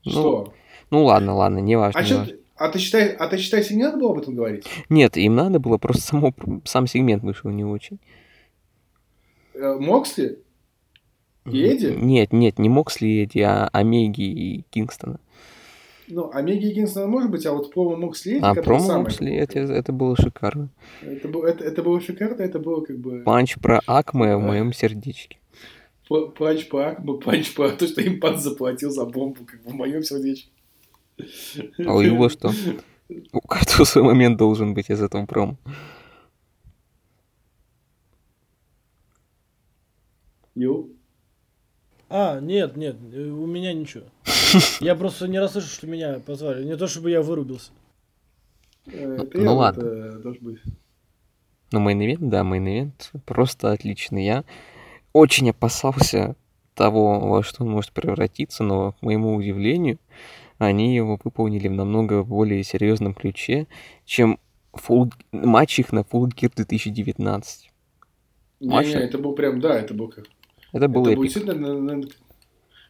[0.05, 0.55] Ну, Что?
[0.91, 2.01] Ну ладно, ладно, не важно.
[2.01, 2.33] А, не важно.
[2.33, 4.65] ты- а ты считаешь, а ты считаешь, им не надо было об этом говорить?
[4.89, 6.35] Нет, им надо было, просто само,
[6.65, 8.01] сам сегмент вышел не очень.
[9.55, 10.41] Э, Моксли?
[11.47, 11.95] И Эдди?
[11.97, 15.21] Нет, нет, не Моксли и Эдди, а Омеги и Кингстона.
[16.15, 20.15] Ну, Омеги Кингстона может быть, а вот промо Моксли А промо Моксли, это, это было
[20.15, 20.69] шикарно.
[21.01, 23.23] это, было, это, это было шикарно, это было как бы...
[23.25, 24.47] Панч про Акме в Да.
[24.47, 25.39] моем сердечке.
[26.37, 29.75] Панч по Акму, панч по то, что им пан заплатил за бомбу, как бы в
[29.75, 30.51] моем сердечке.
[31.87, 32.51] А у его что?
[33.33, 35.57] У каждого свой момент должен быть из этого промо.
[40.55, 40.91] Yo.
[42.15, 44.05] А, нет, нет, э, у меня ничего.
[44.81, 46.63] Я просто не расслышал, что меня позвали.
[46.63, 47.73] Не то, чтобы я вырубился.
[48.87, 50.21] Э, ну ладно.
[51.73, 54.27] Ну, main event, да, main event просто отличный.
[54.27, 54.45] Я
[55.15, 56.37] очень опасался
[56.75, 59.99] того, во что он может превратиться, но, к моему удивлению,
[60.59, 63.67] они его выполнили в намного более серьезном ключе,
[64.05, 64.39] чем
[64.75, 65.13] Full...
[65.33, 67.71] матч их на Full Gear 2019.
[68.61, 68.89] Не, Маша?
[68.89, 70.27] не, это был прям, да, это был как...
[70.73, 71.35] Это был это был эпик.
[71.35, 71.81] действительно...
[71.81, 72.09] на-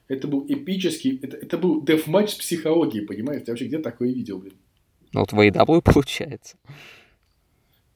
[0.08, 1.18] Это был эпический...
[1.22, 3.42] Это, это был деф-матч с психологией, понимаешь?
[3.44, 4.54] Ты вообще где такое видел, блин?
[5.12, 6.56] Ну, вот в AEW получается.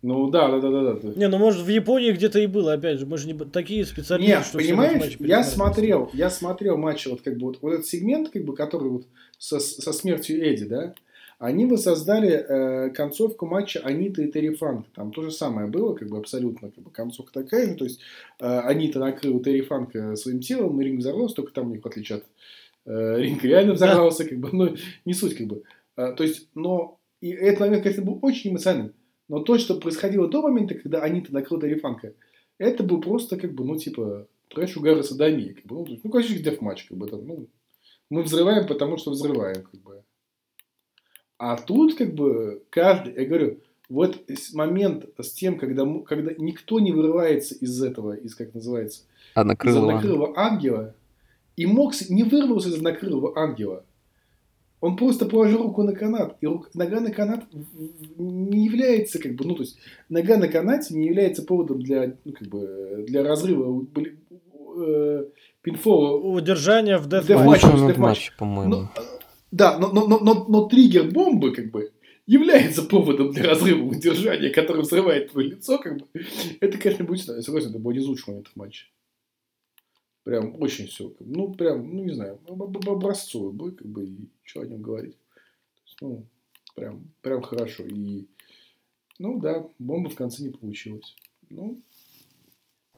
[0.02, 1.08] Ну, да, да, да, да, да.
[1.16, 4.36] Не, ну может в Японии где-то и было, опять же, мы же не такие специалисты,
[4.36, 8.28] Нет, что понимаешь, я смотрел, я смотрел матчи, вот как бы вот, вот этот сегмент,
[8.28, 9.06] как бы, который вот
[9.38, 10.94] со, со смертью Эдди, да,
[11.38, 14.88] они бы создали э, концовку матча Анита и Терри Фанка.
[14.94, 17.74] Там то же самое было, как бы абсолютно как бы, концовка такая же.
[17.74, 18.00] То есть
[18.40, 21.86] э, Анита накрыл Терри Фанка своим телом, и ринг взорвался, только там у них, в
[21.86, 22.24] отличие от
[22.86, 25.62] э, ринг реально взорвался, как бы, ну, не суть, как бы.
[25.96, 28.94] Э, то есть, но и этот момент, конечно, был очень эмоциональным.
[29.28, 32.14] Но то, что происходило до момента, когда Анита накрыл Терри Фанка,
[32.58, 35.52] это был просто, как бы, ну, типа, трэш, угар и садомия.
[35.52, 37.48] Как бы, ну, ну, классический деф-матч, как бы, там, ну,
[38.08, 40.02] мы взрываем, потому что взрываем, как бы.
[41.38, 43.58] А тут, как бы, каждый, я говорю,
[43.88, 49.02] вот момент с тем, когда, когда никто не вырывается из этого, из, как называется,
[49.34, 50.94] А из накрытого ангела,
[51.56, 53.84] И Мокс не вырвался из накрылого ангела.
[54.80, 56.36] Он просто положил руку на канат.
[56.40, 57.44] И рук, нога на канат
[58.16, 62.32] не является, как бы, ну, то есть, нога на канате не является поводом для, ну,
[62.32, 63.86] как бы, для разрыва
[64.76, 65.24] э,
[65.62, 66.18] пинфола.
[66.18, 68.70] Удержания в деф-матче, по-моему.
[68.70, 68.90] Но,
[69.56, 71.92] да, но, но, но, но, но триггер бомбы, как бы,
[72.26, 76.06] является поводом для разрыва удержания, который взрывает твое лицо, как бы,
[76.60, 78.86] это, конечно, будет, я согласен, это один из лучших моментов матча.
[80.24, 84.66] Прям очень все, ну, прям, ну, не знаю, образцовый бой, как бы, и что о
[84.66, 85.16] нем говорить.
[86.00, 86.26] Ну,
[86.74, 87.84] прям, прям хорошо.
[87.84, 88.26] И,
[89.18, 91.16] ну, да, бомба в конце не получилась.
[91.48, 91.80] Ну,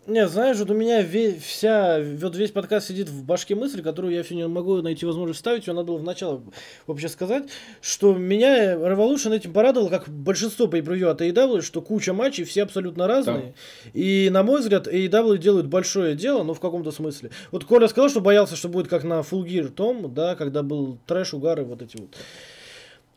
[0.09, 4.15] не, знаешь, вот у меня весь, вся, вот весь подкаст сидит в башке мысль, которую
[4.15, 6.41] я все не могу найти возможность вставить, ее надо было вначале
[6.87, 7.45] вообще сказать,
[7.81, 12.63] что меня Revolution этим порадовал, как большинство по превью от AEW, что куча матчей, все
[12.63, 13.55] абсолютно разные,
[13.85, 13.91] да.
[13.93, 17.31] и, на мой взгляд, AEW делают большое дело, ну, в каком-то смысле.
[17.53, 20.99] Вот Коля сказал, что боялся, что будет как на Full Gear Том, да, когда был
[21.07, 22.17] трэш, угары, вот эти вот.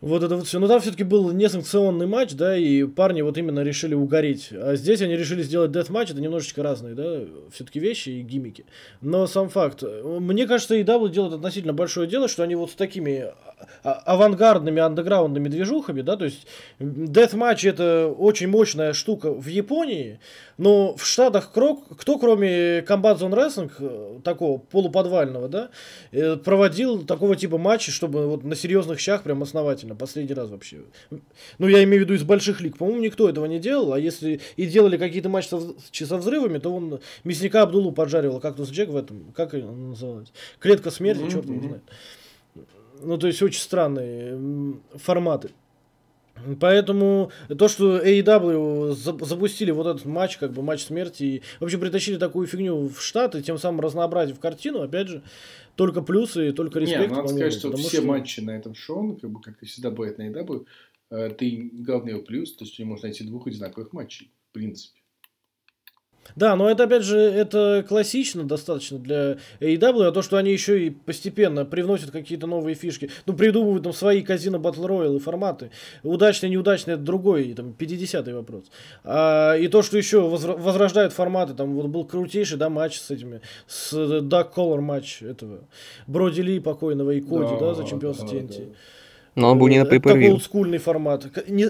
[0.01, 0.59] Вот это вот все.
[0.59, 4.49] Но там все-таки был несанкционный матч, да, и парни вот именно решили угореть.
[4.51, 7.21] А здесь они решили сделать дед матч, это немножечко разные, да,
[7.53, 8.65] все-таки вещи и гиммики.
[9.01, 9.83] Но сам факт.
[9.83, 13.31] Мне кажется, и EW делает относительно большое дело, что они вот с такими
[13.83, 16.45] а, авангардными, андеграундными движухами, да, то есть
[16.79, 20.19] Death Match это очень мощная штука в Японии,
[20.57, 25.69] но в Штатах кто, кроме Combat Zone Wrestling, э, такого полуподвального, да,
[26.11, 30.81] э, проводил такого типа матчи, чтобы вот на серьезных щах прям основательно, последний раз вообще.
[31.57, 34.39] Ну, я имею в виду из больших лиг, по-моему, никто этого не делал, а если
[34.55, 35.61] и делали какие-то матчи со,
[35.91, 40.31] со взрывами, то он мясника Абдулу поджаривал, как тут Джек в этом, как она называлась?
[40.59, 41.31] Клетка смерти, mm-hmm.
[41.31, 41.83] черт не знает.
[43.03, 45.51] Ну, то есть очень странные форматы.
[46.59, 52.17] Поэтому то, что AEW запустили вот этот матч, как бы матч смерти, и вообще притащили
[52.17, 55.23] такую фигню в Штаты, тем самым разнообразив картину, опять же,
[55.75, 57.01] только плюсы, только респект.
[57.01, 58.07] Нет, надо сказать, что все что...
[58.07, 60.65] матчи на этом шоу, как бы, как и всегда бывает на AEW,
[61.11, 64.53] э, ты главный его плюс, то есть ты не можешь найти двух одинаковых матчей, в
[64.53, 65.00] принципе.
[66.35, 70.85] Да, но это опять же, это классично достаточно для AEW, а то, что они еще
[70.85, 75.71] и постепенно привносят какие-то новые фишки, ну, придумывают там свои казино Battle Royale форматы,
[76.03, 78.65] удачные, неудачные, это другой, там, 50-й вопрос.
[79.03, 83.41] А, и то, что еще возрождают форматы, там, вот был крутейший, да, матч с этими,
[83.67, 85.59] с Dark Color матч этого,
[86.07, 88.69] Броди Ли покойного и Коди, да, да за чемпионство да, TNT.
[88.69, 88.75] Да.
[89.35, 91.25] Но он был не на pay Такой олдскульный формат.
[91.47, 91.69] Не,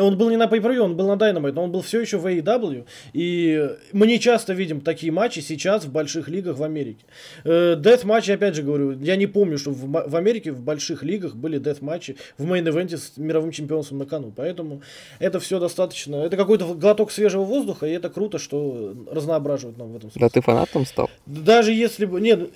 [0.00, 2.26] он был не на pay он был на Dynamite, но он был все еще в
[2.26, 2.86] AEW.
[3.12, 7.04] И мы не часто видим такие матчи сейчас в больших лигах в Америке.
[7.44, 11.34] Death матчи, опять же говорю, я не помню, что в, в Америке в больших лигах
[11.34, 14.32] были death матчи в мейн-эвенте с мировым чемпионством на кону.
[14.34, 14.82] Поэтому
[15.18, 16.16] это все достаточно.
[16.16, 20.20] Это какой-то глоток свежего воздуха, и это круто, что разноображивают нам в этом смысле.
[20.20, 21.10] Да ты фанатом стал?
[21.26, 22.20] Даже если бы...
[22.20, 22.50] Нет,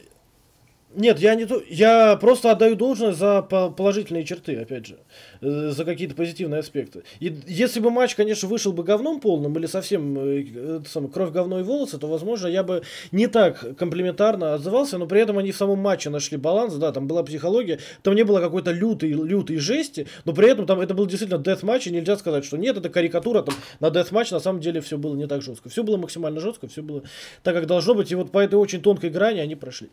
[0.96, 4.98] нет, я не то, я просто отдаю должное за положительные черты, опять же,
[5.42, 7.04] э, за какие-то позитивные аспекты.
[7.20, 11.60] И если бы матч, конечно, вышел бы говном полным или совсем э, самое, кровь, говно
[11.60, 12.82] и волосы, то, возможно, я бы
[13.12, 17.06] не так комплиментарно отзывался, но при этом они в самом матче нашли баланс, да, там
[17.06, 21.06] была психология, там не было какой-то лютой, лютой жести, но при этом там это был
[21.06, 24.40] действительно деф матч, и нельзя сказать, что нет, это карикатура, там на деф матч на
[24.40, 25.68] самом деле все было не так жестко.
[25.68, 27.02] Все было максимально жестко, все было
[27.42, 29.90] так, как должно быть, и вот по этой очень тонкой грани они прошли.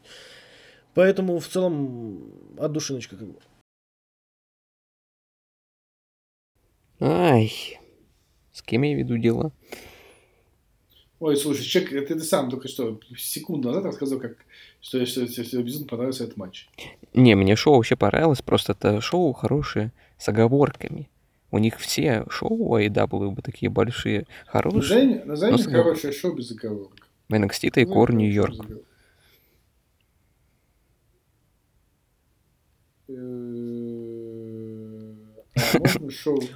[0.93, 3.39] Поэтому в целом от душиночка как бы.
[6.99, 7.51] Ай,
[8.51, 9.51] с кем я веду дела?
[11.19, 14.35] Ой, слушай, человек, это ты сам только что секунду назад рассказал, как,
[14.81, 16.67] что, что, что, что безумно понравился этот матч.
[17.13, 21.09] Не, мне шоу вообще понравилось, просто это шоу хорошее, с оговорками.
[21.49, 25.23] У них все шоу AEW бы такие большие, хорошие.
[25.23, 26.91] Назови, назови хорошее шоу без оговорок.
[27.29, 28.11] В NXT и Core
[33.13, 34.73] Э,
[35.55, 35.89] а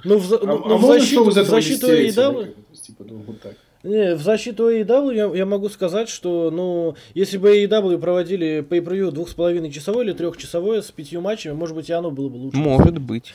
[0.04, 2.54] ну, в, а, ну, а в защиту, в защиту AEW...
[2.82, 3.54] Типа, ну, вот так.
[3.84, 9.12] Не, в защиту AEW я, я могу сказать, что, ну, если бы AEW проводили pay-per-view
[9.12, 12.58] двух часовой или трехчасовое с пятью матчами, может быть, и оно было бы лучше.
[12.58, 13.32] Может быть.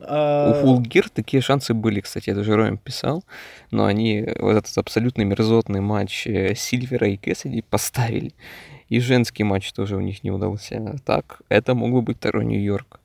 [0.00, 0.60] А...
[0.62, 3.24] У Full Gear такие шансы были, кстати, я даже Роем писал,
[3.70, 8.32] но они вот этот абсолютно мерзотный матч э, Сильвера и Кэссиди поставили.
[8.88, 10.96] И женский матч тоже у них не удался.
[11.04, 13.00] Так, это мог бы быть второй Нью-Йорк.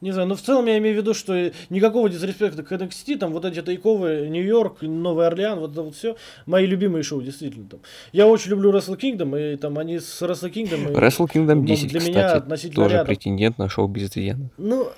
[0.00, 3.32] Не знаю, но в целом я имею в виду, что никакого дисреспекта к NXT, там
[3.32, 7.66] вот эти тайковые, Нью-Йорк, Новый Орлеан, вот это вот все, мои любимые шоу, действительно.
[7.70, 7.80] Там.
[8.12, 10.92] Я очень люблю Wrestle Kingdom, и там они с Wrestle Kingdom...
[10.92, 13.06] Wrestle Kingdom 10, для кстати, меня относительно тоже рядом.
[13.06, 14.50] претендент на шоу без изъяна.
[14.58, 14.88] Ну,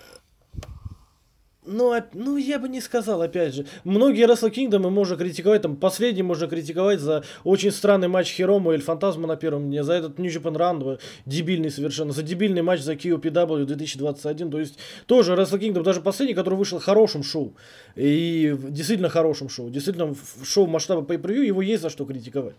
[1.67, 3.67] Ну, оп- ну, я бы не сказал, опять же.
[3.85, 8.81] Многие Wrestle Kingdom можно критиковать, там, последний можно критиковать за очень странный матч Хирому или
[8.81, 12.95] Фантазма на первом дне, за этот New Japan Run, дебильный совершенно, за дебильный матч за
[12.95, 17.53] KOPW 2021, то есть тоже Wrestle Kingdom, даже последний, который вышел хорошим шоу,
[17.97, 20.15] и действительно хорошим шоу, действительно
[20.45, 22.55] шоу масштаба pay per его есть за что критиковать.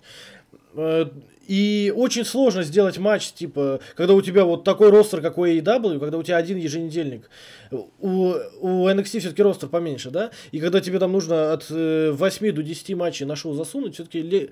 [1.48, 6.00] И очень сложно сделать матч, типа, когда у тебя вот такой ростер, как у AEW,
[6.00, 7.30] когда у тебя один еженедельник.
[7.72, 10.32] У, у NXT все-таки ростер поменьше, да?
[10.52, 14.50] И когда тебе там нужно от э, 8 до 10 матчей на шоу засунуть, все-таки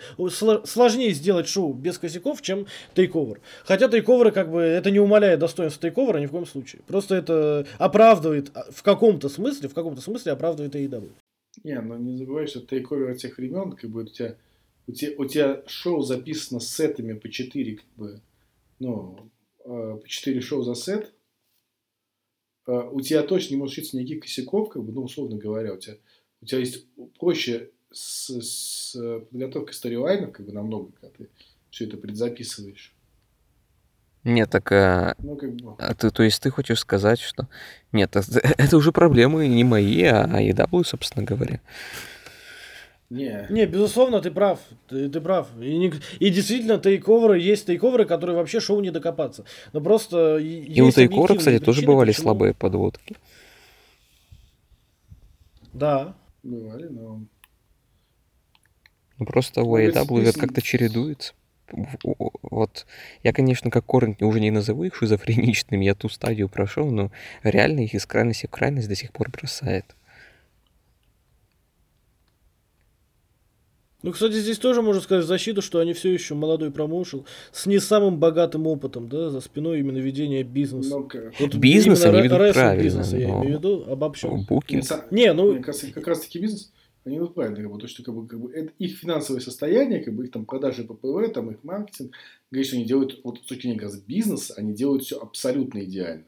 [0.64, 3.42] сложнее сделать шоу без косяков, чем тейковер.
[3.66, 6.82] Хотя тейковеры, как бы, это не умаляет достоинства тейковера ни в коем случае.
[6.88, 11.12] Просто это оправдывает а, в каком-то смысле, в каком-то смысле оправдывает AEW.
[11.64, 14.36] Не, ну не забывай, что тейковер тех времен, как бы у тебя,
[14.88, 18.22] у тебя, у тебя шоу записано с сетами по 4, как бы,
[18.80, 19.32] ну,
[19.64, 21.14] э, по 4 шоу за сет.
[22.68, 25.78] Э, у тебя точно не может случиться никаких косяков, как бы, ну, условно говоря, у
[25.78, 25.98] тебя,
[26.42, 26.86] у тебя есть
[27.20, 28.96] проще с, с
[29.32, 31.30] подготовкой сторилайнов, как бы, намного, когда ты
[31.70, 32.96] все это предзаписываешь.
[34.24, 37.48] Нет, так а, Ну, как бы, а ты, то есть ты хочешь сказать, что...
[37.92, 41.62] Нет, это, это уже проблемы не мои, а EW, собственно говоря.
[43.10, 44.60] Не, Не, безусловно, ты прав.
[44.90, 45.48] Ты, ты прав.
[45.62, 49.46] И, не- и действительно, тейковеры есть тейковеры, которые вообще шоу не докопаться.
[49.74, 53.16] Но просто и- И у объективные кстати, тоже причины, бывали почему- слабые подводки.
[55.74, 56.16] Да.
[56.44, 57.22] бывали, но...
[59.18, 61.34] Ну, просто у Ну, это если- как-то чередуется.
[62.04, 62.86] У- Вот
[63.24, 67.12] я, конечно, как корень уже не назову их шизофреничными, я ту стадию прошел, но
[67.44, 69.96] реально их из крайности в крайность до сих пор бросает.
[74.06, 77.80] Ну, кстати, здесь тоже можно сказать защиту, что они все еще молодой промоушен с не
[77.80, 80.92] самым богатым опытом, да, за спиной именно ведения бизнеса.
[81.08, 84.44] как- Вот Бизнес они ведут правильно, бизнеса я но- имею в виду, обобщен.
[84.48, 84.84] Букинг.
[84.84, 86.72] Са- Не, ну, Мне кажется, как раз таки бизнес,
[87.04, 90.04] они идут правильно, как бы, то, что как бы, как бы, это их финансовое состояние,
[90.04, 92.12] как бы их там продажи ППВ, там их маркетинг,
[92.52, 95.80] говорит, что они делают, вот с точки зрения как раз бизнеса, они делают все абсолютно
[95.84, 96.26] идеально.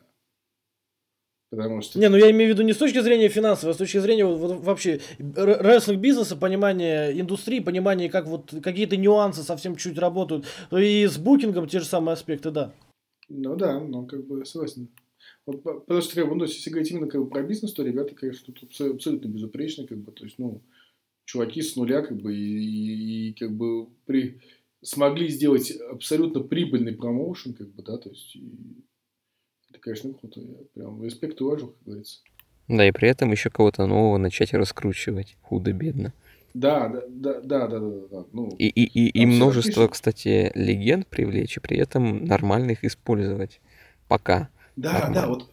[1.49, 1.97] Потому что...
[1.99, 4.25] Не, ну я имею в виду не с точки зрения финансовой, а с точки зрения
[4.25, 10.45] вот, вот вообще рестлинг бизнеса, понимания индустрии, понимания, как вот какие-то нюансы совсем чуть работают.
[10.71, 12.73] И с букингом те же самые аспекты, да.
[13.29, 14.89] Ну да, ну как бы согласен.
[15.45, 17.83] Вот, по- потому что, как бы, ну, если говорить именно как бы, про бизнес, то
[17.83, 20.61] ребята, конечно, тут абсо- абсолютно безупречны, как бы, то есть, ну,
[21.25, 24.41] чуваки с нуля, как бы, и, и- и, как бы при,
[24.81, 28.43] смогли сделать абсолютно прибыльный промоушен, как бы, да, то есть, и
[29.87, 30.39] конечно, круто.
[30.41, 32.19] Я прям респект уважу, как говорится.
[32.67, 35.37] Да, и при этом еще кого-то нового начать раскручивать.
[35.43, 36.13] Худо-бедно.
[36.53, 38.25] Да, да, да, да, да, да, да.
[38.33, 39.87] Ну, И, и, и, и множество, написано.
[39.89, 43.61] кстати, легенд привлечь, и при этом нормально их использовать.
[44.07, 44.49] Пока.
[44.75, 45.13] Да, Нормально.
[45.15, 45.45] да, вот.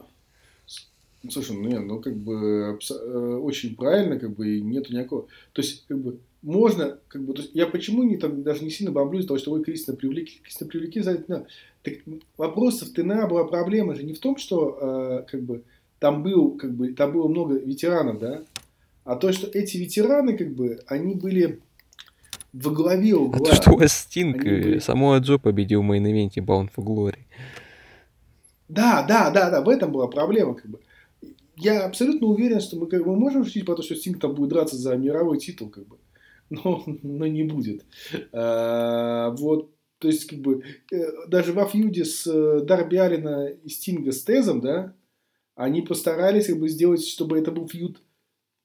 [1.23, 5.27] ну, Слушай, ну, не, ну, как бы, э, очень правильно, как бы, и нету никакого.
[5.53, 8.71] То есть, как бы, можно, как бы, то есть, я почему не, там, даже не
[8.71, 11.47] сильно бомблю из-за того, что, ой, Кристина привлекли, Кристина привлекли, за это.
[11.85, 11.95] Так,
[12.39, 15.63] вопросов TNA была проблема же не в том, что, э, как бы,
[15.99, 18.43] там был, как бы, там было много ветеранов, да,
[19.05, 21.61] а то, что эти ветераны, как бы, они были
[22.55, 23.39] во главе А угла.
[23.51, 26.71] то, что у вас Стинг Они были- Самуа Джо победил в main event е Bound
[26.75, 27.19] for Glory.
[28.69, 30.81] Да, да, да, да, в этом была проблема, как бы.
[31.57, 34.51] Я абсолютно уверен, что мы, как бы, можем шутить про то, что Стинг там будет
[34.51, 35.97] драться за мировой титул, как бы.
[36.49, 37.85] Но, но не будет.
[38.33, 40.63] А, вот, то есть, как бы,
[40.93, 44.95] э, даже во фьюде с э, Дарби Аллена и Стинга с Тезом, да,
[45.55, 48.03] они постарались, как бы, сделать, чтобы это был фьюд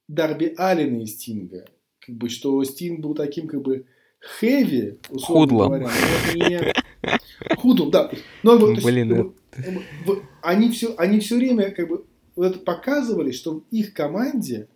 [0.08, 1.66] Дарби Аллена и Стинга.
[2.00, 3.86] Как бы, что Стинг был таким, как бы,
[4.20, 5.68] хэви, условно Худлом.
[5.68, 5.90] говоря.
[6.36, 7.56] не...
[7.56, 8.12] Худлом, да.
[8.44, 12.46] Но, то есть, Блин, как бы, в- они все, они все время как бы вот
[12.46, 14.68] это показывали, что в их команде,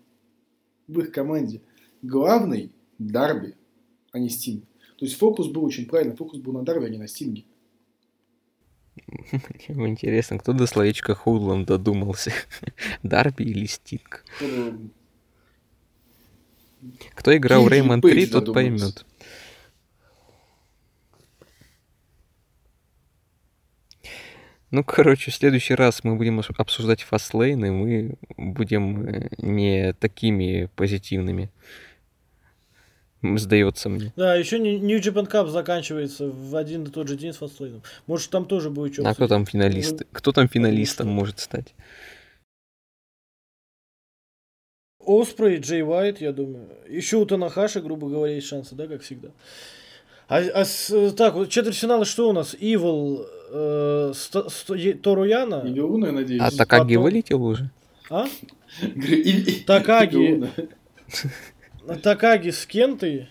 [0.88, 1.62] в их команде
[2.02, 3.56] главный Дарби,
[4.12, 4.66] а не Стинг.
[5.04, 7.44] То есть фокус был очень правильный, фокус был на Дарби, а не на Стинге.
[9.68, 12.32] Мне Интересно, кто до словечка Худлом додумался?
[13.04, 14.24] Дарби или Стинг?
[17.16, 19.06] Кто играл в Реймон Пейдж 3, тот поймет.
[24.72, 31.52] Ну, короче, в следующий раз мы будем обсуждать фастлейны, мы будем э, не такими позитивными.
[33.24, 34.12] Сдается мне.
[34.18, 37.82] Да, еще New Japan Cup заканчивается в один и тот же день с фастлейном.
[38.06, 40.04] Может, там тоже будет что А кто там финалист?
[40.12, 41.74] Кто там финалистом что- может стать?
[45.06, 46.68] Оспрей, Джей Уайт, я думаю.
[46.90, 49.30] Еще у Танахаши, грубо говоря, есть шансы, да, как всегда.
[50.30, 52.54] А, а с- так, вот четвертьфиналы что у нас?
[52.56, 55.64] Evil, э, Ста- Ста- Е- Тору Яна.
[55.66, 56.42] Игруна, я надеюсь.
[56.42, 57.70] А Такаги потом- вылетел уже?
[58.10, 58.28] А?
[59.68, 60.50] Такаги.
[62.02, 63.28] Такаги с Кентой.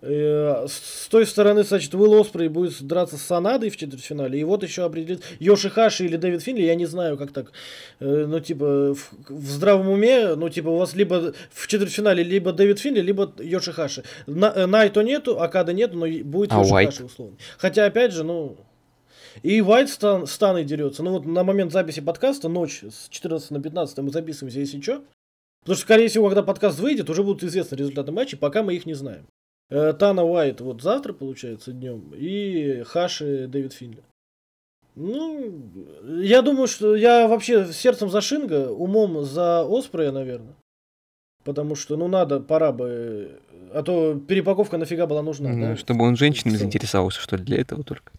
[0.00, 4.38] Э, С той стороны, значит, Уилл Оспрей будет драться с Санадой в четвертьфинале.
[4.38, 7.52] И вот еще определит Йоши Хаши или Дэвид Финли, я не знаю, как так.
[8.00, 12.52] Э, Ну, типа, в, в здравом уме, ну, типа, у вас либо в четвертьфинале либо
[12.52, 14.02] Дэвид Финли, либо Йоши Хаши.
[14.26, 16.86] На- э, Найто нету, Акада нету, но будет А Йоши?
[16.86, 17.36] Хаши, условно.
[17.58, 18.56] Хотя, опять же, ну...
[19.42, 21.02] И Уайт стан, с Таной дерется.
[21.02, 25.02] Ну, вот на момент записи подкаста, ночь с 14 на 15 мы записываемся, если что.
[25.64, 28.84] Потому что, скорее всего, когда подкаст выйдет, уже будут известны результаты матчей, пока мы их
[28.84, 29.26] не знаем.
[29.70, 34.02] Э, Тана Уайт вот завтра, получается, днем, и Хаши Дэвид Финли.
[34.94, 35.72] Ну,
[36.04, 40.54] я думаю, что я вообще сердцем за Шинга, умом за Оспрея, наверное.
[41.44, 43.40] Потому что, ну, надо, пора бы...
[43.72, 45.76] А то перепаковка нафига была нужна, Ну, да?
[45.76, 48.12] Чтобы он женщинами заинтересовался, что ли, для этого только.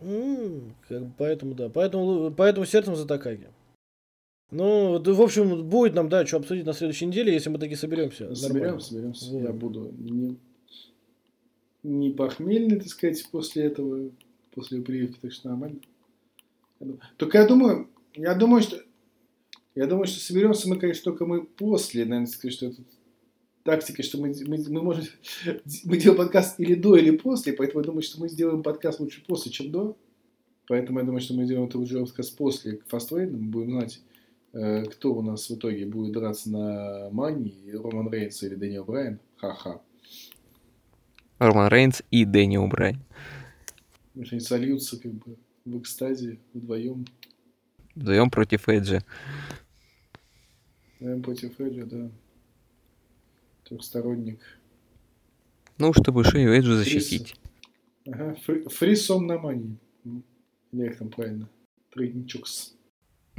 [0.00, 1.68] М, как бы поэтому, да.
[1.68, 3.48] Поэтому, поэтому сердцем за Такаги.
[4.50, 7.76] Ну, да, в общем, будет нам, да, что обсудить на следующей неделе, если мы таки
[7.76, 8.34] соберемся.
[8.34, 9.30] Соберем, соберемся.
[9.30, 9.42] Вот.
[9.42, 10.36] Я буду не,
[11.82, 14.10] не похмельный, так сказать, после этого,
[14.52, 15.78] после прививки, так что нормально.
[17.16, 18.82] Только я думаю, я думаю, что
[19.74, 22.82] я думаю, что соберемся мы, конечно, только мы после, наверное, сказать, что это
[23.62, 25.04] тактика, что мы, мы, мы можем
[25.84, 29.22] мы делаем подкаст или до, или после, поэтому я думаю, что мы сделаем подкаст лучше
[29.24, 29.96] после, чем до.
[30.66, 34.00] Поэтому я думаю, что мы сделаем этот уже подкаст после фаствейна, мы будем знать,
[34.52, 39.20] кто у нас в итоге будет драться на Мани, Роман Рейнс или Дэниел Брайан.
[39.36, 39.80] Ха-ха.
[41.38, 42.98] Роман Рейнс и Дэнни Брайан.
[44.14, 47.06] Они сольются как бы в экстазе вдвоем.
[47.94, 49.00] Вдвоем против Эджи.
[50.98, 52.10] Наверное, против Эджа, да.
[53.64, 54.40] Трехсторонник.
[55.78, 57.36] Ну, чтобы шею Эджи защитить.
[58.06, 59.78] Ага, фри- фрисом на Мани.
[60.04, 60.24] М,
[60.72, 61.48] Или как там правильно?
[61.90, 62.74] Тройничокс.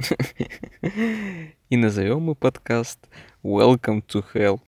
[1.70, 2.98] И назовем мы подкаст
[3.42, 4.60] Welcome to Hell.